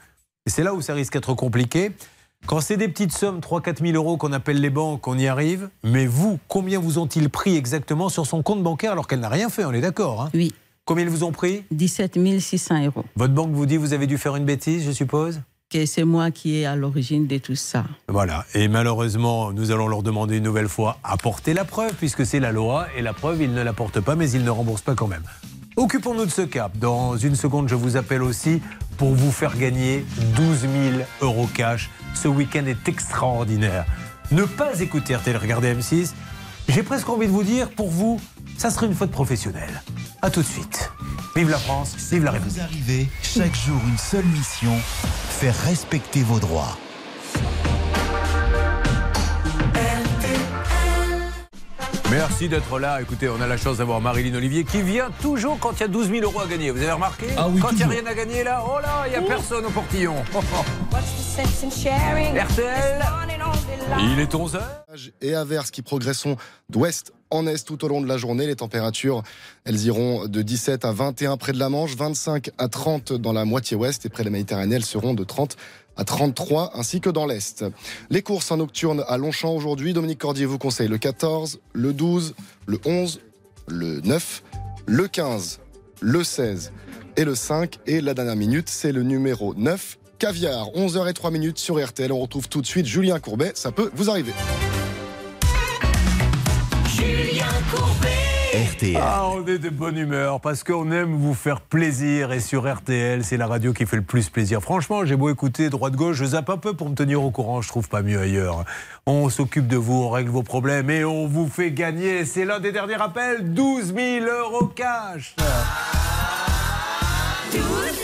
[0.50, 1.91] et c'est là où ça risque d'être compliqué.
[2.47, 5.70] Quand c'est des petites sommes, 3-4 000 euros qu'on appelle les banques, on y arrive.
[5.84, 9.50] Mais vous, combien vous ont-ils pris exactement sur son compte bancaire alors qu'elle n'a rien
[9.50, 10.30] fait On est d'accord hein?
[10.34, 10.56] Oui.
[10.86, 11.66] Combien ils vous ont pris?
[11.70, 13.06] 17 600 euros.
[13.16, 15.39] Votre banque vous dit vous avez dû faire une bêtise, je suppose?
[15.70, 17.84] Que c'est moi qui est à l'origine de tout ça.
[18.08, 18.43] Voilà.
[18.56, 22.52] Et malheureusement, nous allons leur demander une nouvelle fois apporter la preuve, puisque c'est la
[22.52, 25.22] loi, et la preuve, ils ne l'apportent pas, mais ils ne remboursent pas quand même.
[25.76, 26.78] Occupons-nous de ce cap.
[26.78, 28.62] Dans une seconde, je vous appelle aussi
[28.98, 30.06] pour vous faire gagner
[30.36, 30.72] 12 000
[31.22, 31.90] euros cash.
[32.16, 33.86] Ce week-end est extraordinaire.
[34.32, 36.14] Ne pas écouter RTL, regarder M6.
[36.68, 38.20] J'ai presque envie de vous dire, pour vous,
[38.58, 39.82] ça serait une faute professionnelle.
[40.22, 40.92] A tout de suite.
[41.36, 42.58] Vive la France, vive la République.
[42.58, 44.76] Vous arrivez, chaque jour une seule mission,
[45.30, 46.78] faire respecter vos droits.
[52.12, 53.01] Merci d'être là.
[53.01, 55.88] Écoutez, on a la chance d'avoir Marilyn Olivier qui vient toujours quand il y a
[55.88, 56.72] 12 000 euros à gagner.
[56.72, 59.03] Vous avez remarqué Ah oui, Quand il n'y a rien à gagner là, oh là,
[59.05, 60.16] il n'y a personne au portillon.
[62.36, 63.05] RTL,
[63.99, 64.60] il est 11h.
[65.22, 66.36] et averses qui progresseront
[66.70, 68.47] d'ouest en est tout au long de la journée.
[68.47, 69.24] Les températures,
[69.64, 73.45] elles iront de 17 à 21 près de la Manche, 25 à 30 dans la
[73.45, 75.55] moitié ouest et près de la Méditerranée, elles seront de 30
[76.00, 77.66] à 33 ainsi que dans l'est.
[78.10, 82.36] Les courses en nocturne à Longchamp aujourd'hui, Dominique Cordier vous conseille le 14, le 12,
[82.66, 83.20] le 11,
[83.68, 84.43] le 9,
[84.88, 85.60] le 15,
[86.00, 86.72] le 16
[87.18, 91.84] et le 5 et la dernière minute, c'est le numéro 9 Caviar, 11h03 minutes sur
[91.84, 92.12] RTL.
[92.12, 93.52] On retrouve tout de suite Julien Courbet.
[93.56, 94.34] Ça peut vous arriver.
[96.93, 98.19] Julien Courbet.
[98.54, 98.97] RTL.
[99.00, 103.24] Ah, on est de bonne humeur parce qu'on aime vous faire plaisir et sur RTL,
[103.24, 104.60] c'est la radio qui fait le plus plaisir.
[104.60, 107.68] Franchement, j'ai beau écouter droite-gauche, je zappe un peu pour me tenir au courant, je
[107.68, 108.66] trouve pas mieux ailleurs.
[109.06, 112.26] On s'occupe de vous, on règle vos problèmes et on vous fait gagner.
[112.26, 115.36] C'est l'un des derniers rappels 12 000 euros cash.
[117.52, 117.99] 12 000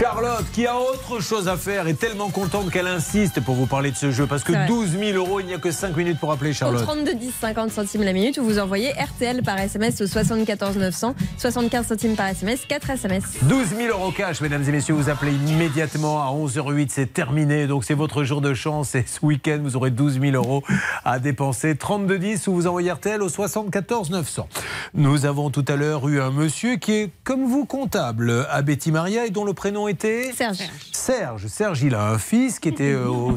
[0.00, 3.90] Charlotte, qui a autre chose à faire, est tellement contente qu'elle insiste pour vous parler
[3.90, 4.26] de ce jeu.
[4.26, 4.66] Parce que C'est vrai.
[4.66, 6.84] 12 000 euros, il n'y a que 5 minutes pour appeler Au Charlotte.
[6.84, 11.14] 32 10 50 centimes la minute ou vous envoyez RTL par SMS au 74 900
[11.36, 13.24] 75 centimes par SMS 4 SMS.
[13.42, 14.94] 12 000 euros cash, mesdames et messieurs.
[14.94, 16.86] Vous appelez immédiatement à 11h08.
[16.88, 17.66] C'est terminé.
[17.66, 18.94] Donc, c'est votre jour de chance.
[18.94, 20.62] Et ce week-end, vous aurez 12 000 euros
[21.04, 21.76] à dépenser.
[21.76, 24.48] 32 10 ou vous envoyez RTL au 74 900.
[24.94, 28.92] Nous avons tout à l'heure eu un monsieur qui est, comme vous, comptable à Betty
[28.92, 30.58] Maria et dont le prénom était Serge.
[30.92, 31.46] Serge.
[31.46, 33.36] Serge, il a un fils qui était euh, au.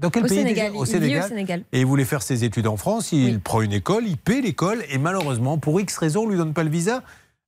[0.00, 0.72] Dans quel Au pays Sénégal.
[0.74, 1.64] au Sénégal.
[1.72, 3.12] Et il voulait faire ses études en France.
[3.12, 6.54] Il prend une école, il paie l'école et malheureusement, pour X raison, on lui donne
[6.54, 7.02] pas le visa.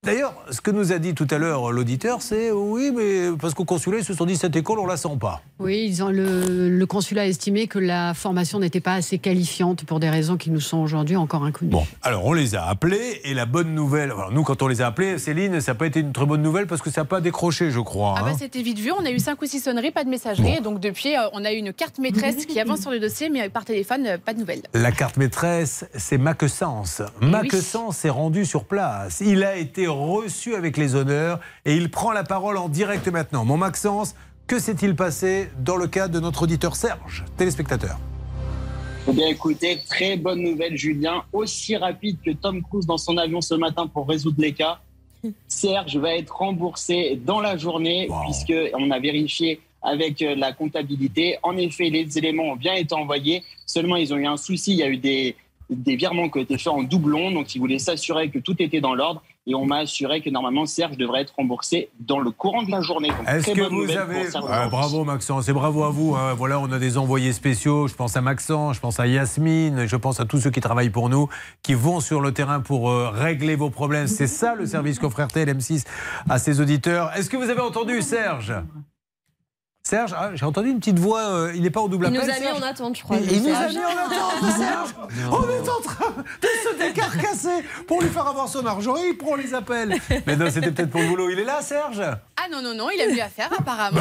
[0.04, 3.64] D'ailleurs, ce que nous a dit tout à l'heure l'auditeur, c'est oui, mais parce qu'au
[3.64, 5.42] consulat, ils se sont dit cette école, on la sent pas.
[5.60, 9.84] Oui, ils ont le, le consulat a estimé que la formation n'était pas assez qualifiante
[9.84, 11.70] pour des raisons qui nous sont aujourd'hui encore inconnues.
[11.70, 14.82] Bon, alors on les a appelés et la bonne nouvelle, alors nous quand on les
[14.82, 17.04] a appelés, Céline, ça n'a pas été une très bonne nouvelle parce que ça n'a
[17.04, 18.16] pas décroché, je crois.
[18.18, 18.36] Ah bah hein.
[18.36, 20.60] c'était vite vu, on a eu 5 ou 6 sonneries, pas de messagerie.
[20.62, 23.48] Donc depuis, euh, on a eu une carte maîtresse qui avance sur le dossier, mais
[23.50, 24.62] par téléphone, euh, pas de nouvelles.
[24.74, 27.02] La carte maîtresse, c'est Macessens.
[27.20, 29.22] Macessens est rendu sur place.
[29.24, 33.44] Il a été reçu avec les honneurs et il prend la parole en direct maintenant.
[33.44, 34.14] Mon Maxence,
[34.46, 37.98] que s'est-il passé dans le cas de notre auditeur Serge, téléspectateur?
[39.08, 41.24] Eh bien, écoutez, très bonne nouvelle, Julien.
[41.32, 44.80] Aussi rapide que Tom Cruise dans son avion ce matin pour résoudre les cas,
[45.48, 51.38] Serge va être remboursé dans la journée, puisque on a vérifié avec euh, la comptabilité.
[51.42, 53.42] En effet, les éléments ont bien été envoyés.
[53.66, 54.72] Seulement, ils ont eu un souci.
[54.72, 55.34] Il y a eu des,
[55.68, 57.32] des virements qui ont été faits en doublon.
[57.32, 59.22] Donc, ils voulaient s'assurer que tout était dans l'ordre.
[59.44, 62.80] Et on m'a assuré que normalement, Serge devrait être remboursé dans le courant de la
[62.80, 63.10] journée.
[63.26, 64.28] Est-ce que vous avez.
[64.48, 66.14] Ah, bravo Maxence, et bravo à vous.
[66.14, 66.34] hein.
[66.34, 67.88] Voilà, on a des envoyés spéciaux.
[67.88, 70.90] Je pense à Maxence, je pense à Yasmine, je pense à tous ceux qui travaillent
[70.90, 71.28] pour nous,
[71.62, 74.06] qui vont sur le terrain pour euh, régler vos problèmes.
[74.06, 75.84] C'est ça le service qu'offre RTL M6
[76.30, 77.10] à ses auditeurs.
[77.16, 78.54] Est-ce que vous avez entendu Serge?
[79.84, 81.22] Serge, ah, j'ai entendu une petite voix.
[81.22, 82.30] euh, il n'est pas en double Il nous appel.
[82.30, 83.16] a mis Serge en attente, je crois.
[83.16, 84.94] Il, il nous a mis en attente, Serge.
[85.28, 88.94] On est en train de se décarcasser pour lui faire avoir son argent.
[88.96, 89.96] Il prend les appels.
[90.26, 91.30] Mais non, c'était peut-être pour le boulot.
[91.30, 94.00] Il est là, Serge Ah non, non, non, il a mieux à faire apparemment.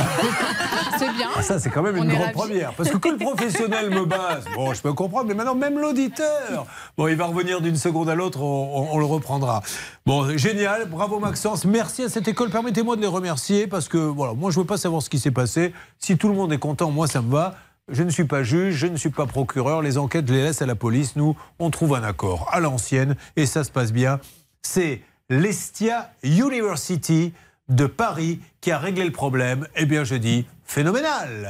[0.99, 1.29] C'est bien.
[1.35, 2.73] Ah, ça, c'est quand même On une grande première.
[2.73, 6.67] Parce que que le professionnel me base, bon, je peux comprendre, mais maintenant, même l'auditeur,
[6.95, 8.45] bon, il va revenir d'une seconde à l'autre, on,
[8.91, 9.63] on- on le reprendra.
[10.05, 12.51] Bon, génial, bravo Maxence, merci à cette école.
[12.51, 15.31] Permettez-moi de les remercier parce que, voilà, moi, je veux pas savoir ce qui s'est
[15.31, 15.70] passé.
[15.99, 17.55] Si tout le monde est content, moi, ça me va.
[17.89, 19.81] Je ne suis pas juge, je ne suis pas procureur.
[19.81, 21.15] Les enquêtes, je les laisse à la police.
[21.15, 24.19] Nous, on trouve un accord à l'ancienne et ça se passe bien.
[24.61, 27.33] C'est l'Estia University
[27.69, 29.67] de Paris qui a réglé le problème.
[29.75, 31.49] Eh bien, je dis phénoménal.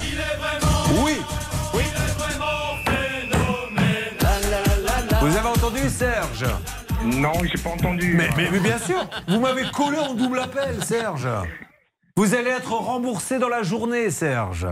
[1.03, 1.13] Oui.
[5.21, 6.45] Vous avez entendu Serge?
[7.03, 8.13] Non, j'ai pas entendu.
[8.15, 11.27] Mais, mais- mais bien sûr, vous m'avez collé en double appel, Serge.
[12.17, 14.67] Vous allez être remboursé dans la journée, Serge.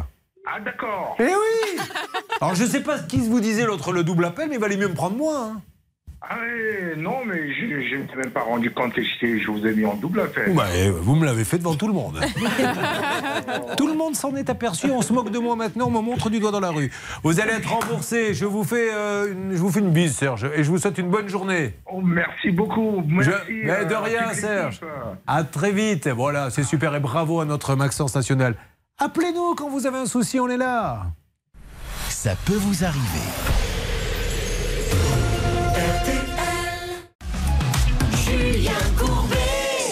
[0.45, 1.16] Ah, d'accord.
[1.20, 1.80] Eh oui
[2.41, 4.78] Alors je sais pas ce qui vous disait l'autre le double appel, mais il valait
[4.78, 5.38] mieux me prendre moi.
[5.38, 5.61] hein.
[6.21, 9.65] Ah, ouais, non, mais je ne me suis même pas rendu compte que je vous
[9.65, 10.53] ai mis en double appel.
[10.53, 12.19] Bah, eh, vous me l'avez fait devant tout le monde.
[13.77, 14.91] tout le monde s'en est aperçu.
[14.91, 15.87] On se moque de moi maintenant.
[15.87, 16.91] On me montre du doigt dans la rue.
[17.23, 18.33] Vous allez être remboursé.
[18.33, 20.97] Je vous fais, euh, une, je vous fais une bise, Serge, et je vous souhaite
[20.97, 21.73] une bonne journée.
[21.89, 23.01] Oh, merci beaucoup.
[23.07, 23.31] Merci.
[23.47, 24.81] Je- mais de euh, rien, Serge.
[25.25, 26.09] À très vite.
[26.09, 28.55] Voilà, c'est super et bravo à notre Maxence National.
[28.97, 31.03] Appelez-nous quand vous avez un souci, on est là.
[32.09, 33.68] Ça peut vous arriver.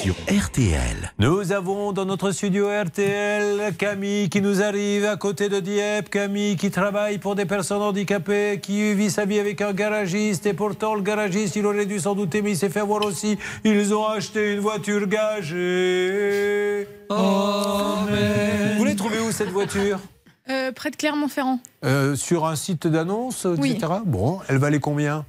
[0.07, 1.11] Sur RTL.
[1.19, 6.09] Nous avons dans notre studio RTL Camille qui nous arrive à côté de Dieppe.
[6.09, 10.45] Camille qui travaille pour des personnes handicapées, qui vit sa vie avec un garagiste.
[10.45, 13.37] Et pourtant, le garagiste, il aurait dû s'en douter, mais il s'est fait avoir aussi.
[13.65, 16.87] Ils ont acheté une voiture gagée.
[17.09, 19.99] Vous l'avez trouvée où cette voiture?
[20.49, 21.59] Euh, près de Clermont-Ferrand.
[21.83, 23.71] Euh, Sur un site d'annonce, Oui.
[23.71, 23.91] etc.
[24.05, 25.25] Bon, elle valait combien?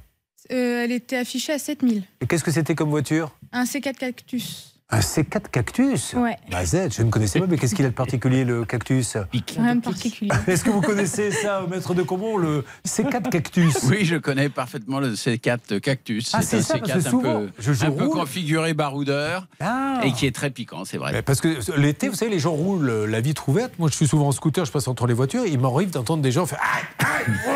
[0.53, 2.03] Euh, elle était affichée à 7000.
[2.21, 3.31] Et qu'est-ce que c'était comme voiture?
[3.51, 4.68] Un C4 Cactus.
[4.91, 6.35] Un C4 cactus Ouais.
[6.49, 9.17] Bah Z, je ne connaissais pas, mais qu'est-ce qu'il a de particulier le cactus
[9.55, 10.31] Rien de particulier.
[10.47, 14.99] Est-ce que vous connaissez ça, maître de Comont, le C4 cactus Oui, je connais parfaitement
[14.99, 16.31] le C4 cactus.
[16.33, 18.73] Ah, c'est un c'est ça, parce que C4 un souvent, peu, je- un peu configuré
[18.73, 20.01] baroudeur Ah.
[20.03, 21.11] et qui est très piquant, c'est vrai.
[21.11, 23.73] Mais Parce que l'été, vous savez, les gens roulent la vitre ouverte.
[23.77, 25.45] Moi, je suis souvent en scooter, je passe entre les voitures.
[25.45, 27.51] Il m'arrive d'entendre des gens faire Aïe, aïe, oh.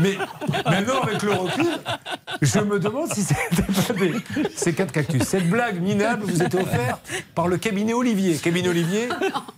[0.00, 0.16] Mais
[0.64, 1.66] maintenant, avec le recul,
[2.42, 4.12] je me demande si c'était pas des
[4.56, 5.22] C4 cactus.
[5.22, 7.00] Cette blague minable vous était offerte
[7.34, 8.36] par le cabinet Olivier.
[8.36, 9.08] Cabinet Olivier,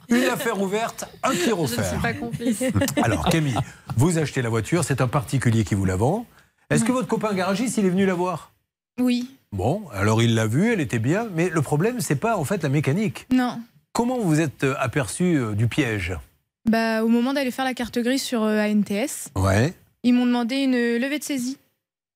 [0.09, 1.85] une affaire ouverte, un qui Je ne offert.
[1.89, 2.63] suis pas complice.
[3.03, 3.59] Alors Camille,
[3.97, 6.27] vous achetez la voiture, c'est un particulier qui vous la vend.
[6.71, 8.53] Est-ce que votre copain garagiste, il est venu la voir?
[8.99, 9.31] Oui.
[9.53, 12.63] Bon, alors il l'a vue, elle était bien, mais le problème, c'est pas en fait
[12.63, 13.27] la mécanique.
[13.33, 13.61] Non.
[13.93, 16.17] comment vous êtes euh, aperçu euh, du piège?
[16.69, 19.73] Bah, au moment d'aller faire la carte grise sur euh, ANTS, Ouais.
[20.07, 21.59] Ils m'ont demandé une levée de saisie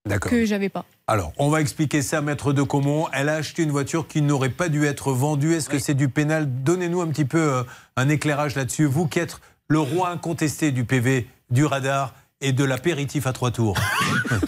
[0.06, 0.30] D'accord.
[0.30, 0.84] que j'avais pas.
[1.08, 3.08] Alors, on va expliquer ça, maître de Comont.
[3.12, 5.54] Elle a acheté une voiture qui n'aurait pas dû être vendue.
[5.54, 6.62] Est-ce que c'est du pénal?
[6.62, 7.62] Donnez-nous un petit peu euh,
[7.96, 8.84] un éclairage là-dessus.
[8.84, 13.50] Vous qui êtes le roi incontesté du PV, du radar et de l'apéritif à trois
[13.50, 13.76] tours.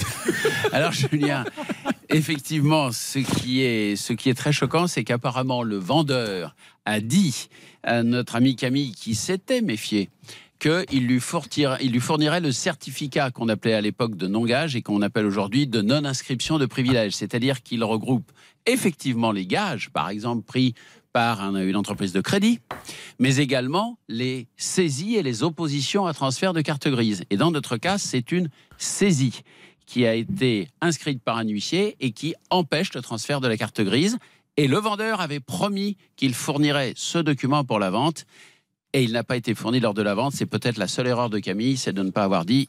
[0.72, 1.44] Alors Julien,
[2.10, 6.54] effectivement, ce qui est, ce qui est très choquant, c'est qu'apparemment le vendeur
[6.84, 7.48] a dit
[7.82, 10.10] à notre ami Camille qui s'était méfié
[10.62, 11.20] qu'il lui,
[11.80, 15.66] il lui fournirait le certificat qu'on appelait à l'époque de non-gage et qu'on appelle aujourd'hui
[15.66, 17.14] de non-inscription de privilège.
[17.14, 18.30] C'est-à-dire qu'il regroupe
[18.66, 20.74] effectivement les gages, par exemple pris
[21.12, 22.60] par un- une entreprise de crédit,
[23.18, 27.24] mais également les saisies et les oppositions à transfert de carte grise.
[27.30, 28.48] Et dans notre cas, c'est une
[28.78, 29.42] saisie
[29.84, 33.80] qui a été inscrite par un huissier et qui empêche le transfert de la carte
[33.82, 34.16] grise.
[34.56, 38.24] Et le vendeur avait promis qu'il fournirait ce document pour la vente.
[38.94, 40.34] Et il n'a pas été fourni lors de la vente.
[40.34, 42.68] C'est peut-être la seule erreur de Camille, c'est de ne pas avoir dit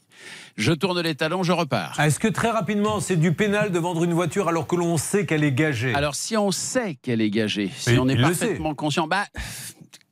[0.55, 1.99] je tourne les talons, je repars.
[1.99, 5.25] Est-ce que très rapidement, c'est du pénal de vendre une voiture alors que l'on sait
[5.25, 5.93] qu'elle est gagée?
[5.93, 9.25] Alors si on sait qu'elle est gagée, si Mais on est parfaitement conscient, bah,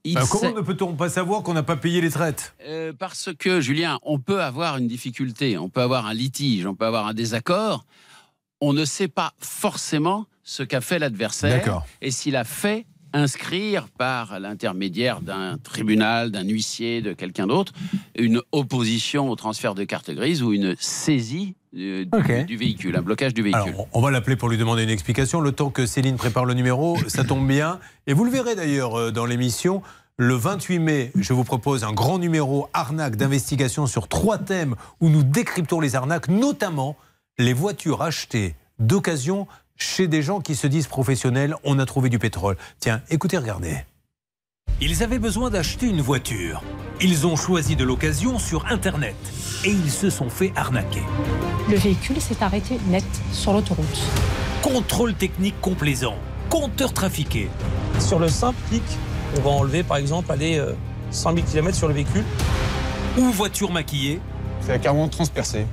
[0.03, 2.55] il sait- Comment ne peut-on pas savoir qu'on n'a pas payé les traites?
[2.65, 6.75] Euh, parce que, Julien, on peut avoir une difficulté, on peut avoir un litige, on
[6.75, 7.85] peut avoir un désaccord.
[8.59, 14.39] On ne sait pas forcément ce qu'a fait l'adversaire et s'il a fait inscrire par
[14.39, 17.73] l'intermédiaire d'un tribunal, d'un huissier, de quelqu'un d'autre,
[18.17, 22.05] une opposition au transfert de carte grise ou une saisie euh,
[22.45, 23.73] du, véhicule, un blocage du véhicule.
[23.73, 25.39] Alors, on va l'appeler pour lui demander une explication.
[25.39, 27.79] Le temps que Céline prépare le numéro, ça tombe bien.
[28.07, 29.81] Et vous le verrez d'ailleurs euh, dans l'émission.
[30.17, 35.09] Le 28 mai, je vous propose un grand numéro arnaque d'investigation sur trois thèmes où
[35.09, 36.97] nous décryptons les arnaques, notamment
[37.39, 39.47] les voitures achetées d'occasion
[39.81, 41.55] chez des gens qui se disent professionnels.
[41.63, 42.55] On a trouvé du pétrole.
[42.79, 43.77] Tiens, écoutez, regardez.
[44.79, 46.63] Ils avaient besoin d'acheter une voiture.
[47.01, 49.15] Ils ont choisi de l'occasion sur Internet
[49.65, 51.01] et ils se sont fait arnaquer.
[51.69, 54.01] Le véhicule s'est arrêté net sur l'autoroute.
[54.61, 56.15] Contrôle technique complaisant,
[56.49, 57.49] compteur trafiqué.
[57.99, 58.83] Sur le simple clic,
[59.37, 60.73] on va enlever par exemple aller euh,
[61.09, 62.25] 100 000 km sur le véhicule.
[63.17, 64.21] Ou voiture maquillée.
[64.61, 65.65] C'est la carbone transpercée.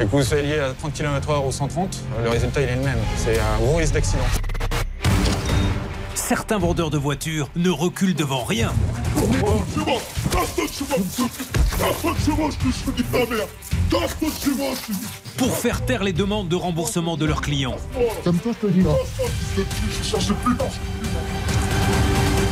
[0.00, 2.98] Et que vous soyez à 30 km/h ou 130, le résultat il est le même.
[3.16, 4.24] C'est un gros risque d'accident.
[6.14, 8.72] Certains vendeurs de voitures ne reculent devant rien.
[15.36, 17.76] Pour faire taire les demandes de remboursement de leurs clients.
[18.24, 18.90] Comme toi, je te dis là.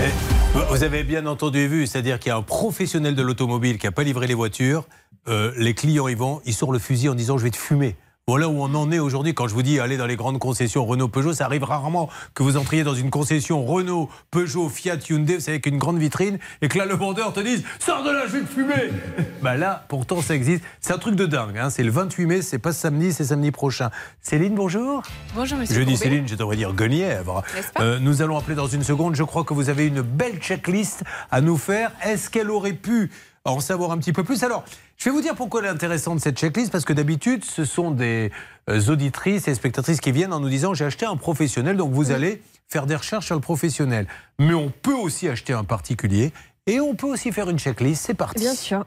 [0.00, 3.78] Eh, Vous avez bien entendu et vu, c'est-à-dire qu'il y a un professionnel de l'automobile
[3.78, 4.84] qui n'a pas livré les voitures.
[5.28, 7.96] Euh, les clients y vont, ils sortent le fusil en disant je vais te fumer.
[8.26, 9.34] Voilà où on en est aujourd'hui.
[9.34, 12.42] Quand je vous dis allez dans les grandes concessions Renault, Peugeot, ça arrive rarement que
[12.42, 16.68] vous entriez dans une concession Renault, Peugeot, Fiat, Hyundai, savez, avec une grande vitrine, et
[16.68, 18.90] que là le vendeur te dise sors de là, je vais te fumer.
[19.42, 20.64] bah là, pourtant ça existe.
[20.80, 21.58] C'est un truc de dingue.
[21.58, 21.68] hein.
[21.68, 23.90] C'est le 28 mai, c'est pas samedi, c'est samedi prochain.
[24.22, 25.02] Céline, bonjour.
[25.34, 25.74] Bonjour, monsieur.
[25.76, 25.98] Je dis.
[25.98, 27.42] Céline, je devrais dire Guenièvre.
[27.80, 29.16] Euh, nous allons appeler dans une seconde.
[29.16, 31.92] Je crois que vous avez une belle checklist à nous faire.
[32.02, 33.10] Est-ce qu'elle aurait pu
[33.44, 34.64] en savoir un petit peu plus Alors,
[34.96, 37.90] je vais vous dire pourquoi elle est intéressante cette checklist, parce que d'habitude, ce sont
[37.90, 38.32] des
[38.70, 42.10] euh, auditrices et spectatrices qui viennent en nous disant j'ai acheté un professionnel, donc vous
[42.10, 44.06] allez faire des recherches sur le professionnel.
[44.38, 46.32] Mais on peut aussi acheter un particulier
[46.66, 48.06] et on peut aussi faire une checklist.
[48.06, 48.40] C'est parti.
[48.40, 48.86] Bien sûr.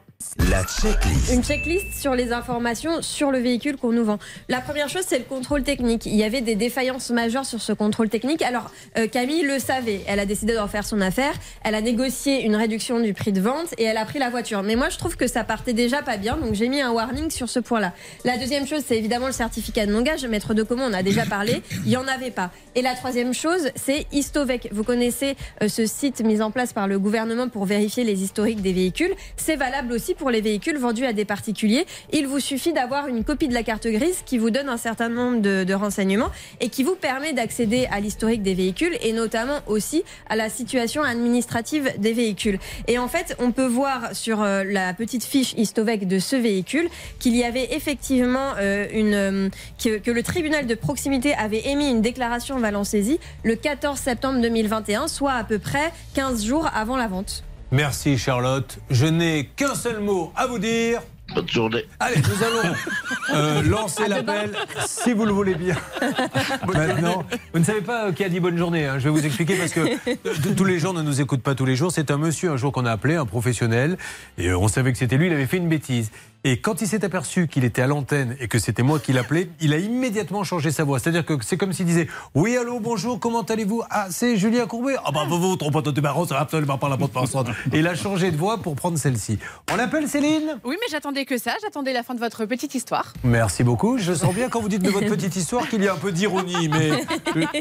[0.50, 1.32] La checklist.
[1.32, 4.18] Une checklist sur les informations sur le véhicule qu'on nous vend.
[4.50, 6.08] La première chose, c'est le contrôle technique.
[6.08, 8.42] Il y avait des défaillances majeures sur ce contrôle technique.
[8.42, 10.02] Alors, euh, Camille le savait.
[10.08, 11.34] Elle a décidé d'en faire son affaire.
[11.64, 14.64] Elle a négocié une réduction du prix de vente et elle a pris la voiture.
[14.64, 16.36] Mais moi, je trouve que ça partait déjà pas bien.
[16.36, 17.94] Donc, j'ai mis un warning sur ce point-là.
[18.26, 20.26] La deuxième chose, c'est évidemment le certificat de non-gage.
[20.26, 21.62] Maître de comment on a déjà parlé.
[21.86, 22.50] Il n'y en avait pas.
[22.74, 24.70] Et la troisième chose, c'est Histovec.
[24.72, 28.62] Vous connaissez euh, ce site mis en place par le gouvernement pour vérifier les historiques
[28.62, 29.14] des véhicules.
[29.36, 31.86] C'est valable aussi pour les véhicules vendus à des particuliers.
[32.12, 35.10] Il vous suffit d'avoir une copie de la carte grise qui vous donne un certain
[35.10, 36.32] nombre de, de renseignements
[36.62, 41.04] et qui vous permet d'accéder à l'historique des véhicules et notamment aussi à la situation
[41.04, 42.60] administrative des véhicules.
[42.88, 46.90] Et en fait, on peut voir sur euh, la petite fiche Histovec de ce véhicule
[47.20, 49.50] qu'il y avait effectivement euh, une euh,
[49.84, 54.42] que, que le tribunal de proximité avait émis une déclaration valant saisie le 14 septembre
[54.42, 57.44] 2021, soit à peu près 15 jours avant la vente.
[57.72, 58.80] Merci Charlotte.
[58.90, 61.02] Je n'ai qu'un seul mot à vous dire.
[61.36, 61.84] Bonne journée.
[62.00, 62.74] Allez, nous allons
[63.34, 64.52] euh, lancer l'appel,
[64.86, 65.76] si vous le voulez bien.
[66.74, 68.86] Maintenant, vous ne savez pas euh, qui a dit bonne journée.
[68.86, 68.98] hein.
[68.98, 70.16] Je vais vous expliquer parce que euh,
[70.56, 71.92] tous les gens ne nous écoutent pas tous les jours.
[71.92, 73.98] C'est un monsieur un jour qu'on a appelé, un professionnel,
[74.38, 75.28] et on savait que c'était lui.
[75.28, 76.12] Il avait fait une bêtise.
[76.50, 79.50] Et quand il s'est aperçu qu'il était à l'antenne et que c'était moi qui l'appelais,
[79.60, 80.98] il a immédiatement changé sa voix.
[80.98, 83.84] C'est-à-dire que c'est comme s'il disait Oui, allô, bonjour, comment allez-vous?
[83.90, 86.88] Ah, c'est Julien Courbet Ah, bah, vous, vous, trompez de numéro, ça va absolument pas
[86.88, 87.54] la bonne personne.
[87.74, 89.40] Et il a changé de voix pour prendre celle-ci.
[89.74, 90.58] On appelle Céline?
[90.64, 91.52] Oui, mais j'attendais que ça.
[91.62, 93.12] J'attendais la fin de votre petite histoire.
[93.26, 93.98] Merci beaucoup.
[93.98, 96.14] Je sens bien quand vous dites de votre petite histoire qu'il y a un peu
[96.14, 96.92] d'ironie mais,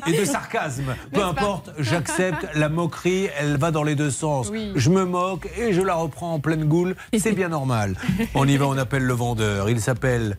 [0.07, 0.95] et de sarcasme.
[1.13, 4.49] Peu importe, j'accepte la moquerie, elle va dans les deux sens.
[4.49, 4.71] Oui.
[4.77, 6.95] Je me moque et je la reprends en pleine goule.
[7.19, 7.97] C'est bien normal.
[8.37, 9.69] On y va, on appelle le vendeur.
[9.71, 10.37] Il s'appelle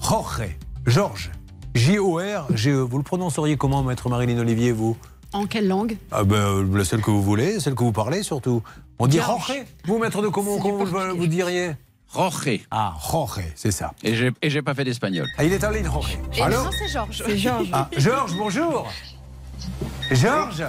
[0.00, 0.56] Jorge.
[0.86, 1.30] Georges.
[1.74, 2.74] J-O-R-G-E.
[2.74, 2.80] E.
[2.80, 4.96] Vous le prononceriez comment, maître Marilyn Olivier, vous?
[5.32, 5.96] En quelle langue?
[6.10, 8.62] Ah ben, La seule que vous voulez, celle que vous parlez surtout.
[8.98, 9.18] On dit.
[9.18, 9.52] Jorge?
[9.84, 11.72] Vous, maître de comment, comment vous, vous diriez?
[12.12, 12.60] Jorge.
[12.70, 13.92] Ah, Jorge, c'est ça.
[14.02, 15.26] Et j'ai et j'ai pas fait d'espagnol.
[15.36, 16.18] Ah, il est en ligne, Jorge.
[16.34, 16.64] Et Allô?
[16.64, 17.22] non, c'est Georges.
[17.26, 17.68] C'est Georges.
[17.72, 18.86] Ah, Georges, bonjour.
[20.10, 20.64] Georges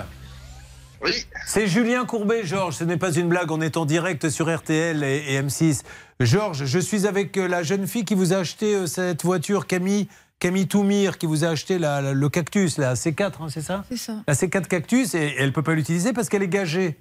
[1.03, 1.11] Oui.
[1.47, 2.75] C'est Julien Courbet, Georges.
[2.75, 3.49] Ce n'est pas une blague.
[3.51, 5.83] On est en direct sur RTL et, et M6.
[6.21, 9.67] Georges, je suis avec euh, la jeune fille qui vous a acheté euh, cette voiture,
[9.67, 10.07] Camille.
[10.39, 13.83] Camille Toumir, qui vous a acheté la- la- le cactus, la C4, hein, c'est ça?
[13.89, 14.23] C'est ça.
[14.25, 16.97] La C4 cactus, et, et elle ne peut pas l'utiliser parce qu'elle est gagée.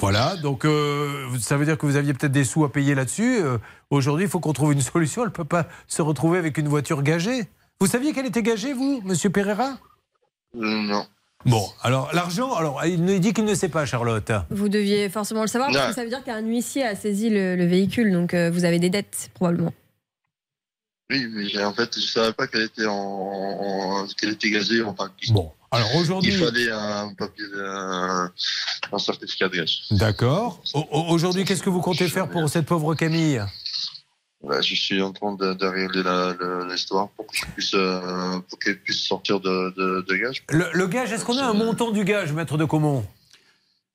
[0.00, 3.38] Voilà, donc euh, ça veut dire que vous aviez peut-être des sous à payer là-dessus.
[3.42, 3.58] Euh,
[3.90, 5.22] Aujourd'hui, il faut qu'on trouve une solution.
[5.22, 7.48] Elle ne peut pas se retrouver avec une voiture gagée.
[7.80, 9.78] Vous saviez qu'elle était gagée, vous, monsieur Pereira?
[10.52, 11.06] Non.
[11.46, 14.32] Bon, alors l'argent, alors il il dit qu'il ne sait pas, Charlotte.
[14.50, 17.54] Vous deviez forcément le savoir, parce que ça veut dire qu'un huissier a saisi le,
[17.56, 19.72] le véhicule, donc euh, vous avez des dettes, probablement.
[21.10, 24.82] Oui, mais en fait, je savais pas qu'elle était en, en- qu'elle était gazée.
[24.82, 26.32] Enfin, Bon, alors aujourd'hui.
[26.32, 28.32] Il fallait un papier, un,
[28.90, 29.82] un certificat de gage.
[29.90, 30.62] D'accord.
[30.72, 33.42] Au- au- Aujourd'hui, qu'est-ce que vous comptez faire pour cette pauvre Camille?
[34.60, 36.02] Je suis en train de, de régler
[36.70, 38.38] l'histoire pour puisse, euh,
[38.84, 40.42] puisse sortir de, de, de gage.
[40.50, 43.06] le, le gage, est-ce qu'on a un montant du gage, maître de Comont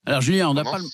[0.05, 0.85] Alors Julien, on n'a pas le...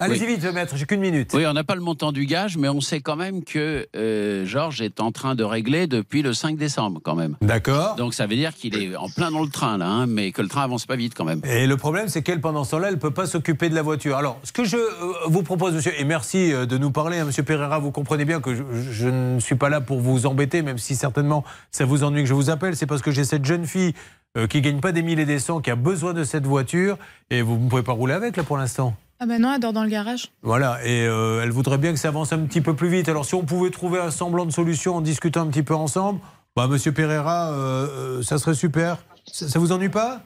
[0.00, 0.36] Allez-y Oui.
[0.36, 1.30] vite, maître, j'ai qu'une minute.
[1.34, 4.46] Oui, on n'a pas le montant du gage, mais on sait quand même que euh,
[4.46, 7.36] Georges est en train de régler depuis le 5 décembre, quand même.
[7.42, 7.96] D'accord.
[7.96, 10.40] Donc ça veut dire qu'il est en plein dans le train, là, hein, mais que
[10.40, 11.42] le train avance pas vite, quand même.
[11.44, 13.82] Et le problème, c'est qu'elle, pendant ce temps-là, elle ne peut pas s'occuper de la
[13.82, 14.16] voiture.
[14.16, 17.26] Alors, ce que je euh, vous propose, monsieur, et merci euh, de nous parler, hein,
[17.26, 20.62] monsieur Pereira, vous comprenez bien que je, je ne suis pas là pour vous embêter,
[20.62, 22.74] même si certainement ça vous ennuie que je vous appelle.
[22.74, 23.92] C'est parce que j'ai cette jeune fille
[24.38, 26.96] euh, qui gagne pas des mille et des cents, qui a besoin de cette voiture,
[27.30, 28.94] et vous ne pouvez pas rouler avec, là, pour l'instant.
[29.22, 30.32] Ah ben non, elle dort dans le garage.
[30.42, 33.06] Voilà, et euh, elle voudrait bien que ça avance un petit peu plus vite.
[33.08, 36.20] Alors, si on pouvait trouver un semblant de solution en discutant un petit peu ensemble,
[36.56, 37.86] bah, monsieur Pereira, euh,
[38.18, 38.96] euh, ça serait super.
[39.30, 40.22] Ça, ça vous ennuie pas?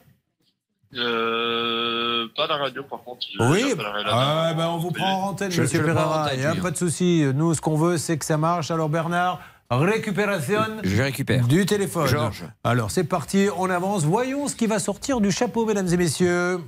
[0.95, 3.25] Euh, pas la radio, par contre.
[3.41, 3.73] Oui,
[4.07, 6.29] ah, ben on vous prend en antenne, Je- monsieur Pereira.
[6.33, 7.25] Il n'y a pas de souci.
[7.35, 8.71] Nous, ce qu'on veut, c'est que ça marche.
[8.71, 11.47] Alors, Bernard, récupération Je récupère.
[11.47, 12.07] du téléphone.
[12.07, 12.45] Georges.
[12.63, 14.03] Alors, c'est parti, on avance.
[14.03, 16.59] Voyons ce qui va sortir du chapeau, mesdames et messieurs.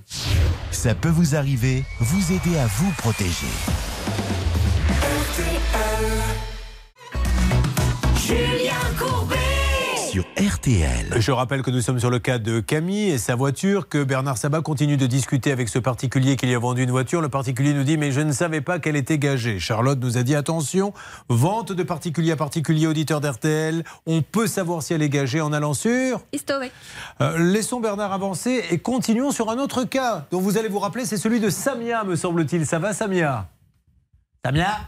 [0.72, 3.48] Ça peut vous arriver, vous aider à vous protéger.
[8.16, 9.36] Julien Courbet
[10.18, 11.14] Sur RTL.
[11.20, 14.40] Je rappelle que nous sommes sur le cas de Camille et sa voiture, que Bernard
[14.40, 17.22] Sabat continue de discuter avec ce particulier qui lui a vendu une voiture.
[17.22, 19.60] Le particulier nous dit Mais je ne savais pas qu'elle était gagée.
[19.60, 20.92] Charlotte nous a dit Attention,
[21.30, 23.84] vente de particulier à particulier, auditeur d'RTL.
[24.08, 26.22] On peut savoir si elle est gagée en allant sur.
[26.34, 26.74] Historique.
[27.22, 31.06] Euh, laissons Bernard avancer et continuons sur un autre cas dont vous allez vous rappeler
[31.06, 32.66] c'est celui de Samia, me semble-t-il.
[32.66, 33.50] Ça va, Samia?
[34.44, 34.80] Samia?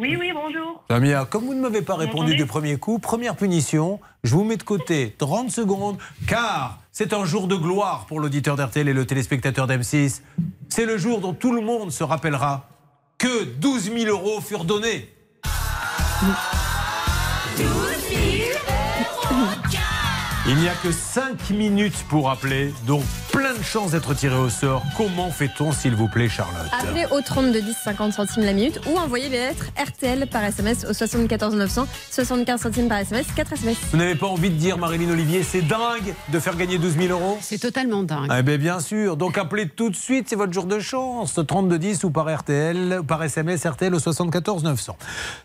[0.00, 0.84] Oui, oui, bonjour.
[0.88, 4.56] Samia, comme vous ne m'avez pas répondu du premier coup, première punition, je vous mets
[4.56, 5.98] de côté 30 secondes,
[6.28, 10.22] car c'est un jour de gloire pour l'auditeur d'RTL et le téléspectateur d'M6.
[10.68, 12.68] C'est le jour dont tout le monde se rappellera
[13.18, 15.12] que 12 000 euros furent donnés.
[20.46, 23.02] Il n'y a que 5 minutes pour appeler, donc
[23.38, 24.82] plein de chances d'être tiré au sort.
[24.96, 28.98] Comment fait-on, s'il vous plaît, Charlotte Appelez au 32 10 50 centimes la minute ou
[28.98, 33.76] envoyez les lettres RTL par SMS au 74 900, 75 centimes par SMS, 4 SMS.
[33.92, 37.12] Vous n'avez pas envie de dire, Marilyn Olivier, c'est dingue de faire gagner 12 000
[37.12, 38.28] euros C'est totalement dingue.
[38.36, 39.16] Eh bien, bien sûr.
[39.16, 41.34] Donc, appelez tout de suite, c'est votre jour de chance.
[41.34, 44.96] 3210 ou par RTL, par SMS RTL au 74 900.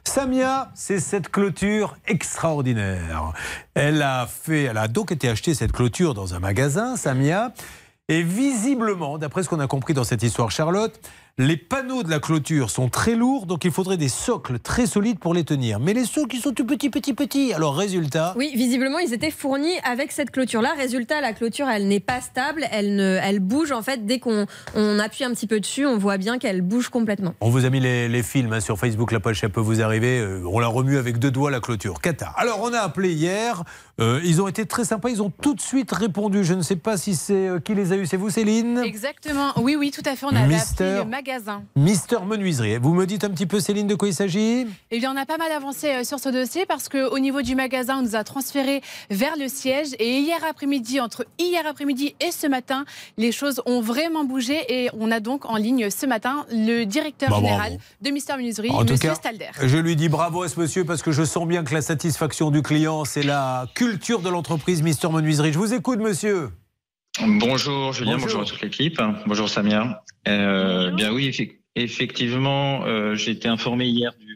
[0.03, 3.34] Samia, c'est cette clôture extraordinaire.
[3.76, 7.53] Elle a fait, elle a donc été acheter cette clôture dans un magasin, Samia.
[8.09, 10.99] Et visiblement, d'après ce qu'on a compris dans cette histoire, Charlotte,
[11.38, 15.19] les panneaux de la clôture sont très lourds, donc il faudrait des socles très solides
[15.19, 15.80] pour les tenir.
[15.80, 17.53] Mais les socles, ils sont tout petits, petits, petits.
[17.53, 18.35] Alors, résultat.
[18.38, 20.73] Oui, visiblement, ils étaient fournis avec cette clôture-là.
[20.77, 24.05] Résultat, la clôture, elle n'est pas stable, elle, ne, elle bouge en fait.
[24.05, 27.34] Dès qu'on on appuie un petit peu dessus, on voit bien qu'elle bouge complètement.
[27.39, 29.81] On vous a mis les, les films hein, sur Facebook, la poche, ça peut vous
[29.81, 30.19] arriver.
[30.19, 32.01] Euh, on la remue avec deux doigts, la clôture.
[32.01, 32.34] Cata.
[32.35, 33.63] Alors, on a appelé hier
[34.03, 36.43] Euh, ils ont été très sympas, ils ont tout de suite répondu.
[36.43, 39.51] Je ne sais pas si c'est euh, qui les a eu, c'est vous Céline Exactement.
[39.57, 40.25] Oui, oui, tout à fait.
[40.25, 41.63] On avait Mister- le magasin.
[41.77, 42.77] Mister Menuiserie.
[42.80, 45.25] Vous me dites un petit peu Céline de quoi il s'agit Eh bien, on a
[45.25, 48.23] pas mal avancé euh, sur ce dossier parce qu'au niveau du magasin, on nous a
[48.25, 49.95] transféré vers le siège.
[49.99, 52.84] Et hier après-midi, entre hier après-midi et ce matin,
[53.17, 54.59] les choses ont vraiment bougé.
[54.67, 57.77] Et on a donc en ligne ce matin le directeur Bah, général bravo.
[58.01, 59.49] de Mister Menuiserie, Monsieur Stalder.
[59.61, 62.51] Je lui dis bravo à ce monsieur parce que je sens bien que la satisfaction
[62.51, 65.53] du client, c'est la culture de l'entreprise Mister Menuiserie.
[65.53, 66.49] Je vous écoute, monsieur.
[67.22, 68.28] Bonjour Julien, Bonjour.
[68.28, 68.99] bonjour, à toute l'équipe.
[69.28, 70.03] Bonjour Samia.
[70.28, 74.36] Euh, bien oui, effe- effectivement, euh, j'ai été informé hier du,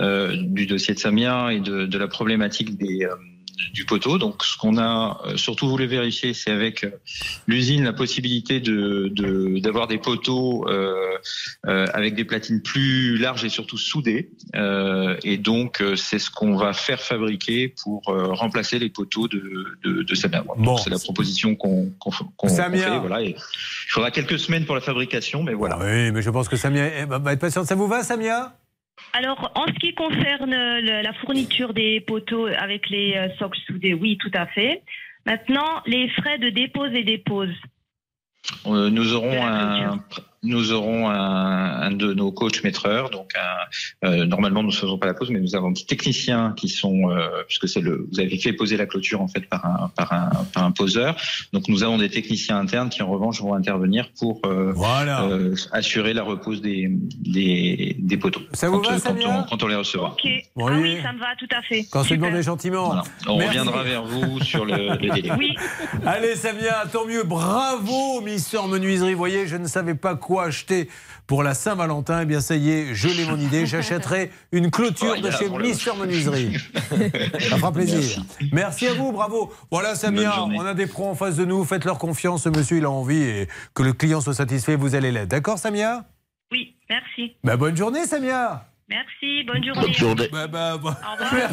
[0.00, 3.08] euh, du dossier de Samia et de, de la problématique des,
[3.72, 4.18] du poteau.
[4.18, 6.90] Donc ce qu'on a euh, surtout voulu vérifier, c'est avec euh,
[7.46, 10.94] l'usine la possibilité de de- d'avoir des poteaux euh,
[11.66, 14.30] euh, avec des platines plus larges et surtout soudées.
[14.54, 19.28] Euh, et donc euh, c'est ce qu'on va faire fabriquer pour euh, remplacer les poteaux
[19.28, 20.40] de, de, de Samia.
[20.42, 20.76] Donc, Bon.
[20.76, 22.78] C'est la proposition qu'on qu'on Samia.
[22.92, 22.98] fait.
[22.98, 25.78] Voilà, et il faudra quelques semaines pour la fabrication, mais voilà.
[25.80, 27.66] Oui, mais je pense que Samia va être patiente.
[27.66, 28.56] Ça vous va, Samia?
[29.16, 33.94] Alors, en ce qui concerne le- la fourniture des poteaux avec les euh, socles soudés,
[33.94, 34.82] oui, tout à fait.
[35.24, 37.54] Maintenant, les frais de dépose et dépose.
[38.66, 39.98] Euh, nous aurons un,
[40.44, 43.10] nous aurons un, un de nos coachs maîtreurs.
[43.10, 46.54] Donc, un- euh, normalement, nous ne faisons pas la pause, mais nous avons des techniciens
[46.56, 49.64] qui sont, euh, puisque c'est le, vous avez fait poser la clôture en fait par
[49.64, 51.16] un, par un, par un poseur.
[51.52, 56.12] Donc, nous avons des techniciens internes qui, en revanche, vont intervenir pour euh, euh, assurer
[56.12, 58.42] la repose des, des, des poteaux.
[58.52, 60.10] Ça vous quand, va, euh, quand Samia on, quand on les recevra.
[60.10, 60.24] Ok.
[60.24, 60.42] Oui.
[60.58, 61.86] Ah oui, ça me va tout à fait.
[61.90, 62.86] Quand c'est demandé gentiment.
[62.86, 63.02] Voilà.
[63.26, 63.58] On Merci.
[63.58, 65.30] reviendra vers vous sur le, le délai.
[65.38, 65.54] Oui.
[66.04, 67.22] Allez, Samia, tant mieux.
[67.22, 69.12] Bravo, Mister Menuiserie.
[69.12, 70.88] Vous voyez, je ne savais pas quoi acheter
[71.26, 72.20] pour la Saint-Valentin.
[72.22, 73.66] Eh bien, ça y est, je l'ai mon idée.
[73.66, 76.56] J'achèterai une clôture Oh, de chez Mister Menuiserie.
[77.40, 78.22] Ça fera plaisir.
[78.52, 78.86] Merci.
[78.86, 79.52] à vous, bravo.
[79.70, 81.64] Voilà, Samia, on a des pros en face de nous.
[81.64, 82.42] Faites leur confiance.
[82.44, 85.28] Ce monsieur, il a envie et que le client soit satisfait, vous allez l'être.
[85.28, 86.04] D'accord, Samia?
[86.52, 87.36] Oui, merci.
[87.42, 88.66] bah, Bonne journée, Samia.
[88.90, 90.28] Merci, bonne journée.
[90.30, 91.50] Bah, bah, bah, Au revoir.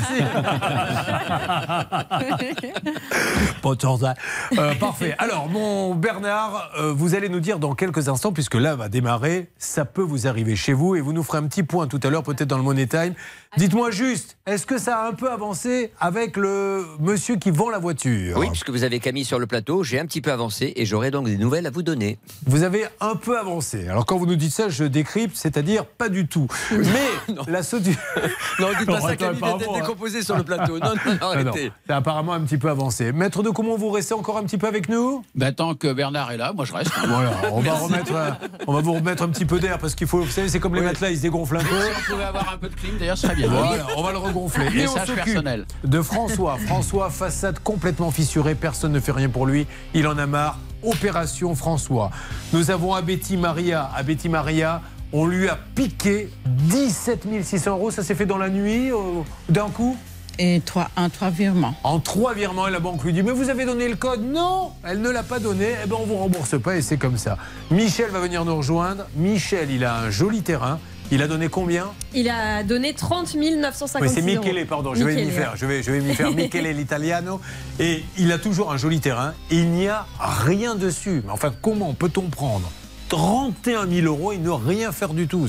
[3.61, 4.15] Pas de chance, hein.
[4.57, 5.15] Euh, parfait.
[5.17, 9.49] Alors, mon Bernard, euh, vous allez nous dire dans quelques instants, puisque là va démarrer,
[9.57, 12.09] ça peut vous arriver chez vous et vous nous ferez un petit point tout à
[12.09, 13.13] l'heure, peut-être dans le Money Time.
[13.57, 17.79] Dites-moi juste, est-ce que ça a un peu avancé avec le monsieur qui vend la
[17.79, 20.85] voiture Oui, puisque vous avez Camille sur le plateau, j'ai un petit peu avancé et
[20.85, 22.17] j'aurai donc des nouvelles à vous donner.
[22.45, 23.87] Vous avez un peu avancé.
[23.87, 26.47] Alors, quand vous nous dites ça, je décrypte, c'est-à-dire pas du tout.
[26.71, 27.09] Mais
[27.47, 27.99] la solution.
[28.59, 30.77] Non, dites pas ça, Camille vient d'être décomposée sur le plateau.
[30.77, 31.71] Non, non, non, arrêtez.
[31.87, 33.11] C'est apparemment un petit peu avancé.
[33.11, 35.23] Maître de comment vous restez encore un petit peu avec nous?
[35.33, 36.91] Ben, tant que Bernard est là, moi je reste.
[37.07, 38.29] Voilà, on va, remettre, euh,
[38.67, 40.75] on va vous remettre un petit peu d'air parce qu'il faut, vous savez, c'est comme
[40.75, 41.81] les matelas, ils se dégonflent un peu.
[41.81, 43.47] Si on pouvait avoir un peu de clim, d'ailleurs, ce serait bien.
[43.49, 44.65] Voilà, on va le regonfler.
[44.65, 45.65] Et on Message s'occupe personnel.
[45.83, 46.57] de François.
[46.67, 49.65] François, façade complètement fissurée, personne ne fait rien pour lui.
[49.93, 50.59] Il en a marre.
[50.83, 52.09] Opération François.
[52.53, 53.89] Nous avons Abeti Maria.
[53.95, 54.81] Abeti Maria,
[55.13, 57.91] on lui a piqué 17 600 euros.
[57.91, 59.97] Ça s'est fait dans la nuit, euh, d'un coup
[60.39, 61.75] Et trois, un, trois virements.
[61.83, 64.71] En trois virements, et la banque lui dit Mais vous avez donné le code Non
[64.83, 65.67] Elle ne l'a pas donné.
[65.83, 67.37] Eh ben, on vous rembourse pas et c'est comme ça.
[67.69, 69.05] Michel va venir nous rejoindre.
[69.15, 70.79] Michel, il a un joli terrain.
[71.13, 71.87] Il a donné combien?
[72.13, 74.45] Il a donné 30 956 Oui, c'est euros.
[74.45, 76.31] Michele, pardon, je vais m'y faire, je vais, je vais m'y faire.
[76.31, 77.41] Michele l'italiano.
[77.81, 81.21] Et il a toujours un joli terrain et il n'y a rien dessus.
[81.25, 82.71] Mais enfin, comment peut-on prendre
[83.11, 85.45] 31 000 euros et ne rien faire du tout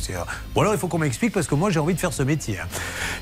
[0.53, 2.59] Bon alors il faut qu'on m'explique parce que moi j'ai envie de faire ce métier.
[2.59, 2.67] hein.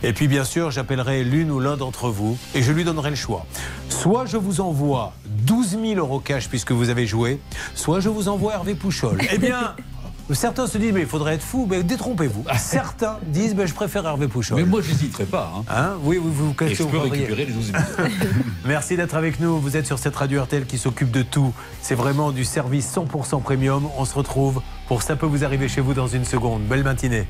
[0.02, 3.16] Et puis bien sûr j'appellerai l'une ou l'un d'entre vous et je lui donnerai le
[3.16, 3.44] choix.
[3.90, 7.38] Soit je vous envoie 12 000 euros cash puisque vous avez joué,
[7.74, 9.18] soit je vous envoie Hervé Pouchol.
[9.30, 9.76] Eh bien...
[10.34, 12.44] Certains se disent, mais il faudrait être fou, mais détrompez-vous.
[12.58, 14.58] Certains disent, ben, je préfère Hervé Pouchol.
[14.58, 15.52] Mais moi, j'hésiterai pas.
[15.56, 15.64] hein.
[15.68, 17.82] Hein oui, vous vous Et cassez je au peux récupérer les 12 000
[18.64, 19.58] Merci d'être avec nous.
[19.60, 21.52] Vous êtes sur cette radio RTL qui s'occupe de tout.
[21.82, 23.88] C'est vraiment du service 100% premium.
[23.98, 26.62] On se retrouve pour Ça peut vous arriver chez vous dans une seconde.
[26.62, 27.26] Belle matinée.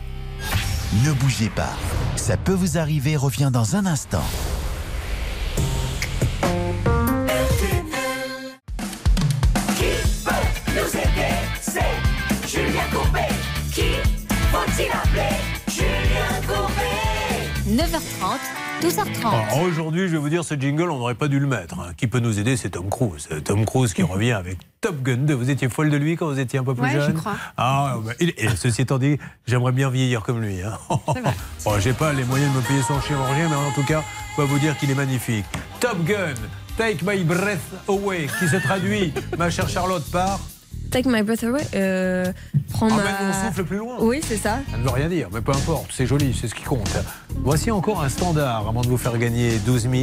[1.05, 1.71] Ne bougez pas.
[2.17, 4.23] Ça peut vous arriver revient dans un instant.
[17.71, 19.27] 9h30, 12h30.
[19.29, 21.79] Alors, Aujourd'hui, je vais vous dire, ce jingle, on n'aurait pas dû le mettre.
[21.79, 21.93] hein.
[21.97, 23.29] Qui peut nous aider C'est Tom Cruise.
[23.31, 25.35] Euh, Tom Cruise qui revient avec Top Gun 2.
[25.35, 27.37] Vous étiez folle de lui quand vous étiez un peu plus Ouais, je jeune crois.
[27.57, 30.63] Ah, bah, et ceci étant dit, j'aimerais bien vieillir comme lui.
[30.63, 30.77] Hein.
[31.65, 34.03] Bon, J'ai pas les moyens de me payer son chirurgien, mais en tout cas,
[34.33, 35.45] je peux vous dire qu'il est magnifique.
[35.79, 36.35] Top Gun,
[36.77, 40.41] Take My Breath Away, qui se traduit, ma chère Charlotte, par
[40.91, 41.63] Take my breath away.
[41.75, 42.33] Euh,
[42.73, 43.97] prends Ah ma- ben, on souffle plus loin.
[44.01, 44.59] Oui, c'est ça.
[44.71, 46.91] Ça ne veut rien dire, mais peu importe, c'est joli, c'est ce qui compte.
[47.45, 49.95] Voici encore un standard avant de vous faire gagner 12 000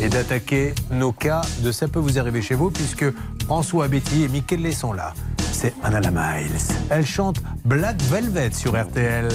[0.00, 3.06] et d'attaquer nos cas de ça peut vous arriver chez vous, puisque
[3.46, 5.14] François Betty et Michele sont là.
[5.52, 6.50] C'est Anna Miles.
[6.90, 9.28] Elle chante Black Velvet sur RTL.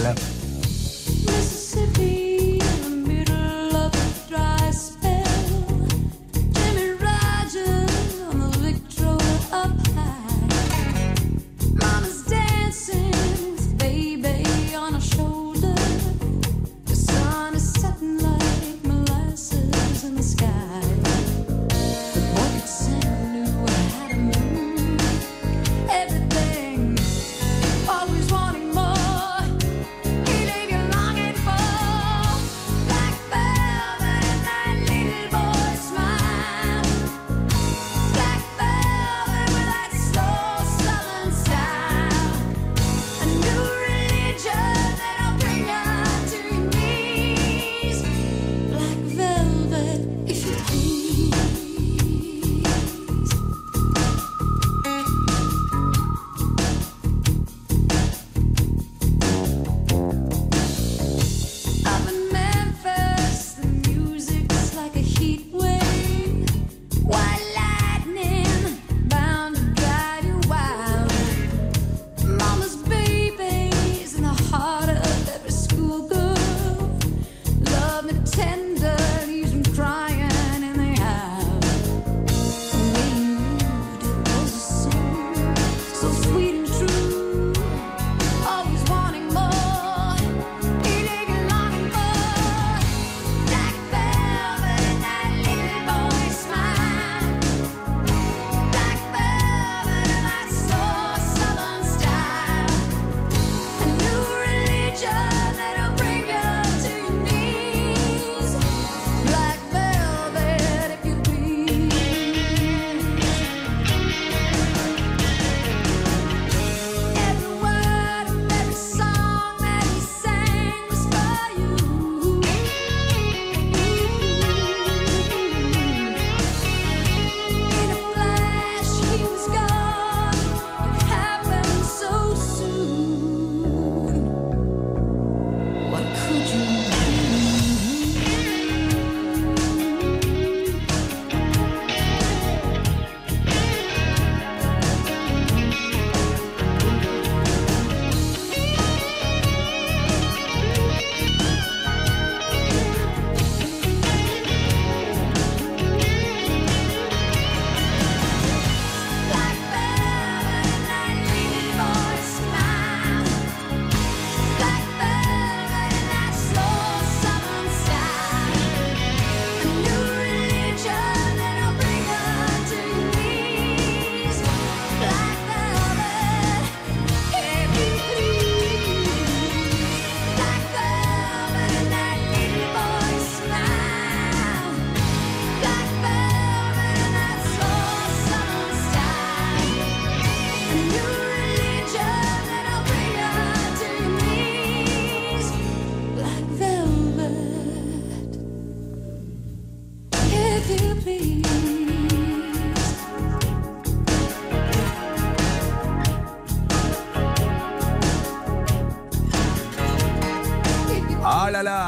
[1.27, 2.59] Mississippi,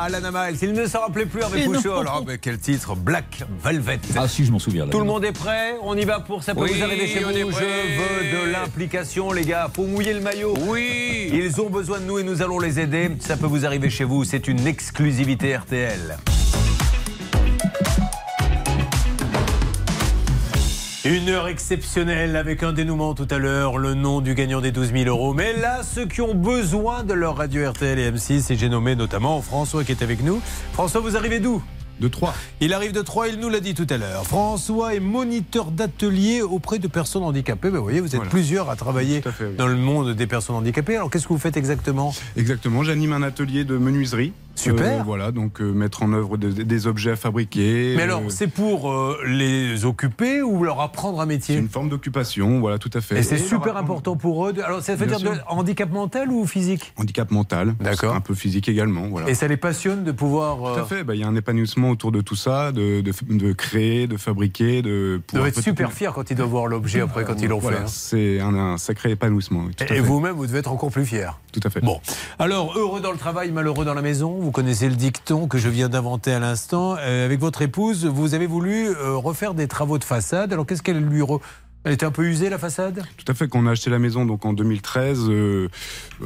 [0.07, 1.73] Ah là là, Alana Miles, il ne s'en rappelait plus avec Mais non.
[1.73, 2.07] Pouchol.
[2.15, 3.99] Oh, mais quel titre Black Velvet.
[4.15, 4.85] Ah si, je m'en souviens.
[4.85, 4.91] là.
[4.91, 7.25] Tout le monde est prêt On y va pour ça peut Oui, vous arriver chez
[7.25, 7.37] on vous.
[7.37, 7.65] est prêt.
[8.31, 9.69] Je veux de l'implication, les gars.
[9.73, 10.53] Faut mouiller le maillot.
[10.67, 11.29] Oui.
[11.33, 13.09] Ils ont besoin de nous et nous allons les aider.
[13.19, 14.23] Ça peut vous arriver chez vous.
[14.23, 16.17] C'est une exclusivité RTL.
[21.09, 24.91] Une heure exceptionnelle avec un dénouement tout à l'heure, le nom du gagnant des 12
[24.91, 25.33] 000 euros.
[25.33, 28.93] Mais là, ceux qui ont besoin de leur radio RTL et M6, et j'ai nommé
[28.93, 30.41] notamment François qui est avec nous.
[30.73, 31.63] François, vous arrivez d'où?
[31.99, 32.33] De Troyes.
[32.61, 34.23] Il arrive de Troyes, il nous l'a dit tout à l'heure.
[34.25, 37.69] François est moniteur d'atelier auprès de personnes handicapées.
[37.69, 38.29] Ben, vous voyez, vous êtes Voilà.
[38.29, 39.55] plusieurs à travailler Tout à fait, oui.
[39.57, 40.95] dans le monde des personnes handicapées.
[40.95, 42.13] Alors, qu'est-ce que vous faites exactement?
[42.35, 44.33] Exactement, j'anime un atelier de menuiserie.
[44.55, 45.01] Super.
[45.01, 47.93] Euh, voilà, donc euh, mettre en œuvre de- des objets à fabriquer.
[47.95, 51.53] Mais euh, alors, c'est pour euh, les occuper ou leur apprendre un métier?
[51.53, 53.19] C'est une forme d'occupation, voilà, tout à fait.
[53.19, 54.53] Et c'est super apprendre- important pour eux.
[54.53, 56.91] de- Alors, ça veut Bien dire de handicap mental ou physique?
[56.97, 58.15] Handicap mental, D'accord.
[58.15, 59.29] un peu physique également, voilà.
[59.29, 60.57] Et ça les passionne de pouvoir.
[60.57, 63.01] Tout euh, à fait, bah, il y a un épanouissement autour de tout ça, de,
[63.01, 65.21] de, de créer, de fabriquer, de.
[65.33, 67.83] Vous être super fier quand ils doivent voir l'objet après, quand ils l'ont Voilà, fait.
[67.83, 67.87] hein.
[67.87, 69.65] C'est un, un sacré épanouissement.
[69.67, 71.39] oui, Et vous-même, vous devez être encore plus fier.
[71.51, 71.81] Tout à fait.
[71.81, 71.99] Bon.
[72.39, 74.37] Alors, heureux dans le travail, malheureux dans la maison.
[74.39, 76.95] Vous connaissez le dicton que je viens d'inventer à l'instant.
[76.99, 80.53] Euh, avec votre épouse, vous avez voulu euh, refaire des travaux de façade.
[80.53, 81.21] Alors, qu'est-ce qu'elle lui.
[81.21, 81.39] re-
[81.83, 83.03] Elle était un peu usée, la façade?
[83.17, 83.47] Tout à fait.
[83.47, 85.67] Quand on a acheté la maison donc en 2013, euh, euh,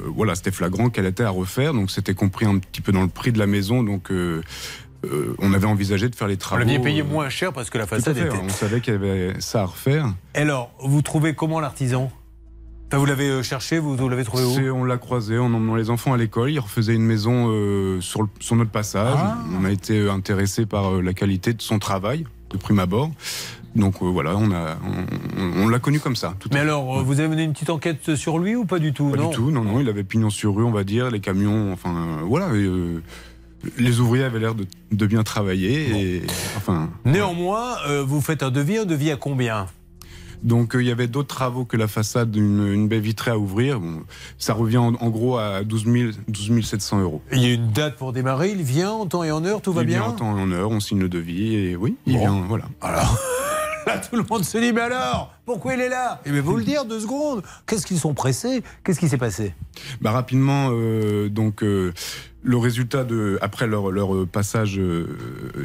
[0.08, 1.74] voilà, c'était flagrant qu'elle était à refaire.
[1.74, 3.84] Donc c'était compris un petit peu dans le prix de la maison.
[3.84, 4.42] Donc euh,
[5.06, 6.60] euh, on avait envisagé de faire les Vous travaux.
[6.60, 8.30] l'aviez payé euh, moins cher parce que la façade était.
[8.44, 10.14] On savait qu'il y avait ça à refaire.
[10.36, 12.11] Et alors, vous trouvez comment l'artisan?
[12.88, 14.76] Enfin, Vous l'avez euh, cherché, vous, vous l'avez trouvé où?
[14.76, 16.52] On l'a croisé en emmenant les enfants à l'école.
[16.52, 19.18] Il refaisait une maison euh, sur, le- sur notre passage.
[19.18, 19.38] Ah.
[19.60, 23.10] On a été intéressé par euh, la qualité de son travail de prime abord.
[23.73, 24.76] Donc euh, voilà, on a,
[25.38, 26.36] on, on l'a connu comme ça.
[26.41, 29.10] Tout Mais alors, vous avez mené une petite enquête sur lui ou pas du tout?
[29.11, 31.22] Pas non du tout, non, non, il avait pignon sur rue, on va dire, les
[31.22, 32.48] camions, enfin, voilà.
[32.53, 32.69] et,
[33.78, 36.22] les ouvriers avaient l'air de, de bien travailler, et
[36.58, 36.90] enfin.
[37.06, 39.68] Néanmoins, euh, vous faites un devis, un devis à combien?
[40.44, 43.80] Donc euh, il y avait d'autres travaux que la façade une baie vitrée à ouvrir.
[43.80, 44.02] Bon,
[44.40, 47.22] ça revient en, en gros à 12, 000 12 700 euros.
[47.32, 49.72] Il y a une date pour démarrer, il vient en temps et en heure, tout
[49.72, 50.00] va il bien?
[50.00, 52.20] vient en temps et en heure, on signe le devis, et oui, il Bon.
[52.20, 52.66] vient, voilà.
[52.82, 53.20] Alors,
[54.10, 56.22] tout le monde se dit, mais alors, pourquoi il est là?
[56.26, 57.44] Eh bien, vous le dire, deux secondes.
[57.66, 58.64] Qu'est-ce qu'ils sont pressés?
[58.84, 59.53] Qu'est-ce qui s'est passé?
[60.02, 61.94] Bah, rapidement, euh, donc euh,
[62.44, 65.08] le résultat de après leur, leur passage euh,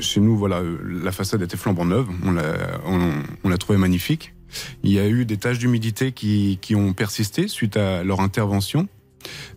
[0.01, 2.09] chez nous, voilà, la façade était flambant neuve.
[2.25, 2.43] On l'a
[2.87, 3.13] on,
[3.45, 4.35] on l'a trouvé magnifique.
[4.83, 8.89] Il y a eu des taches d'humidité qui, qui ont persisté suite à leur intervention.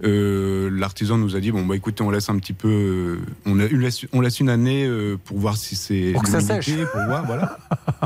[0.04, 3.56] Euh, L'artisan nous a dit bon bah écoutez on laisse un petit peu euh, on,
[3.56, 6.72] laisse, on laisse une année euh, pour voir si c'est Pour que ça sèche.
[6.92, 7.58] pour voir voilà.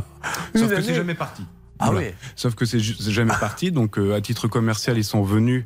[0.55, 1.43] Sauf que c'est jamais parti.
[1.85, 2.07] Ah Voilà.
[2.07, 2.14] oui.
[2.35, 3.72] Sauf que c'est jamais parti.
[3.72, 5.65] Donc, euh, à titre commercial, ils sont venus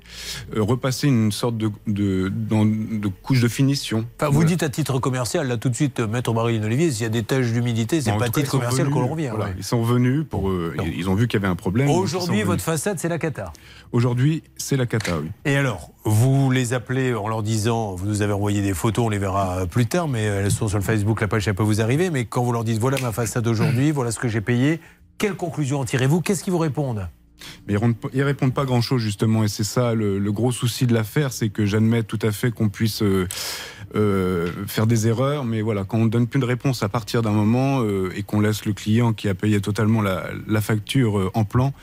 [0.55, 4.05] euh, repasser une sorte de, de, dans- de couche de finition.
[4.19, 7.03] Enfin, vous dites à titre commercial, là tout de suite, euh, Maître Marie Olivier, s'il
[7.03, 9.29] y a des taches d'humidité, c'est pas à titre commercial qu'on revient.
[9.29, 9.55] voilà, ouais.
[9.57, 10.49] Ils sont venus pour.
[10.49, 11.89] euh, ils, ont vu qu'il y avait un problème.
[11.89, 12.45] Aujourd'hui, venus.
[12.47, 13.53] votre façade, c'est la cata.
[13.91, 15.29] Aujourd'hui, c'est la cata, oui.
[15.45, 19.09] Et alors, vous les appelez en leur disant, vous nous avez envoyé des photos, on
[19.09, 21.81] les verra plus tard, mais elles sont sur le Facebook, la page, ça peut vous
[21.81, 22.09] arriver.
[22.09, 24.79] Mais quand vous leur dites, voilà ma façade aujourd'hui, voilà ce que j'ai payé,
[25.17, 26.21] quelle conclusion en tirez-vous?
[26.21, 27.07] Qu'est-ce qu'ils vous répondent?
[27.67, 27.77] Ils,
[28.13, 31.49] ils répondent pas grand chose justement, et c'est ça le, gros souci de l'affaire, c'est
[31.49, 33.27] que j'admets tout à fait qu'on puisse euh,
[33.95, 37.31] euh, faire des erreurs, mais voilà, quand on donne plus de réponse à partir d'un
[37.31, 41.73] moment euh, et qu'on laisse le client qui a payé totalement la, facture en plan,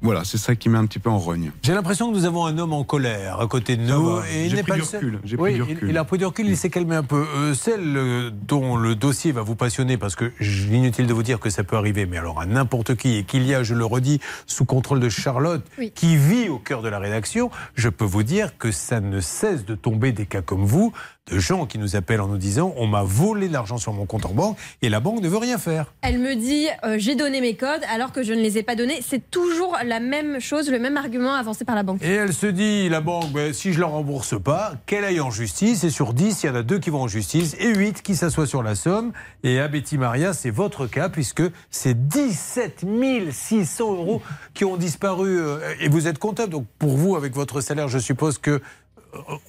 [0.00, 1.50] voilà, c'est ça qui met un petit peu en rogne.
[1.62, 4.18] J'ai l'impression que nous avons un homme en colère à côté de nous.
[4.32, 5.04] et il n'est pas du le seul.
[5.04, 5.90] recul, j'ai pris Oui, du il- recul.
[5.90, 7.26] Il, a pris du recul, il s'est calmé un peu.
[7.36, 10.32] Euh, celle euh, dont le dossier va vous passionner, parce que
[10.70, 13.44] inutile de vous dire que ça peut arriver, mais alors à n'importe qui, et qu'il
[13.46, 15.90] y a, je le redis, sous contrôle de Charlotte, Oui.
[15.94, 19.64] qui vit au cœur de la rédaction, je peux vous dire que ça ne cesse
[19.64, 20.92] de tomber des cas comme vous,
[21.30, 24.06] de gens qui nous appellent en nous disant on m'a volé de l'argent sur mon
[24.06, 25.92] compte en banque et la banque ne veut rien faire.
[26.02, 28.74] Elle me dit euh, j'ai donné mes codes alors que je ne les ai pas
[28.76, 29.00] donnés.
[29.06, 32.02] C'est toujours la même chose, le même argument avancé par la banque.
[32.02, 35.20] Et elle se dit, la banque, ben, si je ne la rembourse pas, qu'elle aille
[35.20, 35.84] en justice.
[35.84, 38.16] Et sur 10, il y en a deux qui vont en justice et 8 qui
[38.16, 39.12] s'assoient sur la somme.
[39.42, 42.84] Et à Betty Maria, c'est votre cas, puisque c'est 17
[43.30, 44.22] 600 euros
[44.54, 45.38] qui ont disparu.
[45.40, 46.50] euh, Et vous êtes comptable.
[46.52, 48.60] Donc pour vous, avec votre salaire, je suppose que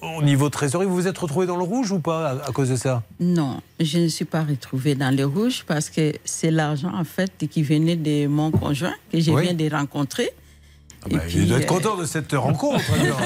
[0.02, 2.70] au niveau trésorerie, vous vous êtes retrouvé dans le rouge ou pas à, à cause
[2.70, 3.02] de ça?
[3.20, 7.32] Non, je ne suis pas retrouvée dans le rouge parce que c'est l'argent en fait
[7.50, 9.42] qui venait de mon conjoint que je Oui.
[9.42, 10.30] viens de rencontrer.
[11.08, 12.84] Ben, puis, il doit être content de cette rencontre.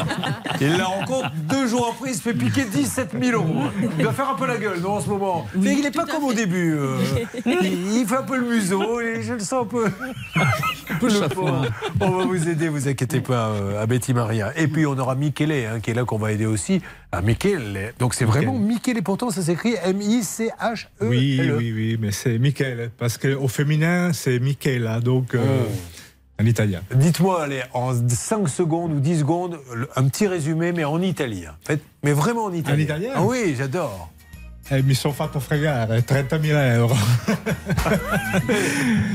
[0.61, 3.65] il la rencontre deux jours après, il se fait piquer 17 000 euros.
[3.99, 5.47] Il doit faire un peu la gueule, non, en ce moment.
[5.57, 6.75] Mais il n'est pas comme au début.
[6.75, 6.99] euh.
[7.47, 9.87] il, il fait un peu le museau, et je le sens un peu.
[9.87, 11.67] un peu le pauvre.
[12.01, 14.53] On va vous aider, vous inquiétez pas, euh, à Betty Maria.
[14.57, 16.81] Et puis on aura Michele, hein, qui est là, qu'on va aider aussi.
[17.11, 17.93] À Michele.
[17.99, 21.07] Donc c'est vraiment Michele, pourtant ça s'écrit M-I-C-H-E.
[21.07, 25.94] Oui, oui, oui, mais c'est Michele, parce qu'au féminin, c'est Michela, donc euh, en
[26.47, 26.83] italien.
[26.95, 29.59] Dites-moi, allez, en 5 secondes ou 10 secondes,
[29.97, 31.55] un petit résumé, mais en italien.
[32.03, 32.77] Mais vraiment en italien.
[32.77, 34.11] En italien Ah oui, j'adore.
[34.71, 36.97] Eh, mi sono fatto fregare 30 000 euro.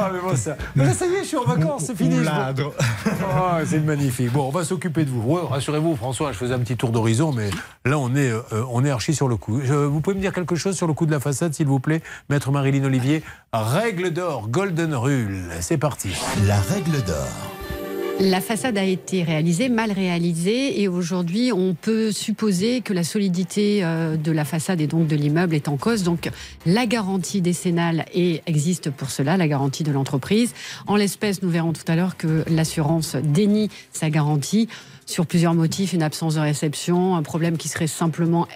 [0.01, 0.55] Ah, mais moi, ça.
[0.75, 2.15] Mais là, ça y est, je suis en vacances, c'est fini.
[2.25, 4.31] Ah, c'est magnifique.
[4.31, 5.21] Bon, on va s'occuper de vous.
[5.21, 7.49] Ouais, Rassurez-vous, François, je faisais un petit tour d'horizon, mais
[7.83, 9.59] là, on est, euh, on est archi sur le coup.
[9.63, 11.79] Je- vous pouvez me dire quelque chose sur le coup de la façade, s'il vous
[11.79, 13.23] plaît, Maître Marilyn Olivier?
[13.51, 15.41] Règle d'or, Golden Rule.
[15.59, 16.09] C'est parti.
[16.47, 17.27] La règle d'or.
[18.21, 23.79] La façade a été réalisée, mal réalisée, et aujourd'hui, on peut supposer que la solidité
[23.81, 26.03] euh, de la façade et donc de l'immeuble est en cause.
[26.03, 26.29] Donc,
[26.65, 30.53] la garantie décennale existe pour cela, la garantie de l'entreprise.
[30.85, 34.67] En l'espèce, nous verrons tout à l'heure que l'assurance dénie sa garantie.
[35.09, 38.47] Sur plusieurs motifs, une absence de réception, un problème qui serait simplement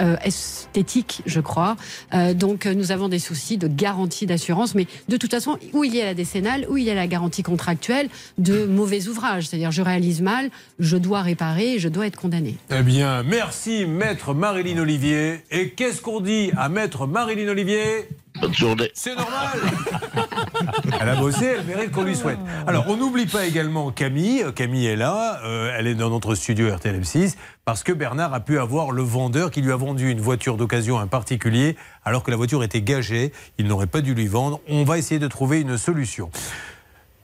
[0.00, 1.76] euh, esthétique, je crois.
[2.14, 5.84] Euh, donc euh, nous avons des soucis de garantie d'assurance, mais de toute façon, où
[5.84, 8.08] il y a la décennale, où il y a la garantie contractuelle
[8.38, 12.56] de mauvais ouvrage, c'est-à-dire je réalise mal, je dois réparer, je dois être condamné.
[12.70, 15.40] Eh bien, merci, maître Marilyn Olivier.
[15.50, 18.08] Et qu'est-ce qu'on dit à maître Marilyn Olivier?
[18.40, 18.90] Bonne journée.
[18.94, 19.58] C'est normal.
[21.00, 22.38] Elle a bossé, elle mérite qu'on lui souhaite.
[22.66, 24.44] Alors, on n'oublie pas également Camille.
[24.54, 28.40] Camille est là, euh, elle est dans notre studio RTL M6, parce que Bernard a
[28.40, 32.22] pu avoir le vendeur qui lui a vendu une voiture d'occasion à un particulier, alors
[32.22, 33.32] que la voiture était gagée.
[33.58, 34.60] Il n'aurait pas dû lui vendre.
[34.68, 36.30] On va essayer de trouver une solution.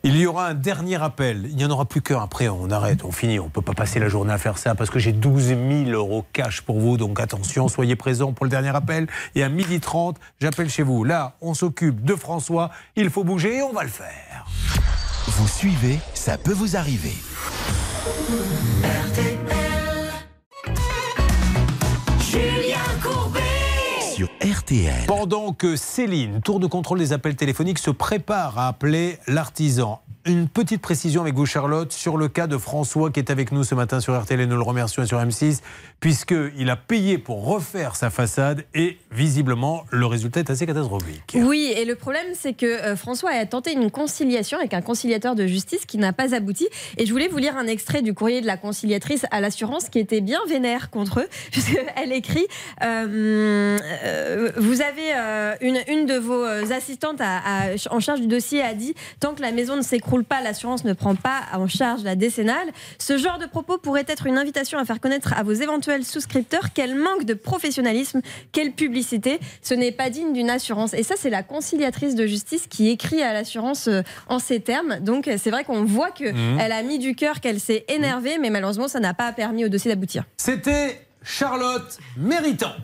[0.07, 1.47] Il y aura un dernier appel.
[1.49, 2.21] Il n'y en aura plus qu'un.
[2.21, 3.39] Après, on arrête, on finit.
[3.41, 5.59] On ne peut pas passer la journée à faire ça parce que j'ai 12 000
[5.93, 6.99] euros cash pour vous.
[6.99, 9.07] Donc attention, soyez présents pour le dernier appel.
[9.35, 11.05] Et à 12h30, j'appelle chez vous.
[11.05, 12.71] Là, on s'occupe de François.
[12.97, 14.45] Il faut bouger et on va le faire.
[15.27, 17.15] Vous suivez, ça peut vous arriver.
[25.07, 30.03] Pendant que Céline, tour de contrôle des appels téléphoniques, se prépare à appeler l'artisan.
[30.27, 33.63] Une petite précision avec vous, Charlotte, sur le cas de François qui est avec nous
[33.63, 35.61] ce matin sur RTL et nous le remercions sur M6,
[36.01, 41.35] puisqu'il a payé pour refaire sa façade et visiblement le résultat est assez catastrophique.
[41.35, 45.35] Oui, et le problème, c'est que euh, François a tenté une conciliation avec un conciliateur
[45.35, 46.69] de justice qui n'a pas abouti.
[46.97, 49.99] Et je voulais vous lire un extrait du courrier de la conciliatrice à l'assurance qui
[49.99, 52.47] était bien vénère contre eux, puisqu'elle écrit
[52.83, 55.13] euh, euh, Vous avez
[55.61, 57.21] une, une de vos assistantes
[57.91, 60.93] en charge du dossier a dit Tant que la maison ne s'écroule pas, l'assurance ne
[60.93, 62.69] prend pas en charge la décennale.
[62.99, 66.73] Ce genre de propos pourrait être une invitation à faire connaître à vos éventuels souscripteurs
[66.73, 68.21] quel manque de professionnalisme,
[68.53, 69.41] quelle publicité.
[69.63, 70.95] Ce n'est pas digne d'une assurance.
[70.95, 75.01] Et ça, c'est la conciliatrice de justice qui écrit à l'assurance euh, en ces termes.
[75.01, 76.61] Donc, c'est vrai qu'on voit qu'elle Mhm.
[76.61, 79.91] a mis du cœur, qu'elle s'est énervée, mais malheureusement, ça n'a pas permis au dossier
[79.91, 80.25] d'aboutir.
[80.37, 82.75] C'était Charlotte Méritant.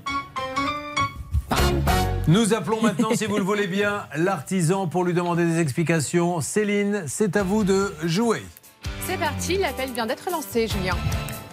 [2.31, 6.41] Nous appelons maintenant, si vous le voulez bien, l'artisan pour lui demander des explications.
[6.41, 8.45] Céline, c'est à vous de jouer.
[9.05, 10.95] C'est parti, l'appel vient d'être lancé, Julien.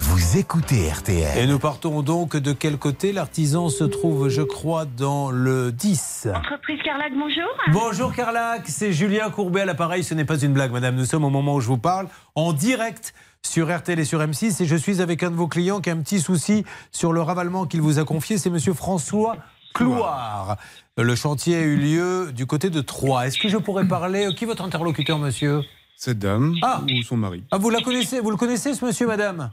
[0.01, 1.35] Vous écoutez RTL.
[1.35, 6.27] Et nous partons donc de quel côté L'artisan se trouve, je crois, dans le 10.
[6.35, 7.49] Entreprise Carlac, bonjour.
[7.71, 10.03] Bonjour Carlac, c'est Julien Courbet à l'appareil.
[10.03, 10.95] Ce n'est pas une blague, madame.
[10.95, 14.61] Nous sommes au moment où je vous parle, en direct sur RTL et sur M6.
[14.61, 17.21] Et je suis avec un de vos clients qui a un petit souci sur le
[17.23, 18.37] ravalement qu'il vous a confié.
[18.37, 19.37] C'est monsieur François
[19.73, 20.57] Clouard.
[20.97, 23.27] Le chantier a eu lieu du côté de Troyes.
[23.27, 25.61] Est-ce que je pourrais parler Qui est votre interlocuteur, monsieur?
[25.95, 26.81] Cette dame Ah.
[26.83, 29.51] ou son mari Ah, vous la connaissez Vous le connaissez, ce monsieur, madame?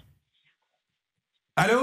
[1.57, 1.81] Allô?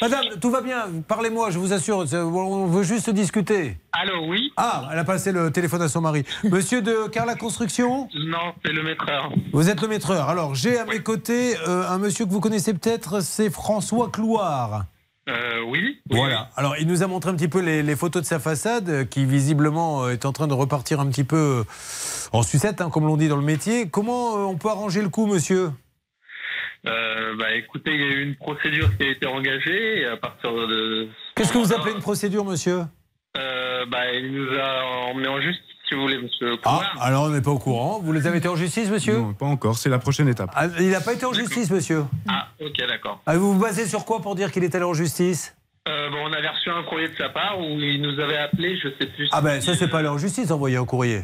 [0.00, 0.86] Madame, tout va bien.
[1.08, 1.98] Parlez-moi, je vous assure.
[2.14, 3.78] On veut juste discuter.
[3.90, 6.22] Allô, oui Ah, elle a passé le téléphone à son mari.
[6.44, 8.08] Monsieur de Carla Construction?
[8.14, 9.32] Non, c'est le maîtreur.
[9.52, 10.28] Vous êtes le maîtreur.
[10.28, 14.84] Alors, j'ai à mes côtés euh, un monsieur que vous connaissez peut-être, c'est François Clouard.
[15.28, 16.00] Euh, oui.
[16.10, 16.48] Voilà.
[16.56, 19.04] Alors, il nous a montré un petit peu les, les photos de sa façade, euh,
[19.04, 21.64] qui visiblement euh, est en train de repartir un petit peu
[22.32, 23.88] en sucette, hein, comme l'on dit dans le métier.
[23.90, 25.70] Comment on peut arranger le coup, monsieur?
[26.86, 30.16] Euh, bah, écoutez, il y a eu une procédure qui a été engagée et à
[30.16, 31.08] partir de.
[31.34, 32.82] Qu'est-ce que vous appelez une procédure, monsieur?
[33.36, 36.56] Euh, bah, il nous a emmené en justice, si vous voulez, monsieur.
[36.64, 38.00] Ah, alors on n'est pas au courant.
[38.02, 39.76] Vous les avez été en justice, monsieur Non, pas encore.
[39.78, 40.50] C'est la prochaine étape.
[40.54, 42.04] Ah, Il n'a pas été en justice, monsieur.
[42.28, 43.20] Ah, ok, d'accord.
[43.26, 45.54] Ah, vous vous basez sur quoi pour dire qu'il est allé en justice
[45.88, 48.76] Euh, bon, on avait reçu un courrier de sa part où il nous avait appelé,
[48.82, 49.28] je sais plus.
[49.32, 51.22] Ah ben, ça, c'est pas aller en justice, envoyer un courrier.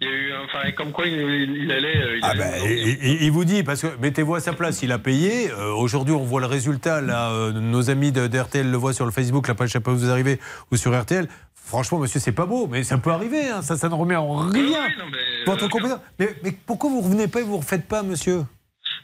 [0.00, 1.96] Il y a eu, enfin, comme quoi il, allait.
[1.96, 4.90] euh, il Ah allait- ben, il, vous dit, parce que mettez-vous à sa place, il
[4.90, 5.50] a payé.
[5.52, 7.00] Euh, Aujourd'hui, on voit le résultat.
[7.00, 9.92] Là, euh, nos amis de, d'RTL le voient sur le Facebook, la page Ça peut
[9.92, 10.40] vous arriver,
[10.72, 11.28] ou sur RTL.
[11.66, 13.48] Franchement, monsieur, c'est pas beau, mais ça peut arriver.
[13.48, 13.62] hein.
[13.62, 14.86] Ça, ça ne remet en rien
[15.46, 15.98] votre compétence.
[16.18, 18.44] Mais, mais pourquoi vous revenez pas et vous ne refaites pas, monsieur?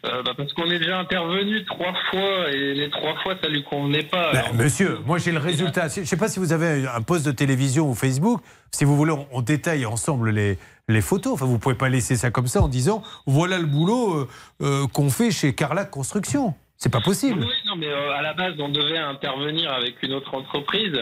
[0.07, 3.63] Euh, bah, parce qu'on est déjà intervenu trois fois et les trois fois ça lui
[3.65, 4.33] convenait pas.
[4.33, 5.89] Ben, monsieur, moi j'ai le résultat.
[5.89, 8.41] Je ne sais pas si vous avez un poste de télévision ou Facebook.
[8.71, 10.57] Si vous voulez, on, on détaille ensemble les,
[10.89, 11.35] les photos.
[11.35, 14.29] Enfin, vous pouvez pas laisser ça comme ça en disant voilà le boulot euh,
[14.63, 16.55] euh, qu'on fait chez Carla Construction.
[16.79, 17.41] C'est pas possible.
[17.41, 20.97] Oui, non, mais euh, à la base, on devait intervenir avec une autre entreprise.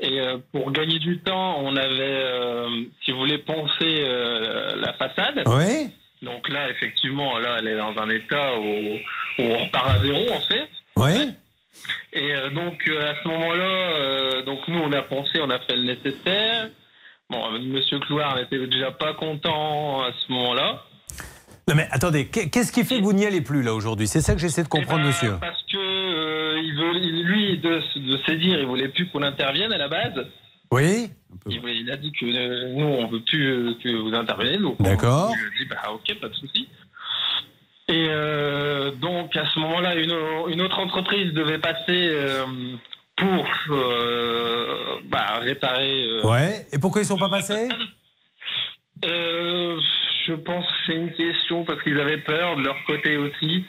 [0.00, 2.68] Et euh, pour gagner du temps, on avait, euh,
[3.04, 5.42] si vous voulez, poncé euh, la façade.
[5.46, 5.90] Oui.
[6.22, 10.30] Donc là, effectivement, là, elle est dans un état où, où on repart à zéro,
[10.32, 10.68] en fait.
[10.96, 11.30] Oui.
[12.12, 16.68] Et donc, à ce moment-là, donc nous, on a pensé, on a fait le nécessaire.
[17.30, 20.82] Bon, Monsieur Clouard n'était déjà pas content à ce moment-là.
[21.68, 24.08] Non mais attendez, qu'est- qu'est-ce qui fait que vous n'y allez plus là aujourd'hui?
[24.08, 25.34] C'est ça que j'essaie de comprendre, monsieur.
[25.40, 25.99] Parce que
[27.60, 30.26] de, dire, il voulait plus qu'on intervienne à la base.
[30.70, 31.10] Oui.
[31.46, 34.58] Il, il a dit que euh, nous, on veut plus euh, que vous interveniez.
[34.78, 35.32] D'accord.
[35.34, 36.68] Je dit, bah ok, pas de souci.
[37.88, 40.14] Et euh, donc à ce moment-là, une,
[40.48, 42.12] une autre entreprise devait passer
[43.16, 43.46] pour
[45.06, 46.20] bah, réparer.
[46.22, 46.66] Ouais.
[46.72, 47.68] Et pourquoi ils sont pas passés?
[49.02, 53.64] Je pense que c'est une question parce qu'ils avaient peur de leur côté aussi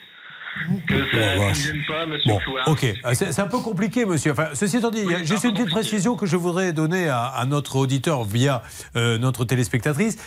[0.87, 2.67] que ça Bon, ne bah, vienne pas, Monsieur Bon, Chouard.
[2.67, 2.83] ok.
[3.05, 4.31] Euh, C'est un peu compliqué, monsieur.
[4.31, 7.07] Enfin, ceci étant dit, il y a juste une petite précision que je voudrais donner
[7.09, 8.61] à, à notre auditeur via
[8.95, 10.17] euh, notre téléspectatrice.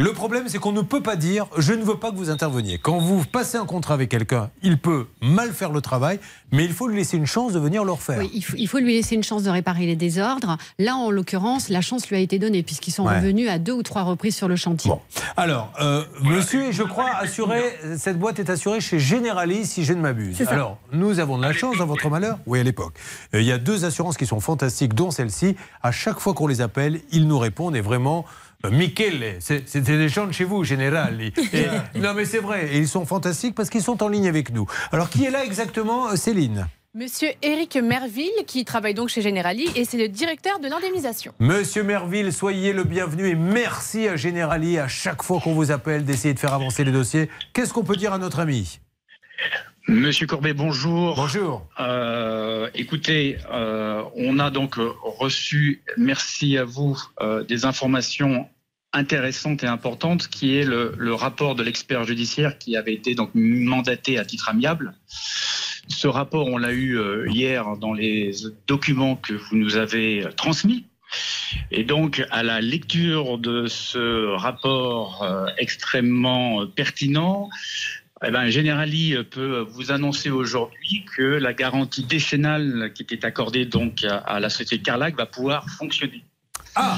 [0.00, 2.78] Le problème, c'est qu'on ne peut pas dire je ne veux pas que vous interveniez.
[2.78, 6.20] Quand vous passez un contrat avec quelqu'un, il peut mal faire le travail,
[6.52, 8.18] mais il faut lui laisser une chance de venir le refaire.
[8.20, 10.56] Oui, il, faut, il faut lui laisser une chance de réparer les désordres.
[10.78, 13.16] Là, en l'occurrence, la chance lui a été donnée puisqu'ils sont Ouais.
[13.16, 14.92] revenus à deux ou trois reprises sur le chantier.
[15.36, 17.60] Alors, euh, monsieur, je crois, assuré,
[17.96, 20.40] cette boîte est assurée chez Generali, si je ne m'abuse.
[20.46, 22.94] Alors, nous avons de la chance dans votre malheur Oui, à l'époque.
[23.34, 25.56] Euh, Il y a deux assurances qui sont fantastiques, dont celle-ci.
[25.82, 28.24] À chaque fois qu'on les appelle, ils nous répondent et vraiment.
[28.64, 31.32] Euh, Michele, c'est- c'était des gens de chez vous, Generali.
[31.52, 32.68] Et- non, mais c'est vrai.
[32.74, 34.66] Et ils sont fantastiques parce qu'ils sont en ligne avec nous.
[34.92, 36.66] Alors, qui est là exactement, euh, Céline?
[36.94, 41.32] Monsieur Éric Merville, qui travaille donc chez Generali, et c'est le directeur de l'indemnisation.
[41.38, 46.04] Monsieur Merville, soyez le bienvenu et merci à Generali à chaque fois qu'on vous appelle
[46.04, 47.28] d'essayer de faire avancer les dossiers.
[47.52, 48.80] Qu'est-ce qu'on peut dire à notre ami?
[49.88, 51.14] Monsieur Courbet, bonjour.
[51.14, 51.66] Bonjour.
[51.80, 58.46] Euh, écoutez, euh, on a donc euh, reçu, merci à vous, euh, des informations
[58.92, 63.30] intéressantes et importantes, qui est le, le rapport de l'expert judiciaire qui avait été donc
[63.32, 64.92] mandaté à titre amiable.
[65.88, 67.00] Ce rapport, on l'a eu
[67.30, 68.32] hier dans les
[68.66, 70.84] documents que vous nous avez transmis.
[71.70, 77.48] Et donc, à la lecture de ce rapport euh, extrêmement pertinent,
[78.26, 84.04] eh ben, Generali peut vous annoncer aujourd'hui que la garantie décennale qui était accordée donc
[84.04, 86.24] à, à la société Carlac va pouvoir fonctionner.
[86.74, 86.96] Ah,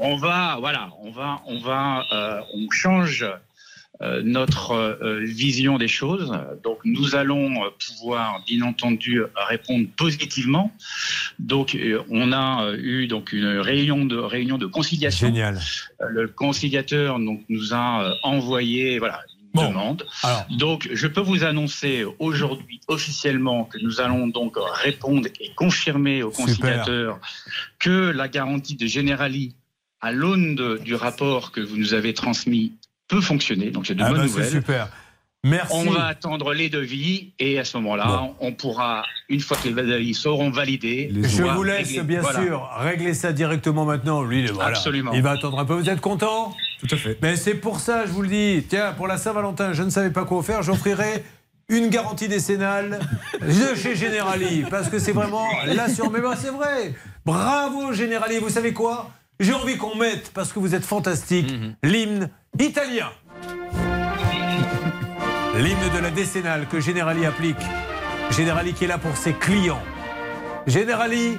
[0.00, 3.24] on va, voilà, on va, on va, euh, on change
[4.02, 6.32] euh, notre euh, vision des choses.
[6.64, 10.72] Donc, nous allons euh, pouvoir, bien entendu, répondre positivement.
[11.38, 15.28] Donc, euh, on a euh, eu donc une réunion de réunion de conciliation.
[15.28, 15.60] Génial.
[16.00, 19.20] Euh, Le conciliateur donc nous a euh, envoyé voilà
[19.54, 20.06] demande.
[20.50, 26.30] Donc, je peux vous annoncer aujourd'hui officiellement que nous allons donc répondre et confirmer au
[26.30, 26.44] Super.
[26.46, 27.18] conciliateur
[27.78, 29.54] que la garantie de Generali,
[30.00, 32.72] à l'aune de- du rapport que vous nous avez transmis,
[33.08, 33.70] peut fonctionner.
[33.70, 34.50] Donc, c'est de Ah bonnes bah, nouvelles.
[34.50, 34.88] super.
[35.46, 35.74] Merci.
[35.76, 39.74] On va attendre les devis et à ce moment-là, on pourra, une fois que les
[39.74, 42.02] devis seront validés, Je pouvoir vous laisse, régler.
[42.02, 42.40] bien Voilà.
[42.42, 44.22] sûr, régler ça directement maintenant.
[44.22, 44.70] Lui, voilà.
[44.70, 45.12] Absolument.
[45.12, 45.74] Il va attendre un peu.
[45.74, 46.56] Vous êtes content?
[46.86, 47.18] Tout à fait.
[47.22, 48.66] Mais c'est pour ça, je vous le dis.
[48.68, 50.62] Tiens, pour la Saint-Valentin, je ne savais pas quoi faire.
[50.62, 51.24] J'offrirai
[51.68, 53.00] une garantie décennale
[53.40, 54.64] de chez Generali.
[54.70, 56.12] Parce que c'est vraiment l'assurance.
[56.12, 56.94] Mais ben, c'est vrai.
[57.24, 58.38] Bravo, Generali.
[58.38, 59.10] Vous savez quoi?
[59.40, 61.52] J'ai envie qu'on mette, parce que vous êtes fantastique,
[61.82, 62.28] l'hymne
[62.60, 63.10] italien.
[65.56, 67.56] L'hymne de la décennale que Generali applique.
[68.30, 69.82] Generali qui est là pour ses clients.
[70.66, 71.36] Generali,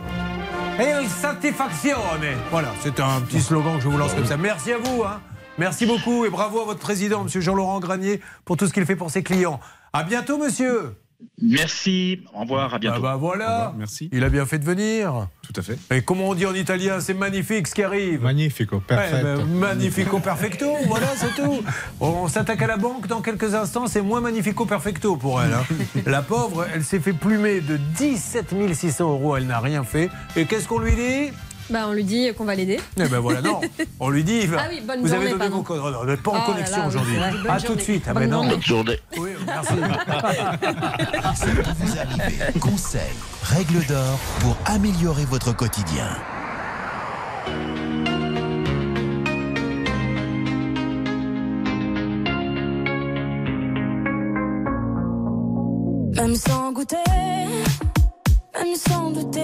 [0.80, 2.36] el satisfazione.
[2.52, 4.38] Voilà, c'est un petit slogan que je vous lance comme ça.
[4.38, 5.04] Merci à vous.
[5.04, 5.22] hein.
[5.58, 8.96] Merci beaucoup et bravo à votre président, monsieur Jean-Laurent Granier, pour tout ce qu'il fait
[8.98, 9.60] pour ses clients.
[9.94, 10.96] À bientôt, monsieur.
[11.42, 12.20] Merci.
[12.34, 12.74] Au revoir.
[12.74, 12.98] À bientôt.
[13.00, 13.74] Ah bah voilà.
[13.78, 14.10] Merci.
[14.12, 15.28] Il a bien fait de venir.
[15.42, 15.78] Tout à fait.
[15.92, 18.22] Et comment on dit en italien C'est magnifique ce qui arrive.
[18.22, 19.26] Magnifico, perfetto.
[19.26, 21.64] Ouais, ben, magnifico perfecto, voilà, c'est tout.
[22.02, 25.54] On s'attaque à la banque dans quelques instants, c'est moins magnifico perfecto pour elle.
[25.54, 25.64] hein.
[26.06, 30.10] La pauvre, elle s'est fait plumer de 17 600 euros, elle n'a rien fait.
[30.36, 31.32] Et qu'est-ce qu'on lui dit?
[31.70, 32.80] Bah, on lui dit qu'on va l'aider.
[32.98, 33.60] Eh ben voilà, non.
[34.00, 35.56] On lui dit, Ah oui, bonne vous journée, avez donné pardon.
[35.58, 35.82] vos codes.
[35.82, 37.16] Non, pas en Oh connexion aujourd'hui.
[37.50, 38.04] À tout de suite.
[38.08, 38.48] Ah Bonne ben non.
[38.48, 39.00] Bonne journée.
[39.18, 39.74] Oui, merci.
[42.54, 42.60] Vous.
[42.60, 43.02] Conseils,
[43.44, 46.08] règles d'or pour améliorer votre quotidien.
[56.16, 56.96] Même sans goûter,
[58.56, 59.44] même sans douter,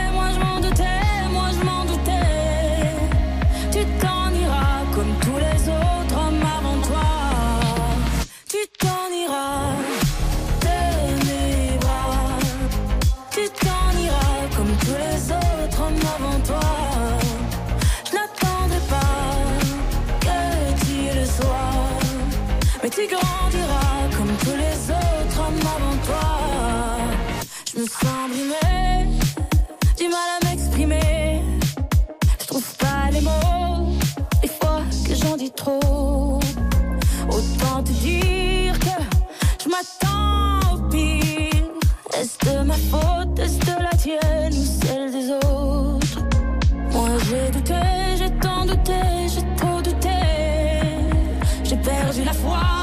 [40.73, 41.71] au pire.
[42.19, 46.19] Est-ce de ma faute, est-ce de la tienne ou celle des autres
[46.91, 47.81] Moi j'ai douté,
[48.17, 49.01] j'ai tant douté,
[49.33, 50.09] j'ai trop douté.
[51.63, 52.80] J'ai perdu la foi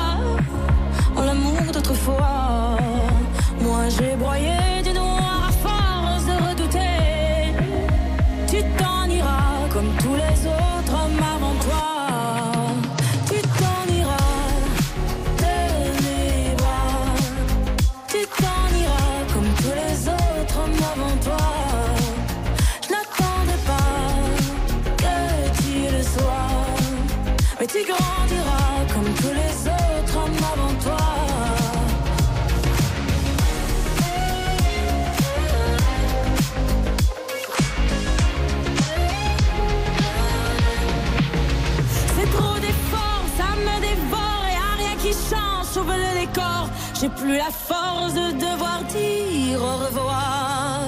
[47.20, 50.80] plus la force de devoir dire au revoir.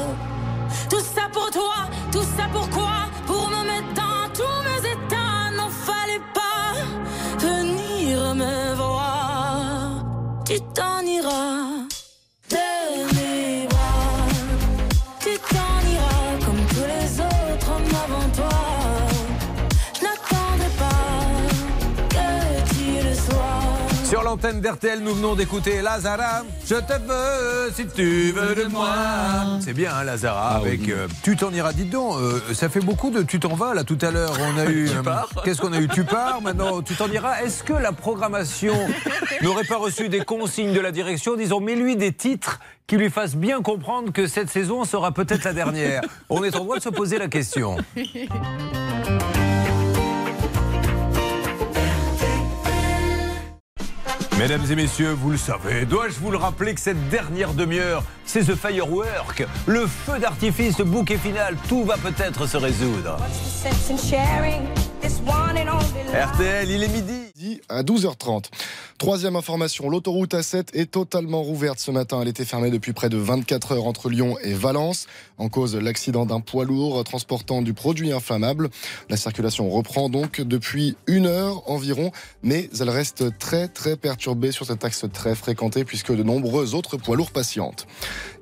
[0.88, 5.70] Tout ça pour toi, tout ça pourquoi Pour me mettre dans tous mes états, n'en
[5.70, 6.72] fallait pas
[7.38, 10.04] venir me voir.
[10.44, 11.79] Tu t'en iras
[24.30, 26.44] l'antenne d'RTL, nous venons d'écouter Lazara.
[26.64, 28.94] Je te veux si tu veux de moi.
[29.60, 31.72] C'est bien, hein, Lazara, avec euh, Tu t'en iras.
[31.72, 34.32] Dites donc, euh, ça fait beaucoup de Tu t'en vas, là, tout à l'heure.
[34.40, 34.88] On a eu.
[34.88, 35.02] Euh.
[35.44, 35.88] Qu'est-ce qu'on a eu?
[35.88, 37.42] Tu pars, maintenant Tu t'en iras.
[37.42, 38.74] Est-ce que la programmation
[39.42, 43.34] n'aurait pas reçu des consignes de la direction disons, mets-lui des titres qui lui fassent
[43.36, 46.02] bien comprendre que cette saison sera peut-être la dernière?
[46.28, 47.78] On est en droit de se poser la question.
[54.40, 58.40] Mesdames et messieurs, vous le savez, dois-je vous le rappeler que cette dernière demi-heure, c'est
[58.40, 63.18] The Firework, le feu d'artifice, le bouquet final, tout va peut-être se résoudre.
[66.14, 67.29] RTL, il est midi.
[67.68, 68.46] À 12h30.
[68.98, 72.20] Troisième information, l'autoroute A7 est totalement rouverte ce matin.
[72.20, 75.06] Elle était fermée depuis près de 24 heures entre Lyon et Valence.
[75.38, 78.68] En cause, l'accident d'un poids lourd transportant du produit inflammable.
[79.08, 82.10] La circulation reprend donc depuis une heure environ,
[82.42, 86.96] mais elle reste très très perturbée sur cet axe très fréquenté puisque de nombreux autres
[86.96, 87.86] poids lourds patientent.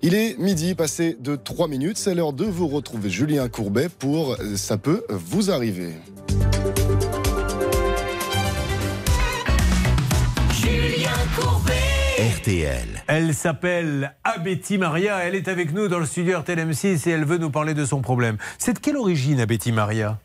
[0.02, 1.98] Il est midi, passé de 3 minutes.
[1.98, 5.94] C'est l'heure de vous retrouver Julien Courbet pour Ça peut vous arriver.
[12.48, 13.04] RTL.
[13.08, 15.18] Elle s'appelle Abeti Maria.
[15.18, 17.84] Elle est avec nous dans le studio RTL M6 et elle veut nous parler de
[17.84, 18.38] son problème.
[18.56, 20.18] C'est de quelle origine, Abeti Maria?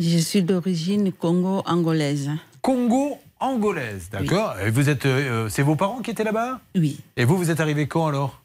[0.00, 2.30] Je suis d'origine congo-angolaise.
[2.62, 4.54] Congo-angolaise, d'accord.
[4.64, 6.58] Et vous êtes, euh, c'est vos parents qui étaient là-bas?
[6.74, 7.00] Oui.
[7.18, 8.40] Et vous, vous êtes arrivé quand alors?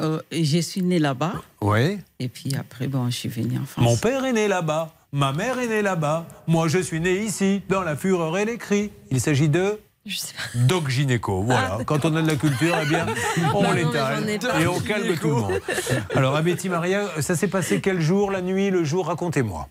[0.00, 1.42] Euh, je suis née là-bas.
[1.60, 1.98] Oui.
[2.20, 3.84] Et puis après, bon, je suis venue en France.
[3.84, 4.94] Mon père est né là-bas.
[5.10, 6.24] Ma mère est née là-bas.
[6.46, 8.92] Moi, je suis né ici, dans la fureur et les cris.
[9.10, 9.80] Il s'agit de.
[10.54, 11.42] Doc Gynéco.
[11.42, 11.78] Voilà.
[11.84, 13.06] Quand on a de la culture, eh bien,
[13.54, 14.28] on mais l'étale
[14.60, 15.60] et on calme tout le monde.
[16.14, 19.06] Alors, Abeti Maria, ça s'est passé quel jour La nuit, le jour?
[19.06, 19.68] Racontez-moi.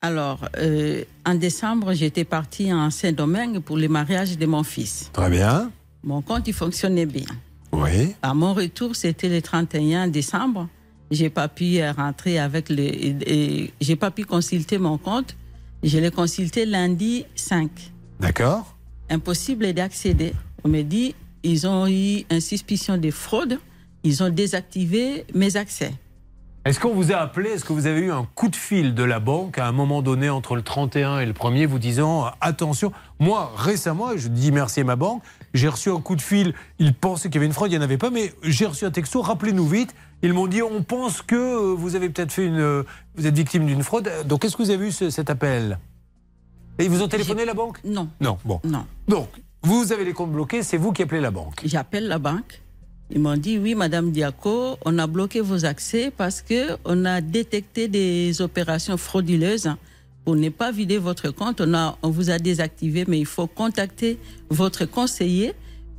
[0.00, 5.10] Alors, euh, en décembre, j'étais partie en Saint-Domingue pour le mariage de mon fils.
[5.12, 5.70] Très bien.
[6.02, 7.26] Mon compte, il fonctionnait bien.
[7.72, 8.14] Oui.
[8.22, 10.68] À mon retour, c'était le 31 décembre.
[11.10, 13.68] J'ai pas pu rentrer avec le.
[13.80, 15.36] J'ai pas pu consulter mon compte.
[15.82, 17.70] Je l'ai consulté lundi 5.
[18.20, 18.73] D'accord.
[19.10, 20.32] Impossible d'accéder.
[20.64, 23.58] On me dit, ils ont eu une suspicion de fraude.
[24.02, 25.92] Ils ont désactivé mes accès.
[26.66, 27.50] Est-ce qu'on vous a appelé?
[27.50, 30.00] Est-ce que vous avez eu un coup de fil de la banque à un moment
[30.00, 32.90] donné entre le 31 et le 1er vous disant attention
[33.20, 35.22] Moi, récemment, je dis merci à ma banque,
[35.52, 36.54] j'ai reçu un coup de fil.
[36.78, 38.86] Ils pensaient qu'il y avait une fraude, il n'y en avait pas, mais j'ai reçu
[38.86, 39.94] un texto rappelez-nous vite.
[40.22, 42.58] Ils m'ont dit on pense que euh, vous avez peut-être fait une.
[42.58, 42.82] euh,
[43.16, 44.08] Vous êtes victime d'une fraude.
[44.24, 45.78] Donc, est-ce que vous avez eu ce- cet appel
[46.78, 47.78] Et ils vous ont téléphoné, la banque?
[47.84, 48.08] Non.
[48.20, 48.60] Non, bon.
[48.64, 48.84] Non.
[49.06, 49.28] Donc,
[49.62, 51.60] vous avez les comptes bloqués, c'est vous qui appelez la banque.
[51.64, 52.60] J'appelle la banque.
[53.10, 57.20] Ils m'ont dit oui, Madame Diaco, on a bloqué vos accès parce que on a
[57.20, 59.70] détecté des opérations frauduleuses.
[60.24, 63.46] Pour ne pas vider votre compte, on, a, on vous a désactivé, mais il faut
[63.46, 64.18] contacter
[64.48, 65.52] votre conseiller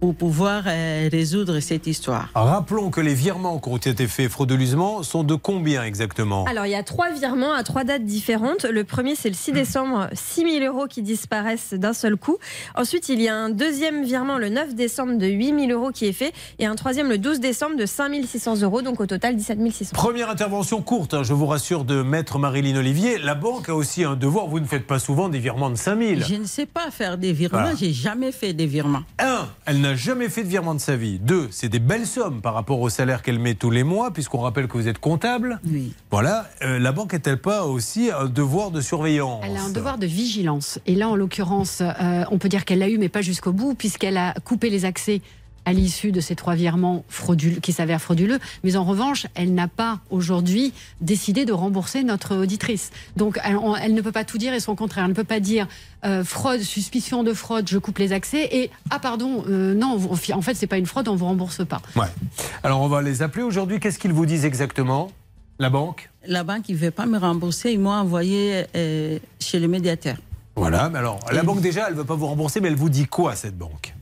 [0.06, 2.30] pour pouvoir euh, résoudre cette histoire.
[2.36, 6.45] Rappelons que les virements qui ont été faits frauduleusement sont de combien exactement?
[6.45, 8.65] Alors, il y a trois virements à trois dates différentes.
[8.65, 12.38] Le premier, c'est le 6 décembre, 6 000 euros qui disparaissent d'un seul coup.
[12.76, 16.06] Ensuite, il y a un deuxième virement le 9 décembre de 8 000 euros qui
[16.06, 16.34] est fait.
[16.60, 18.84] Et un troisième le 12 décembre de 5 600 euros.
[18.84, 19.91] Donc, au total, 17 600.
[19.95, 23.18] Première intervention courte, hein, je vous rassure, de maître Marilyn Olivier.
[23.18, 24.45] La banque a aussi un devoir.
[24.45, 26.22] Vous ne faites pas souvent des virements de 5 000.
[26.30, 27.76] Je ne sais pas faire des virements, Voilà.
[27.76, 29.02] j'ai jamais fait des virements.
[29.18, 31.20] Un, elle n'a jamais fait de virement de sa vie.
[31.20, 34.40] Deux, c'est des belles sommes par rapport au salaire qu'elle met tous les mois, puisqu'on
[34.40, 35.60] rappelle que vous êtes comptable.
[35.66, 35.94] Oui.
[36.12, 39.98] Voilà, euh, la banque est-elle pas aussi un devoir de surveillance Elle a un devoir
[39.98, 40.80] de vigilance.
[40.86, 43.76] Et là, en l'occurrence, euh, on peut dire qu'elle l'a eu, mais pas jusqu'au bout,
[43.76, 45.22] puisqu'elle a coupé les accès
[45.66, 48.40] à l'issue de ces trois virements frauduleux, qui s'avèrent frauduleux.
[48.64, 52.92] Mais en revanche, elle n'a pas aujourd'hui décidé de rembourser notre auditrice.
[53.18, 55.04] Donc, elle, on- elle ne peut pas tout dire et son contraire.
[55.06, 55.68] Elle ne peut pas dire
[56.06, 60.00] euh, fraude, suspicion de fraude, je coupe les accès et ah pardon, euh, non,
[60.34, 61.82] en fait, c'est pas une fraude, on vous rembourse pas.
[61.96, 62.06] Ouais.
[62.64, 63.80] Alors on va les appeler aujourd'hui.
[63.80, 65.12] Qu'est-ce qu'ils vous disent exactement
[65.58, 66.10] La banque?
[66.28, 70.18] La banque ne veut pas me rembourser, ils m'ont envoyé euh, chez le médiateur.
[70.56, 72.90] Voilà, mais alors, la banque déjà, elle ne veut pas vous rembourser, mais elle vous
[72.90, 73.94] dit quoi, cette banque?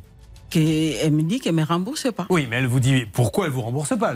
[0.53, 2.27] Que- Elle me dit qu'elle ne me rembourse pas.
[2.29, 4.13] Oui, mais elle vous dit pourquoi elle vous rembourse pas?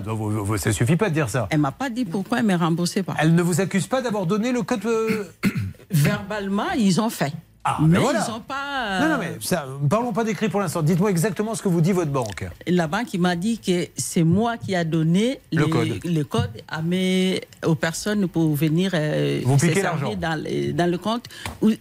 [0.57, 1.47] Ça suffit pas de dire ça.
[1.49, 3.15] Elle m'a pas dit pourquoi elle ne me remboursait pas.
[3.19, 4.85] Elle ne vous accuse pas d'avoir donné le code.
[4.85, 5.23] euh,
[5.91, 7.33] Verbalement, ils ont fait.
[7.69, 8.23] Ah, mais mais voilà.
[8.25, 8.99] ils n'ont pas.
[9.01, 10.81] Non, non, mais ça, parlons pas d'écrit pour l'instant.
[10.81, 12.47] Dites-moi exactement ce que vous dit votre banque.
[12.65, 15.65] La banque m'a dit que c'est moi qui a donné Le
[16.05, 16.49] les- code.
[16.69, 20.13] à mes, aux personnes pour venir euh, Vous piquez l'argent.
[20.15, 21.25] dans, le- dans le compte.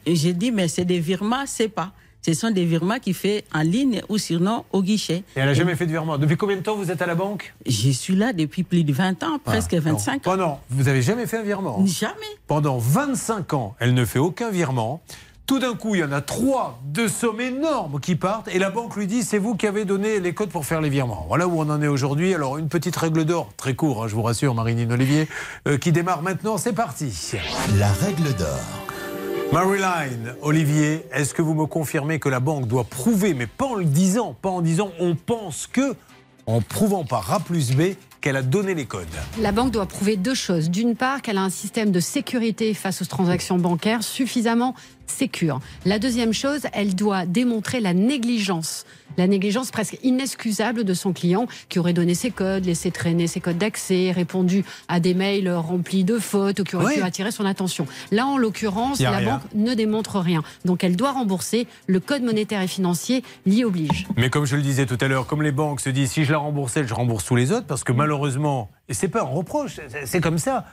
[0.06, 1.92] J'ai dit, mais c'est des virements, c'est pas.
[2.27, 5.23] Ce sont des virements qui fait en ligne ou sinon au guichet.
[5.36, 6.19] Et elle n'a jamais fait de virement.
[6.19, 8.93] Depuis combien de temps vous êtes à la banque Je suis là depuis plus de
[8.93, 10.19] 20 ans, presque Ah, 25 ans.
[10.24, 12.15] Pendant, vous n'avez jamais fait un virement Jamais.
[12.48, 15.01] Pendant 25 ans, elle ne fait aucun virement.
[15.47, 18.70] Tout d'un coup, il y en a trois de sommes énormes qui partent et la
[18.70, 21.27] banque lui dit c'est vous qui avez donné les codes pour faire les virements.
[21.28, 22.35] Voilà où on en est aujourd'hui.
[22.35, 25.28] Alors une petite règle d'or, très court, hein, je vous rassure, Marinine Olivier,
[25.69, 26.59] euh, qui démarre maintenant.
[26.59, 27.12] C'est parti.
[27.78, 28.85] La règle d'or.
[29.52, 33.74] Marilyn, Olivier, est-ce que vous me confirmez que la banque doit prouver, mais pas en
[33.77, 35.94] le disant, pas en disant on pense que,
[36.47, 39.06] en prouvant par A plus B qu'elle a donné les codes?
[39.40, 40.68] La banque doit prouver deux choses.
[40.68, 44.74] D'une part, qu'elle a un système de sécurité face aux transactions bancaires suffisamment
[45.06, 45.60] sécure.
[45.85, 48.85] La deuxième chose, elle doit démontrer la négligence.
[49.16, 53.40] La négligence presque inexcusable de son client qui aurait donné ses codes, laissé traîner ses
[53.40, 56.94] codes d'accès, répondu à des mails remplis de fautes ou qui aurait Oui.
[56.97, 57.86] pu attirer son attention.
[58.12, 59.34] Là, en l'occurrence, la rien.
[59.34, 60.43] banque ne démontre rien.
[60.64, 61.66] Donc, elle doit rembourser.
[61.86, 64.06] Le code monétaire et financier l'y oblige.
[64.16, 66.32] Mais comme je le disais tout à l'heure, comme les banques se disent si je
[66.32, 69.80] la remboursais, je rembourse tous les autres, parce que malheureusement, et c'est pas un reproche,
[70.05, 70.64] c'est comme ça.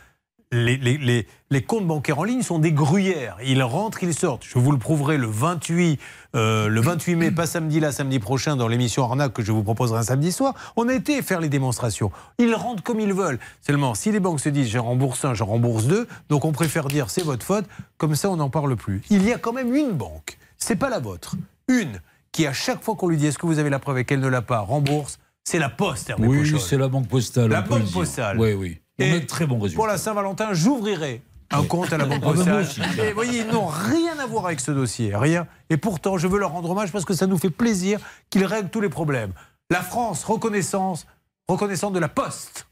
[0.54, 3.38] Les, les- les- les comptes bancaires en ligne sont des gruyères.
[3.46, 4.44] Ils rentrent, ils sortent.
[4.44, 6.00] Je vous le prouverai le 28,
[6.36, 9.64] euh, le 28 mai, pas samedi là, samedi prochain, dans l'émission Arnaque que je vous
[9.64, 10.54] proposerai un samedi soir.
[10.76, 12.12] On a été faire les démonstrations.
[12.40, 13.40] Ils rentrent comme ils veulent.
[13.62, 16.86] Seulement, si les banques se disent je rembourse un, je rembourse deux, donc on préfère
[16.88, 17.66] dire c'est votre faute,
[17.98, 19.02] comme ça on n'en parle plus.
[19.10, 21.36] Il y a quand même une banque, c'est pas la vôtre,
[21.68, 22.00] une
[22.32, 24.20] qui à chaque fois qu'on lui dit est-ce que vous avez la preuve et qu'elle
[24.22, 27.50] ne l'a pas, rembourse, c'est la poste, Hervé Oui, c'est la banque postale.
[27.52, 28.40] La banque postale.
[28.40, 28.80] Oui, oui.
[29.00, 29.76] A de très bons résultats.
[29.76, 31.22] Pour la Saint-Valentin, j'ouvrirai
[31.52, 32.66] un compte à la Banque Ah, bah, Postale.
[33.00, 35.48] Et vous voyez, ils n'ont rien à voir avec ce dossier, rien.
[35.70, 38.00] Et pourtant, je veux leur rendre hommage parce que ça nous fait plaisir
[38.30, 39.32] qu'ils règlent tous les problèmes.
[39.70, 41.08] La France, reconnaissance,
[41.48, 42.68] reconnaissante de la Poste.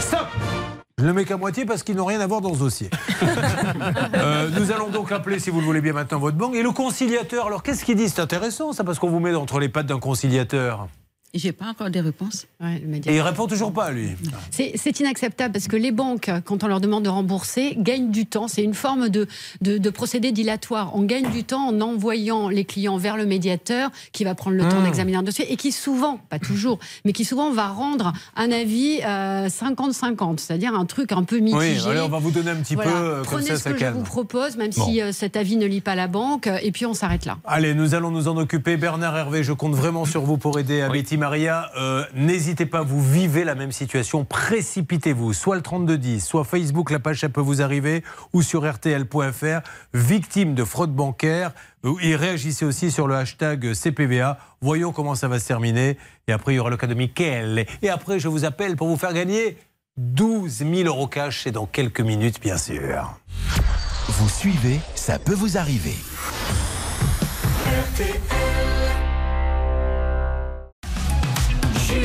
[0.00, 0.26] Stop
[0.98, 2.90] Je ne le mets qu'à moitié parce qu'ils n'ont rien à voir dans ce dossier.
[4.14, 6.54] Euh, nous allons donc appeler, si vous le voulez bien maintenant, votre banque.
[6.54, 9.60] Et le conciliateur, alors qu'est-ce qu'il dit C'est intéressant ça, parce qu'on vous met entre
[9.60, 10.88] les pattes d'un conciliateur.
[11.32, 12.46] J'ai pas encore de réponse.
[13.06, 14.08] Et il répond toujours pas, lui.
[14.50, 18.48] C'est inacceptable parce que les banques, quand on leur demande de rembourser, gagnent du temps.
[18.48, 19.28] C'est une forme de,
[19.60, 20.90] de, de procédé dilatoire.
[20.94, 24.64] On gagne du temps en envoyant les clients vers le médiateur qui va prendre le
[24.68, 24.84] temps Mmh.
[24.84, 29.00] d'examiner un dossier et qui souvent, pas toujours, mais qui souvent va rendre un avis
[29.04, 31.80] euh, 50-50, c'est-à-dire un truc un peu mitigé.
[31.84, 32.90] Oui, allez, on va vous donner un petit Voilà.
[32.90, 33.96] peu, euh, comme Prenez ça, ce ça que je calme.
[33.98, 34.84] vous propose, même Bon.
[34.86, 37.38] si euh, cet avis ne lit pas la banque, euh, et puis on s'arrête là.
[37.44, 38.76] Allez, nous allons nous en occuper.
[38.76, 41.70] Bernard Hervé, je compte vraiment sur vous pour aider à Betty Maria.
[41.76, 45.32] Euh, N'hésitez pas, vous vivez la même situation, précipitez-vous.
[45.32, 48.02] Soit le 3210, soit Facebook, la page, ça peut vous arriver,
[48.32, 49.60] ou sur RTL.fr,
[49.94, 51.52] victime de fraude bancaire.
[51.84, 54.38] Euh, Et réagissez aussi sur le hashtag CPVA.
[54.60, 55.96] Voyons comment ça va se terminer.
[56.26, 57.66] Et après, il y aura le cas de Mickaël.
[57.82, 59.56] Et après, je vous appelle pour vous faire gagner
[59.98, 61.42] 12 000 euros cash.
[61.44, 63.14] C'est dans quelques minutes, bien sûr.
[64.08, 65.94] Vous suivez, ça peut vous arriver.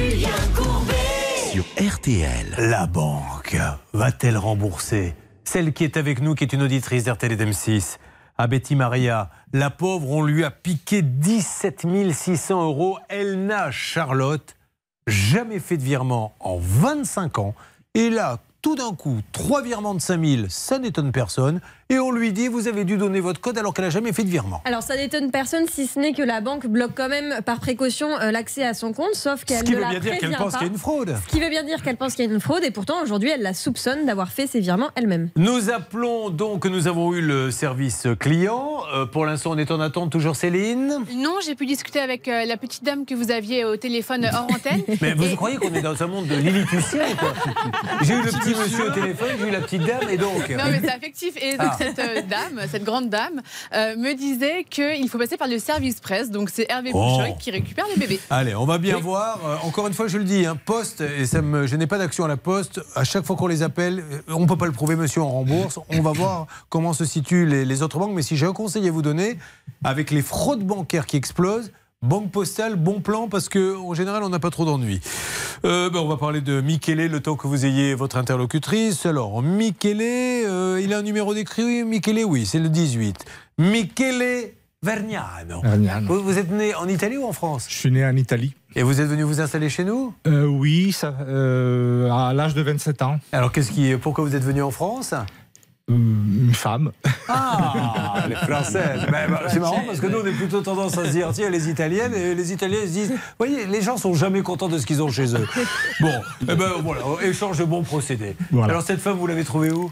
[0.05, 1.51] Julien Courbet.
[1.51, 2.55] Sur RTL.
[2.59, 3.57] La banque
[3.93, 5.15] va-t-elle rembourser
[5.45, 7.97] celle qui est avec nous, qui est une auditrice d'RTL et d'M6
[8.37, 9.31] à Betty Maria.
[9.51, 12.99] La pauvre, on lui a piqué 17 600 euros.
[13.09, 14.55] Elle n'a, Charlotte,
[15.07, 17.55] jamais fait de virement en 25 ans.
[17.95, 21.61] Et là, tout d'un coup, trois virements de 5000, ça n'étonne personne.
[21.91, 24.23] Et on lui dit, vous avez dû donner votre code alors qu'elle n'a jamais fait
[24.23, 24.59] de virement.
[24.65, 28.09] Alors ça n'étonne personne si ce n'est que la banque bloque quand même par précaution
[28.21, 30.35] euh, l'accès à son compte, sauf qu'elle Ce qui ne veut la bien dire qu'elle
[30.35, 31.15] pense qu'il y a une fraude.
[31.27, 33.29] Ce qui veut bien dire qu'elle pense qu'il y a une fraude et pourtant aujourd'hui
[33.29, 35.29] elle la soupçonne d'avoir fait ses virements elle-même.
[35.35, 38.79] Nous appelons donc, nous avons eu le service client.
[38.95, 40.97] Euh, pour l'instant, on est en attente, toujours Céline.
[41.15, 44.47] Non, j'ai pu discuter avec euh, la petite dame que vous aviez au téléphone hors
[44.51, 44.81] antenne.
[45.01, 47.31] Mais vous Et- croyez qu'on est dans un monde de Lilliputien quoi
[48.01, 50.49] J'ai eu le petit monsieur au téléphone, j'ai eu la petite dame et donc.
[50.49, 51.35] Non, mais c'est affectif.
[51.39, 51.74] Et donc, Ah.
[51.77, 53.41] Cette euh, dame, cette grande dame,
[53.73, 56.31] euh, me disait qu'il faut passer par le service presse.
[56.31, 56.99] Donc, c'est Hervé Oh.
[56.99, 58.19] Bouchoy qui récupère les bébés.
[58.29, 59.39] Allez, on va bien voir.
[59.45, 61.97] Euh, encore une fois, je le dis, hein, poste, et ça me, je n'ai pas
[61.97, 62.79] d'action à la poste.
[62.95, 65.79] À chaque fois qu'on les appelle, on ne peut pas le prouver, monsieur, on rembourse.
[65.89, 68.13] On va voir comment se situent les, les autres banques.
[68.13, 69.37] Mais si j'ai un conseil à vous donner,
[69.83, 74.29] avec les fraudes bancaires qui explosent, Banque postale, bon plan parce que en général on
[74.29, 74.99] n'a pas trop d'ennuis.
[75.63, 79.05] Euh, ben, on va parler de Michele, le temps que vous ayez votre interlocutrice.
[79.07, 81.83] Alors Michele, euh, il a un numéro d'écrit.
[81.83, 83.25] Michele, oui, c'est le 18.
[83.57, 84.51] Michele
[84.83, 85.61] Vergnano.
[85.63, 86.07] Vergnano.
[86.07, 87.65] Vous, vous êtes né en Italie ou en France?
[87.69, 88.53] Je suis né en Italie.
[88.75, 90.13] Et vous êtes venu vous installer chez nous?
[90.27, 93.17] Euh, Oui, ça, à l'âge de 27 ans.
[93.31, 95.15] Alors qu'est-ce qui, pourquoi vous êtes venu en France?
[95.87, 96.91] Une femme.
[97.27, 99.05] Ah, les Françaises.
[99.49, 102.15] C'est marrant parce que nous, on est plutôt tendance à se dire, tiens, les Italiennes,
[102.15, 105.03] et les Italiens se disent, vous voyez, les gens sont jamais contents de ce qu'ils
[105.03, 105.47] ont chez eux.
[106.01, 108.35] Bon, eh ben voilà, échange de bons procédés.
[108.51, 108.73] Voilà.
[108.73, 109.91] Alors cette femme, vous l'avez trouvée où?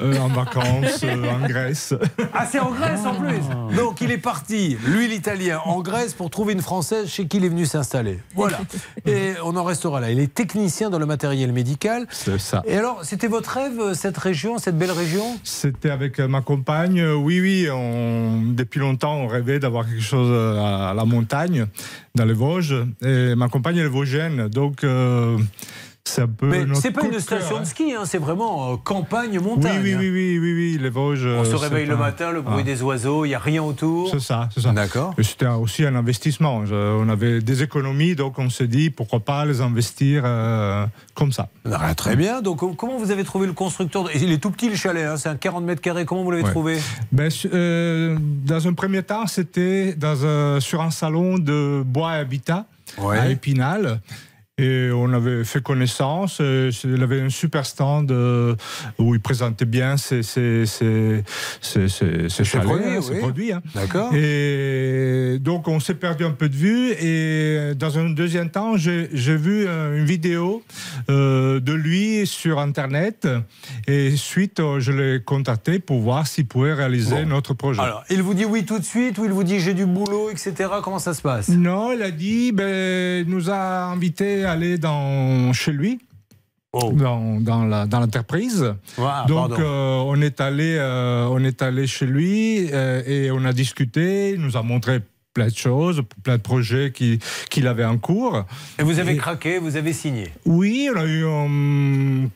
[0.00, 1.94] Euh, en vacances, euh, en Grèce.
[2.32, 6.30] Ah, c'est en Grèce en plus Donc il est parti, lui l'italien, en Grèce pour
[6.30, 8.18] trouver une Française chez qui il est venu s'installer.
[8.34, 8.58] Voilà.
[9.06, 10.10] Et on en restera là.
[10.10, 12.06] Il est technicien dans le matériel médical.
[12.10, 12.62] C'est ça.
[12.66, 15.38] Et alors, c'était votre rêve, cette région, cette belle région?
[15.44, 16.98] C'était avec euh, ma compagne.
[17.00, 21.66] Euh, Oui, oui, on- depuis longtemps, on rêvait d'avoir quelque chose euh, à la montagne,
[22.14, 22.74] dans les Vosges.
[23.04, 25.38] Et ma compagne, elle est vosgienne, donc euh,
[26.04, 26.46] c'est un peu.
[26.48, 27.60] Mais c'est pas une station hein.
[27.60, 29.80] de ski, hein, c'est vraiment euh, campagne, montagne.
[29.82, 31.24] oui, oui, oui, oui, oui, les Vosges.
[31.26, 32.62] On se euh, réveille c'est le matin, le bruit Ah.
[32.64, 34.10] des oiseaux, il n'y a rien autour.
[34.10, 34.72] C'est ça, c'est ça.
[34.72, 35.14] D'accord.
[35.22, 36.64] C'était aussi un investissement.
[36.72, 40.84] On avait des économies, donc on s'est dit pourquoi pas les investir euh,
[41.14, 41.48] comme ça.
[41.72, 42.42] Ah, très bien.
[42.42, 45.16] Donc, com- comment vous avez trouvé le constructeur Il est tout petit le chalet, hein,
[45.16, 46.04] c'est un 40 mètres carrés.
[46.04, 46.78] Comment vous l'avez trouvé
[47.12, 47.30] Ben,
[48.44, 49.96] dans un premier temps, c'était
[50.58, 52.66] sur un salon de bois et habitat
[53.00, 54.00] à Épinal.
[54.58, 56.36] Et on avait fait connaissance.
[56.42, 58.54] euh, Il avait un super stand euh,
[58.98, 61.24] où il présentait bien ses, ses, ses,
[61.62, 61.88] ses,
[62.44, 63.18] chalets, produits, hein, ses oui.
[63.18, 63.62] produits, hein.
[63.74, 64.12] D'accord.
[64.14, 66.90] Et donc, on s'est perdu un peu de vue.
[67.00, 70.62] Et dans un deuxième temps, j'ai vu euh, une vidéo
[71.08, 73.26] euh, de lui sur Internet.
[73.88, 77.30] Et suite, je l'ai contacté pour voir s'il pouvait réaliser Bon.
[77.30, 77.80] notre projet.
[77.80, 80.28] Alors, il vous dit oui tout de suite ou il vous dit j'ai du boulot,
[80.30, 80.68] etc.
[80.84, 81.48] Comment ça se passe?
[81.48, 86.00] Non, il a dit, ben, il nous a invités à aller dans, chez lui.
[86.72, 88.64] Dans, dans dans l'entreprise.
[88.96, 89.06] Oh.
[89.28, 93.52] Donc euh, on est allé euh, on est allé chez lui euh, et on a
[93.52, 94.30] discuté.
[94.30, 95.00] Il nous a montré
[95.34, 97.18] plein de choses, plein de projets qui-
[97.50, 98.44] qu'il avait en cours.
[98.78, 100.32] Et vous avez craqué, vous avez signé.
[100.46, 102.26] Oui, on a eu euh,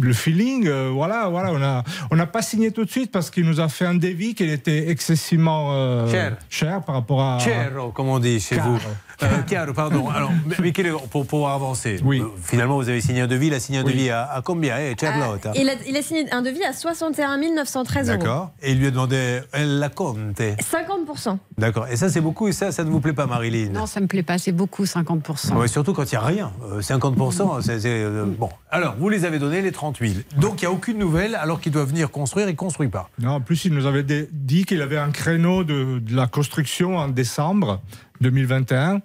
[0.00, 0.66] le feeling.
[0.66, 3.60] euh, voilà, voilà, on a on n'a pas signé tout de suite parce qu'il nous
[3.60, 6.36] a fait un devis qui était excessivement euh, Cher.
[6.50, 7.38] cher par rapport à.
[7.40, 8.78] Cero, comme on dit chez vous.
[9.22, 10.08] Euh, caro, pardon.
[10.08, 10.30] Alors,
[10.60, 12.20] Michele, pour pouvoir avancer, Oui.
[12.20, 13.46] euh, finalement, vous avez signé un devis.
[13.48, 16.30] Il a signé un devis à, à combien eh, Charlotte Il a, il a signé
[16.32, 18.18] un devis à 61 913 euros.
[18.18, 18.50] D'accord.
[18.62, 20.18] Et il lui a demandé Elle la compte.
[20.38, 21.38] 50%.
[21.58, 21.86] D'accord.
[21.88, 22.48] Et ça, c'est beaucoup.
[22.48, 24.84] Et ça, ça ne vous plaît pas, Marilyn Non, ça me plaît pas, c'est beaucoup,
[24.84, 25.54] 50%.
[25.54, 26.52] Ouais, surtout quand il n'y a rien.
[26.72, 27.80] Euh, 50%, c'est.
[27.80, 28.48] c'est, euh, bon.
[28.70, 30.12] Alors, vous les avez donnés, les 30 000.
[30.36, 33.08] Donc, il n'y a aucune nouvelle, alors qu'il doit venir construire, il ne construit pas.
[33.20, 36.96] Non, en plus, il nous avait dit qu'il avait un créneau de, de la construction
[36.98, 37.80] en décembre
[38.20, 39.00] 2021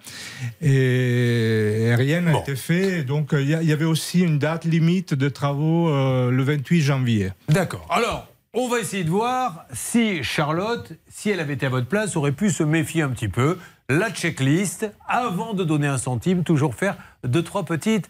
[0.62, 3.04] et, rien n'a été fait.
[3.04, 7.32] Donc, il y, avait aussi une date limite de travaux euh, le 28 janvier.
[7.50, 7.88] D'accord.
[7.90, 12.16] Alors, on va essayer de voir si Charlotte, si elle avait été à votre place,
[12.16, 13.58] aurait pu se méfier un petit peu.
[13.90, 18.10] La checklist, avant de donner un centime, toujours faire deux, trois petites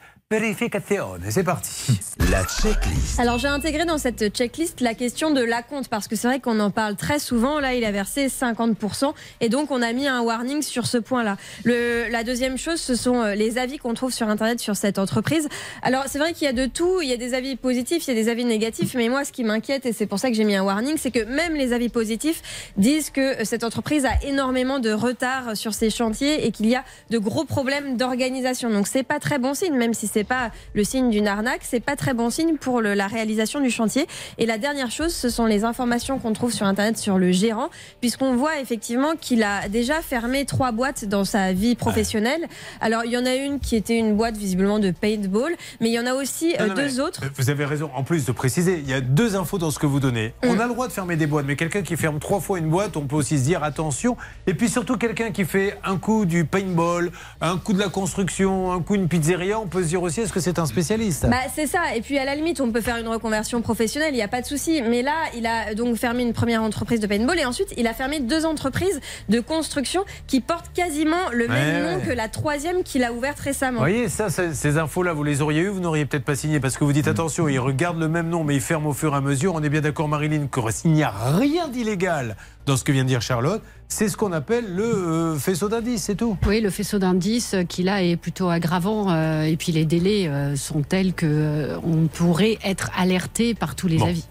[1.31, 1.99] c'est parti.
[2.30, 3.19] La checklist.
[3.19, 6.60] Alors j'ai intégré dans cette checklist la question de l'acompte parce que c'est vrai qu'on
[6.60, 7.60] en parle très souvent.
[7.60, 11.38] Là, il a versé 50% et donc on a mis un warning sur ce point-là.
[11.65, 15.49] La deuxième chose, ce sont euh, les avis qu'on trouve sur Internet sur cette entreprise.
[15.81, 17.01] Alors c'est vrai qu'il y a de tout.
[17.01, 18.93] Il y a des avis positifs, il y a des avis négatifs.
[18.93, 21.10] Mais moi, ce qui m'inquiète et c'est pour ça que j'ai mis un warning, c'est
[21.10, 22.43] que même les avis positifs
[22.77, 26.84] disent que cette entreprise a énormément de retard sur ses chantiers et qu'il y a
[27.10, 28.69] de gros problèmes d'organisation.
[28.69, 31.61] Donc c'est pas très bon signe, même si c'est c'est pas le signe d'une arnaque,
[31.63, 34.05] c'est pas très bon signe pour le- la réalisation du chantier.
[34.37, 37.69] Et la dernière chose, ce sont les informations qu'on trouve sur internet sur le gérant,
[38.01, 42.41] puisqu'on voit effectivement qu'il a déjà fermé trois boîtes dans sa vie professionnelle.
[42.81, 45.93] Alors il y en a une qui était une boîte visiblement de paintball, mais il
[45.93, 47.21] y en a aussi euh, Non, non, mais deux autres.
[47.37, 47.89] Vous avez raison.
[47.95, 50.33] En plus de préciser, il y a deux infos dans ce que vous donnez.
[50.43, 50.49] Mm.
[50.49, 52.69] On a le droit de fermer des boîtes, mais quelqu'un qui ferme trois fois une
[52.69, 54.17] boîte, on peut aussi se dire attention.
[54.47, 57.09] Et puis surtout quelqu'un qui fait un coup du paintball,
[57.39, 60.34] un coup de la construction, un coup une pizzeria, on peut se dire aussi est-ce
[60.34, 61.27] que c'est un spécialiste?
[61.30, 61.95] Bah, c'est ça.
[61.95, 64.41] Et puis à la limite, on peut faire une reconversion professionnelle, il n'y a pas
[64.41, 64.81] de souci.
[64.81, 67.94] Mais là, il a donc fermé une première entreprise de paintball et ensuite, il a
[67.94, 68.99] fermé deux entreprises
[69.30, 72.03] de construction qui portent quasiment le même Ouais, nom ouais.
[72.07, 73.80] que la troisième qu'il a ouverte récemment.
[73.80, 76.60] Vous voyez, ça, ça- ces infos-là, vous les auriez eues, vous n'auriez peut-être pas signé
[76.60, 79.14] parce que vous dites attention, ils regardent le même nom, mais ils ferment au fur
[79.14, 79.53] et à mesure.
[79.56, 82.36] On est bien d'accord, Marilyn, qu'il n'y a rien d'illégal
[82.69, 83.61] dans ce que vient de dire Charlotte.
[83.87, 86.37] C'est ce qu'on appelle le euh, faisceau d'indices, c'est tout.
[86.47, 90.27] Oui, le faisceau d'indices euh, qui là est plutôt aggravant euh, et puis les délais
[90.27, 94.05] euh, sont tels que euh, on pourrait être alerté par tous les Bon.
[94.05, 94.25] avis.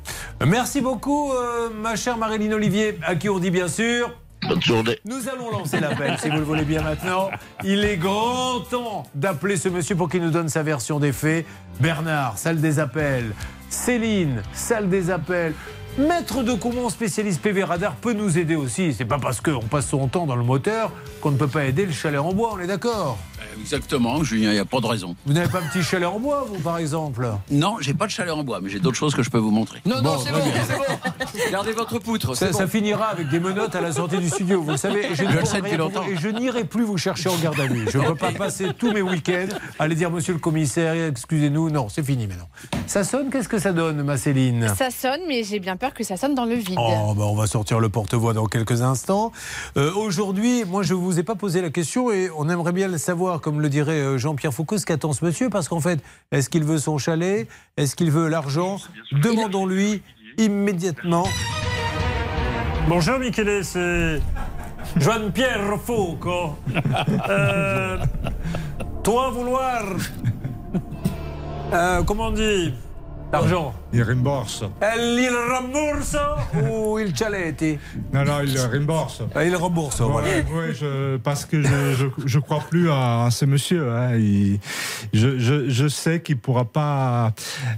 [0.47, 4.11] Merci beaucoup, euh, ma chère Marilyn Olivier, à qui on dit bien sûr.
[4.49, 4.97] Bonne journée.
[5.05, 7.29] Nous allons lancer l'appel, si vous le voulez bien maintenant.
[7.65, 11.45] Il est grand temps d'appeler ce monsieur pour qu'il nous donne sa version des faits.
[11.81, 13.33] Bernard, salle des appels.
[13.69, 15.55] Céline, salle des appels.
[15.99, 18.95] Maître de Coumont, spécialiste PV Radar, peut nous aider aussi.
[18.95, 21.87] C'est pas parce qu'on passe son temps dans le moteur qu'on ne peut pas aider
[21.87, 23.19] le chalet en bois, on est d'accord
[23.61, 25.15] Exactement, Julien, il n'y a pas de raison.
[25.27, 27.29] Vous n'avez pas un petit chalet en bois, vous, par exemple?
[27.51, 29.51] Non, j'ai pas de chalet en bois, mais j'ai d'autres choses que je peux vous
[29.51, 29.81] montrer.
[29.85, 31.51] Non, non, c'est bon, c'est bon.
[31.51, 32.35] Gardez votre poutre.
[32.35, 35.07] Ça, finira avec des menottes à la sortie du studio, vous le savez.
[35.11, 36.05] Et je, ne Je le sais depuis longtemps.
[36.05, 37.87] Et je n'irai plus vous chercher en garde à vue.
[37.91, 41.71] Je ne peux pas passer tous mes week-ends à aller dire Monsieur le commissaire, excusez-nous.
[41.71, 42.49] Non, c'est fini maintenant.
[42.87, 44.69] Ça sonne, qu'est-ce que ça donne, ma Céline?
[44.77, 46.79] Ça sonne, mais j'ai bien peur que ça sonne dans le vide.
[46.79, 49.33] Oh, bah, on va sortir le porte-voix dans quelques instants.
[49.77, 52.89] Euh, Aujourd'hui, moi, je ne vous ai pas posé la question et on aimerait bien
[52.89, 55.49] le savoir, comme le dirait euh, Jean-Pierre Foucault, ce qu'attend ce monsieur.
[55.49, 56.01] Parce qu'en fait,
[56.33, 57.49] est-ce qu'il veut son chalet?
[57.79, 58.77] Est-ce qu'il veut l'argent?
[59.11, 60.03] Demandons-lui
[60.37, 61.27] immédiatement.
[62.91, 64.21] Bonjour Michele, c'est
[64.99, 66.59] Jean-Pierre Foucault.
[67.31, 67.97] Euh,
[69.03, 69.83] toi vouloir,
[71.73, 72.75] euh, comment on dit,
[73.33, 73.75] l'argent.
[73.93, 74.65] Il rembourse.
[74.81, 76.17] Elle, il rembourse
[76.71, 77.63] ou il chalette
[78.13, 79.23] Non, non, il rembourse.
[79.35, 80.29] Ah, Il rembourse, voilà.
[80.73, 83.91] Je- parce que je, je, je crois plus à, à ce monsieur.
[83.91, 84.17] hein.
[84.17, 84.61] Il-
[85.13, 87.33] je, sais qu'il pourra pas.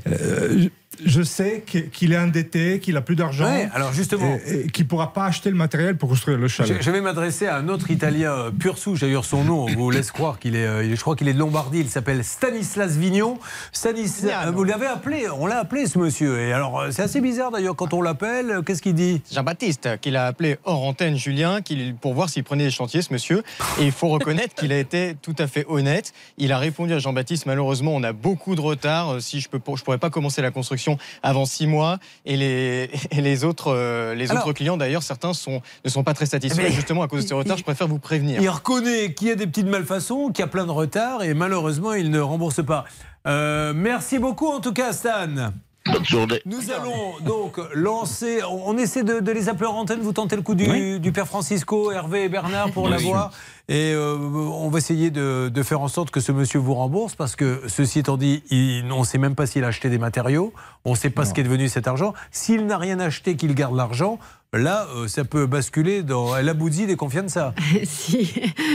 [0.09, 0.69] euh,
[1.05, 3.45] je sais qu'il est endetté, qu'il a plus d'argent.
[3.45, 4.39] Ouais, alors justement.
[4.47, 6.77] Et, et qu'il pourra pas acheter le matériel pour construire le chalet.
[6.79, 9.01] Je, je vais m'adresser à un autre Italien euh, pur souche.
[9.01, 11.33] D'ailleurs, son nom, on vous laisse croire qu'il est, euh, est- je crois qu'il est
[11.35, 11.81] de Lombardie.
[11.81, 13.39] Il s'appelle Stanislas Vignon.
[13.73, 16.41] Stanis, euh, vous l'avez appelé, on l'a appelé ce monsieur.
[16.41, 18.61] Et alors, euh, c'est assez bizarre d'ailleurs quand on l'appelle.
[18.67, 19.23] Qu'est-ce qu'il dit?
[19.33, 21.61] Jean-Baptiste, qu'il a appelé hors antenne Julien
[22.01, 23.43] pour voir s'il prenait des chantiers, ce monsieur.
[23.81, 26.13] Et il faut reconnaître qu'il a été tout à fait honnête.
[26.39, 29.21] Il a répondu à Jean-Baptiste malheureusement, on a beaucoup de retard.
[29.21, 30.90] Si je ne je pourrais pas commencer la construction
[31.23, 31.99] avant six mois.
[32.25, 36.03] Et les, et les, autres, euh, les Alors- autres clients, d'ailleurs, certains sont, ne sont
[36.05, 36.62] pas très satisfaits.
[36.62, 38.41] Mais- Et justement, à cause de ce retard, je préfère vous prévenir.
[38.41, 41.35] Il reconnaît qu'il y a des petites malfaçons, qu'il y a plein de retard et
[41.35, 42.85] malheureusement, il ne rembourse pas.
[43.27, 45.53] Euh, merci beaucoup en tout cas, Stan.
[45.87, 46.41] Bonne journée.
[46.45, 48.43] Nous allons donc lancer.
[48.45, 50.01] On on essaie de, de les appeler en antenne.
[50.01, 52.91] Vous tentez le coup du, du père Francisco, Hervé et Bernard pour Oui.
[52.91, 53.33] l'avoir.
[53.73, 57.15] Et euh, on va essayer de, de faire en sorte que ce monsieur vous rembourse
[57.15, 59.99] parce que, ceci étant dit, il- on ne sait même pas s'il a acheté des
[59.99, 60.53] matériaux.
[60.85, 62.13] On ne sait pas ce qu'est devenu cet argent.
[62.33, 64.19] S'il n'a rien acheté, qu'il garde l'argent,
[64.53, 67.55] là, euh, ça peut basculer dans la bouddie des confianza.
[67.85, 68.33] si,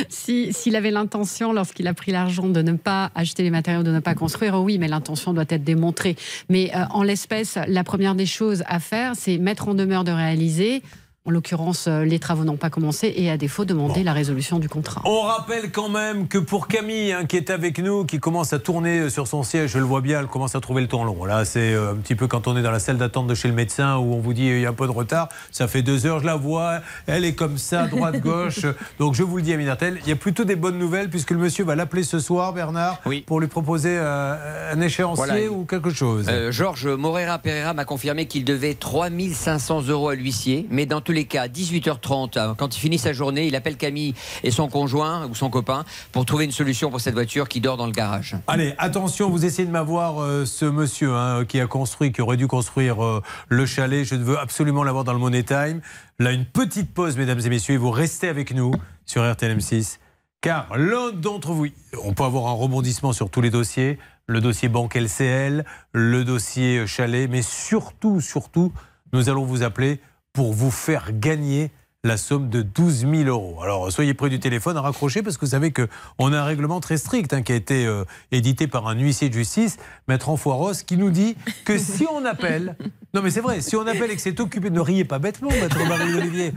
[0.08, 3.92] si- s'il avait l'intention, lorsqu'il a pris l'argent, de ne pas acheter les matériaux, de
[3.92, 6.16] ne pas construire, oui, mais l'intention doit être démontrée.
[6.48, 10.14] Mais euh, en l'espèce, la première des choses à faire, c'est mettre en demeure de
[10.14, 10.84] réaliser.
[11.28, 14.70] En l'occurrence, euh, les travaux n'ont pas commencé et à défaut, demander la résolution du
[14.70, 15.02] contrat.
[15.06, 18.60] On rappelle quand même que pour Camille, hein, qui est avec nous, qui commence à
[18.60, 21.26] tourner sur son siège, je le vois bien, elle commence à trouver le temps long.
[21.26, 23.48] Là, c'est euh, un petit peu quand on est dans la salle d'attente de chez
[23.48, 25.30] le médecin où on vous dit il y a un peu de retard.
[25.50, 28.68] Ça fait deux heures, je la vois, elle est comme ça, droite, gauche.
[29.00, 31.32] Donc je vous le dis, Amine Artel, il y a plutôt des bonnes nouvelles puisque
[31.32, 35.50] le monsieur va l'appeler ce soir, Bernard, pour lui proposer euh, un échéancier Voilà.
[35.50, 36.28] ou quelque chose.
[36.30, 41.15] Euh, Georges Morera Pereira m'a confirmé qu'il devait 3500 euros à l'huissier, mais dans tous
[41.16, 44.14] les cas, 18h30, hein, quand il finit sa journée, il appelle Camille
[44.44, 47.78] et son conjoint ou son copain pour trouver une solution pour cette voiture qui dort
[47.78, 48.36] dans le garage.
[48.48, 52.38] Allez, attention, vous essayez de m'avoir euh, ce monsieur hein, qui a construit, qui aurait
[52.38, 54.06] dû construire euh, le chalet.
[54.06, 55.82] Je veux absolument l'avoir dans le Money Time.
[56.20, 58.72] Là, une petite pause, mesdames et messieurs, et vous restez avec nous
[59.06, 59.98] sur RTLM6.
[60.42, 61.68] Car l'un d'entre vous,
[62.04, 63.98] on peut avoir un rebondissement sur tous les dossiers,
[64.28, 68.72] le dossier banque LCL, le dossier euh, chalet, mais surtout, surtout,
[69.14, 70.00] nous allons vous appeler
[70.36, 71.72] pour vous faire gagner
[72.06, 73.58] la somme de 12 000 euros.
[73.64, 76.98] Alors soyez près du téléphone, raccrochez parce que vous savez qu'on a un règlement très
[76.98, 79.78] strict hein, qui a été euh, édité par un huissier de justice,
[80.08, 82.78] Maître Enfoiros, qui nous dit que si on appelle,
[83.16, 85.50] non mais c'est vrai, si on appelle et que c'est occupé, ne riez pas bêtement,
[85.50, 86.54] Maître Marie-Olivier.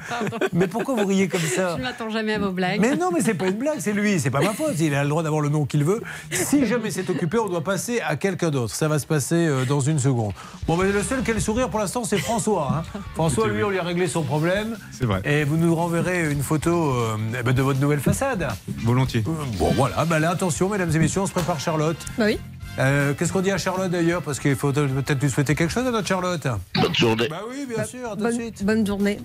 [0.52, 1.72] Mais pourquoi vous riez comme ça?
[1.72, 2.80] Je ne m'attends jamais à vos blagues.
[2.80, 4.78] mais non, mais c'est pas une blague, c'est lui, c'est pas ma faute.
[4.78, 6.02] Il a le droit d'avoir le nom qu'il veut.
[6.30, 8.74] Si jamais c'est occupé, on doit passer à quelqu'un d'autre.
[8.74, 10.32] Ça va se passer euh, dans une seconde.
[10.66, 12.68] Bon, ben, le seul qui a le sourire pour l'instant, c'est François.
[12.94, 13.00] hein.
[13.14, 14.76] François, lui, on lui a réglé son problème.
[14.90, 15.22] C'est vrai.
[15.24, 18.48] Et vous nous renverrez une photo euh, eh ben, de votre nouvelle façade.
[18.84, 19.20] Volontiers.
[19.20, 20.04] Bon, voilà.
[20.04, 21.98] Ben, là, attention, mesdames et messieurs, on se prépare Charlotte.
[22.16, 22.38] Bah oui.
[22.78, 24.22] Euh, Qu'est-ce qu'on dit à Charlotte d'ailleurs?
[24.22, 26.46] Parce qu'il faut peut-être lui souhaiter quelque chose à notre Charlotte.
[26.80, 27.28] Bonne journée.
[27.28, 28.64] Bah oui, bien sûr, à tout de suite.
[28.64, 29.18] bonne journée.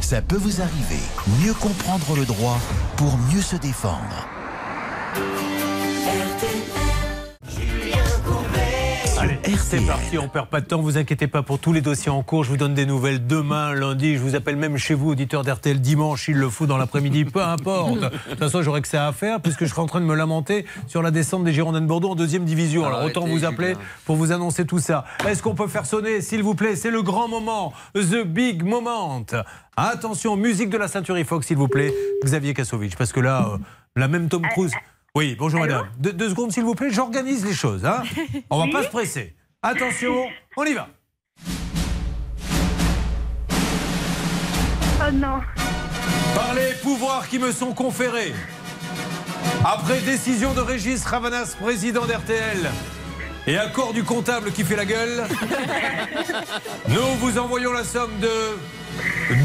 [0.00, 1.00] Ça peut vous arriver.
[1.42, 2.58] Mieux comprendre le droit
[2.96, 4.28] pour mieux se défendre.
[9.58, 12.22] C'est parti, on perd pas de temps, vous inquiétez pas pour tous les dossiers en
[12.22, 15.42] cours, je vous donne des nouvelles demain, lundi, je vous appelle même chez vous, auditeur
[15.42, 18.00] d'RTL, dimanche, il le faut dans l'après-midi, peu importe.
[18.00, 20.14] De toute façon, j'aurais que ça à faire puisque je serai en train de me
[20.14, 22.84] lamenter sur la descente des Girondins de Bordeaux en deuxième division.
[22.84, 23.74] Alors autant vous appeler
[24.04, 25.04] pour vous annoncer tout ça.
[25.26, 26.76] Est-ce qu'on peut faire sonner, s'il vous plaît?
[26.76, 29.24] C'est le grand moment, the big moment.
[29.76, 31.92] Attention, musique de la ceinture Fox, s'il vous plaît,
[32.24, 33.58] Xavier Kasovic, parce que là, euh,
[33.96, 34.72] la même Tom Cruise.
[35.14, 35.88] Oui, bonjour Allô madame.
[35.98, 37.84] Deux, deux secondes, s'il vous plaît, j'organise les choses.
[37.84, 38.02] Hein
[38.48, 38.72] On va Oui.
[38.72, 39.34] pas se presser.
[39.62, 40.26] Attention,
[40.56, 40.88] on y va.
[45.00, 45.40] Oh non.
[46.34, 48.32] Par les pouvoirs qui me sont conférés,
[49.64, 52.70] après décision de Régis Ravanas, président d'RTL,
[53.46, 55.24] et accord du comptable qui fait la gueule,
[56.88, 58.56] nous vous envoyons la somme de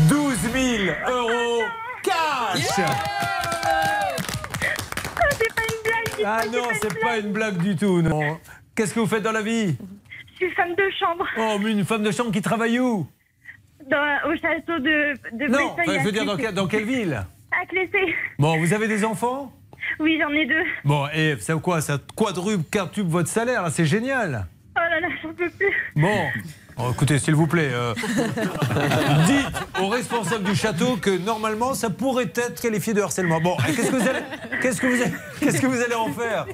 [0.08, 1.64] 12 000 euros
[2.04, 2.62] cash.
[5.32, 6.16] C'est pas une blague.
[6.18, 8.38] dites Ah pas, non, c'est pas une blague du tout, non.
[8.76, 9.76] Qu'est-ce que vous faites dans la vie?
[10.40, 13.08] Je suis femme de chambre Oh, mais une femme de chambre qui travaille où?
[13.90, 17.26] Dans, au château de, de Non, enfin, je veux dire, dans, quelle- dans quelle ville?
[17.52, 18.14] À Clessé.
[18.38, 19.52] Bon, vous avez des enfants?
[20.00, 20.64] Oui, j'en ai deux.
[20.84, 21.80] Bon, et ça quoi?
[21.82, 24.46] Ça quadruple, quintuple votre salaire, c'est génial.
[24.76, 25.74] Oh là là, j'en peux plus.
[25.96, 26.26] Bon,
[26.80, 27.96] Oh, écoutez, s'il vous plaît, euh,
[29.26, 33.42] dites au responsable du château que normalement, ça pourrait être qualifié de harcèlement.
[33.42, 34.20] Bon, et qu'est-ce que vous allez,
[34.62, 36.46] qu'est-ce que vous allez, qu'est-ce que vous allez en faire?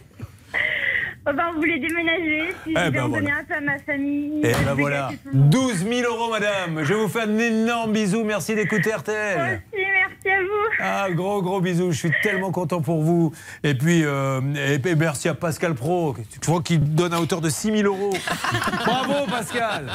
[1.26, 2.54] Oh ben, on voulait déménager.
[2.66, 3.22] Si Eh je vais ben en voilà.
[3.24, 4.40] donner un peu à ma famille.
[4.44, 5.50] Et ben voilà, gâter tout le monde.
[5.52, 6.84] 12 000 euros, madame.
[6.84, 8.24] Je vous fais un énorme bisou.
[8.26, 9.38] Merci d'écouter RTL.
[9.38, 10.76] Moi aussi, merci à vous.
[10.80, 11.94] Ah, gros, gros bisous.
[11.94, 13.32] Je suis tellement content pour vous.
[13.64, 16.14] Et puis, euh, et puis merci à Pascal Pro.
[16.42, 18.14] Tu vois qu'il donne à hauteur de 6 000 euros.
[18.86, 19.86] Bravo, Pascal.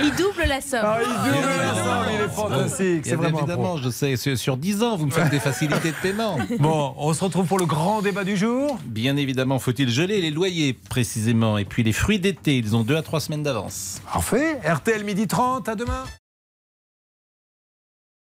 [0.00, 0.80] Il double la somme.
[0.84, 2.06] Ah, il double la somme.
[2.14, 3.06] Il est fantastique.
[3.06, 5.96] C'est vraiment évidemment, je sais, sur, sur 10 ans, vous me faites des facilités de
[6.00, 6.38] paiement.
[6.60, 8.78] Bon, on se retrouve pour le grand débat du jour.
[8.84, 12.96] Bien évidemment, faut-il geler les loyers précisément Et puis les fruits d'été, ils ont 2
[12.96, 14.00] à 3 semaines d'avance.
[14.12, 14.60] Parfait.
[14.64, 16.04] RTL midi 30, à demain.